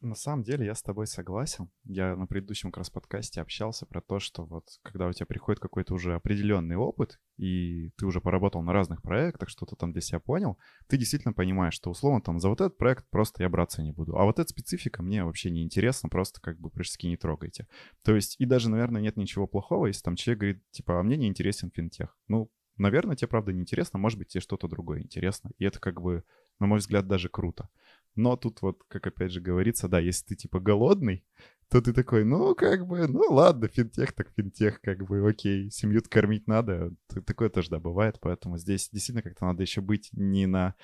На 0.00 0.14
самом 0.14 0.42
деле 0.44 0.64
я 0.64 0.74
с 0.74 0.82
тобой 0.82 1.06
согласен. 1.06 1.70
Я 1.84 2.16
на 2.16 2.26
предыдущем 2.26 2.70
как 2.70 2.78
раз 2.78 2.90
подкасте 2.90 3.42
общался 3.42 3.84
про 3.84 4.00
то, 4.00 4.18
что 4.18 4.46
вот 4.46 4.64
когда 4.82 5.06
у 5.06 5.12
тебя 5.12 5.26
приходит 5.26 5.60
какой-то 5.60 5.92
уже 5.92 6.14
определенный 6.14 6.76
опыт, 6.76 7.20
и 7.36 7.90
ты 7.98 8.06
уже 8.06 8.22
поработал 8.22 8.62
на 8.62 8.72
разных 8.72 9.02
проектах, 9.02 9.50
что-то 9.50 9.76
там 9.76 9.92
для 9.92 10.00
себя 10.00 10.18
понял, 10.18 10.56
ты 10.86 10.96
действительно 10.96 11.34
понимаешь, 11.34 11.74
что 11.74 11.90
условно 11.90 12.22
там 12.22 12.38
за 12.38 12.48
вот 12.48 12.62
этот 12.62 12.78
проект 12.78 13.10
просто 13.10 13.42
я 13.42 13.50
браться 13.50 13.82
не 13.82 13.92
буду. 13.92 14.16
А 14.16 14.24
вот 14.24 14.38
эта 14.38 14.48
специфика 14.48 15.02
мне 15.02 15.22
вообще 15.22 15.50
не 15.50 15.62
интересна, 15.62 16.08
просто 16.08 16.40
как 16.40 16.58
бы 16.58 16.70
прыжки 16.70 17.06
не 17.06 17.18
трогайте. 17.18 17.66
То 18.02 18.14
есть 18.14 18.36
и 18.38 18.46
даже, 18.46 18.70
наверное, 18.70 19.02
нет 19.02 19.18
ничего 19.18 19.46
плохого, 19.46 19.86
если 19.86 20.02
там 20.02 20.16
человек 20.16 20.40
говорит, 20.40 20.70
типа, 20.70 20.98
а 20.98 21.02
мне 21.02 21.18
не 21.18 21.28
интересен 21.28 21.70
финтех. 21.70 22.16
Ну, 22.26 22.50
наверное, 22.78 23.16
тебе 23.16 23.28
правда 23.28 23.52
не 23.52 23.60
интересно, 23.60 23.98
может 23.98 24.18
быть, 24.18 24.28
тебе 24.28 24.40
что-то 24.40 24.66
другое 24.66 25.02
интересно. 25.02 25.50
И 25.58 25.64
это 25.64 25.78
как 25.78 26.00
бы, 26.00 26.24
на 26.58 26.66
мой 26.66 26.78
взгляд, 26.78 27.06
даже 27.06 27.28
круто. 27.28 27.68
Но 28.14 28.36
тут 28.36 28.62
вот, 28.62 28.82
как 28.88 29.06
опять 29.06 29.32
же 29.32 29.40
говорится, 29.40 29.88
да, 29.88 29.98
если 29.98 30.26
ты 30.26 30.36
типа 30.36 30.60
голодный, 30.60 31.24
то 31.70 31.80
ты 31.80 31.92
такой, 31.92 32.24
ну, 32.24 32.54
как 32.56 32.86
бы, 32.86 33.06
ну, 33.06 33.22
ладно, 33.30 33.68
финтех 33.68 34.12
так 34.12 34.30
финтех, 34.36 34.80
как 34.80 35.04
бы, 35.04 35.26
окей, 35.28 35.70
семью 35.70 36.02
кормить 36.08 36.48
надо. 36.48 36.92
Такое 37.24 37.48
тоже, 37.48 37.70
да, 37.70 37.78
бывает, 37.78 38.18
поэтому 38.20 38.58
здесь 38.58 38.88
действительно 38.90 39.22
как-то 39.22 39.46
надо 39.46 39.62
еще 39.62 39.80
быть 39.80 40.08
не 40.12 40.46
на... 40.46 40.74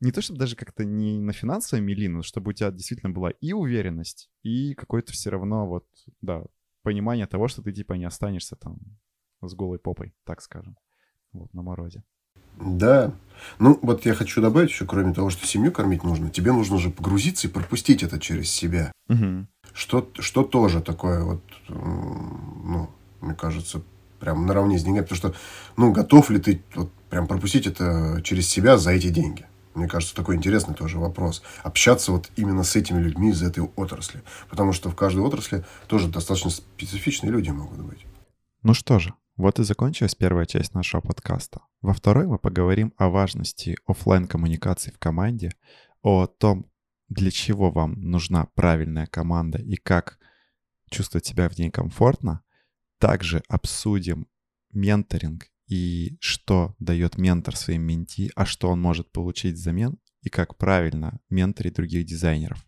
Не 0.00 0.12
то, 0.12 0.22
чтобы 0.22 0.38
даже 0.38 0.54
как-то 0.54 0.84
не 0.84 1.20
на 1.20 1.32
финансовой 1.32 1.84
мили, 1.84 2.06
но 2.06 2.22
чтобы 2.22 2.50
у 2.50 2.52
тебя 2.52 2.70
действительно 2.70 3.10
была 3.10 3.30
и 3.30 3.52
уверенность, 3.52 4.30
и 4.42 4.74
какое-то 4.74 5.12
все 5.12 5.30
равно 5.30 5.66
вот, 5.66 5.86
да, 6.20 6.44
понимание 6.82 7.26
того, 7.26 7.48
что 7.48 7.62
ты 7.62 7.72
типа 7.72 7.94
не 7.94 8.04
останешься 8.04 8.54
там 8.54 8.78
с 9.40 9.54
голой 9.54 9.78
попой, 9.78 10.14
так 10.24 10.42
скажем, 10.42 10.76
вот, 11.32 11.52
на 11.54 11.62
морозе. 11.62 12.04
Да. 12.56 13.12
Ну, 13.58 13.78
вот 13.82 14.06
я 14.06 14.14
хочу 14.14 14.40
добавить 14.40 14.70
еще, 14.70 14.86
кроме 14.86 15.12
того, 15.12 15.30
что 15.30 15.46
семью 15.46 15.72
кормить 15.72 16.02
нужно, 16.02 16.30
тебе 16.30 16.52
нужно 16.52 16.78
же 16.78 16.90
погрузиться 16.90 17.46
и 17.46 17.50
пропустить 17.50 18.02
это 18.02 18.18
через 18.18 18.50
себя. 18.50 18.92
Угу. 19.08 19.46
Что, 19.74 20.08
что 20.18 20.44
тоже 20.44 20.80
такое 20.80 21.22
вот, 21.24 21.42
ну, 21.68 22.88
мне 23.20 23.34
кажется, 23.34 23.82
прям 24.20 24.46
наравне 24.46 24.78
с 24.78 24.84
деньгами. 24.84 25.04
Потому 25.04 25.18
что, 25.18 25.34
ну, 25.76 25.92
готов 25.92 26.30
ли 26.30 26.38
ты 26.38 26.62
вот 26.74 26.90
прям 27.10 27.26
пропустить 27.26 27.66
это 27.66 28.20
через 28.24 28.48
себя 28.48 28.78
за 28.78 28.92
эти 28.92 29.10
деньги? 29.10 29.46
Мне 29.74 29.88
кажется, 29.88 30.14
такой 30.14 30.36
интересный 30.36 30.74
тоже 30.74 30.98
вопрос. 30.98 31.42
Общаться 31.64 32.12
вот 32.12 32.30
именно 32.36 32.62
с 32.62 32.76
этими 32.76 33.00
людьми 33.00 33.30
из 33.30 33.42
этой 33.42 33.64
отрасли. 33.76 34.22
Потому 34.48 34.72
что 34.72 34.88
в 34.88 34.94
каждой 34.94 35.20
отрасли 35.20 35.64
тоже 35.88 36.08
достаточно 36.08 36.50
специфичные 36.50 37.32
люди 37.32 37.50
могут 37.50 37.80
быть. 37.80 38.06
Ну 38.62 38.72
что 38.72 38.98
же, 38.98 39.14
вот 39.36 39.58
и 39.58 39.64
закончилась 39.64 40.14
первая 40.14 40.46
часть 40.46 40.74
нашего 40.74 41.00
подкаста. 41.00 41.62
Во 41.80 41.92
второй 41.92 42.26
мы 42.26 42.38
поговорим 42.38 42.92
о 42.96 43.08
важности 43.08 43.76
офлайн 43.86 44.26
коммуникации 44.26 44.90
в 44.90 44.98
команде, 44.98 45.52
о 46.02 46.26
том, 46.26 46.70
для 47.08 47.30
чего 47.30 47.70
вам 47.70 47.94
нужна 48.00 48.46
правильная 48.54 49.06
команда 49.06 49.58
и 49.58 49.76
как 49.76 50.18
чувствовать 50.90 51.26
себя 51.26 51.48
в 51.48 51.58
ней 51.58 51.70
комфортно. 51.70 52.42
Также 52.98 53.42
обсудим 53.48 54.28
менторинг 54.72 55.48
и 55.66 56.16
что 56.20 56.74
дает 56.78 57.18
ментор 57.18 57.56
своим 57.56 57.82
менти, 57.82 58.30
а 58.36 58.46
что 58.46 58.68
он 58.70 58.80
может 58.80 59.10
получить 59.10 59.54
взамен, 59.54 59.98
и 60.22 60.30
как 60.30 60.56
правильно 60.56 61.20
менторить 61.28 61.74
других 61.74 62.06
дизайнеров. 62.06 62.66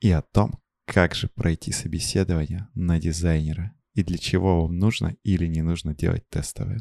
И 0.00 0.10
о 0.10 0.22
том, 0.22 0.60
как 0.84 1.14
же 1.14 1.28
пройти 1.28 1.72
собеседование 1.72 2.68
на 2.74 3.00
дизайнера 3.00 3.74
и 3.94 4.02
для 4.02 4.18
чего 4.18 4.62
вам 4.62 4.78
нужно 4.78 5.16
или 5.22 5.46
не 5.46 5.62
нужно 5.62 5.94
делать 5.94 6.28
тестовые. 6.28 6.80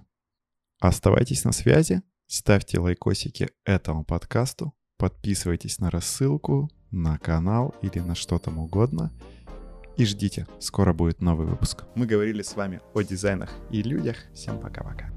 Оставайтесь 0.79 1.45
на 1.45 1.51
связи, 1.51 2.01
ставьте 2.27 2.79
лайкосики 2.79 3.49
этому 3.65 4.03
подкасту, 4.03 4.73
подписывайтесь 4.97 5.79
на 5.79 5.89
рассылку, 5.89 6.69
на 6.91 7.17
канал 7.17 7.73
или 7.81 7.99
на 7.99 8.15
что 8.15 8.37
там 8.39 8.57
угодно. 8.57 9.11
И 9.95 10.05
ждите, 10.05 10.47
скоро 10.59 10.93
будет 10.93 11.21
новый 11.21 11.47
выпуск. 11.47 11.83
Мы 11.95 12.07
говорили 12.07 12.41
с 12.41 12.55
вами 12.55 12.81
о 12.93 13.01
дизайнах 13.01 13.51
и 13.69 13.83
людях. 13.83 14.17
Всем 14.33 14.59
пока-пока. 14.59 15.11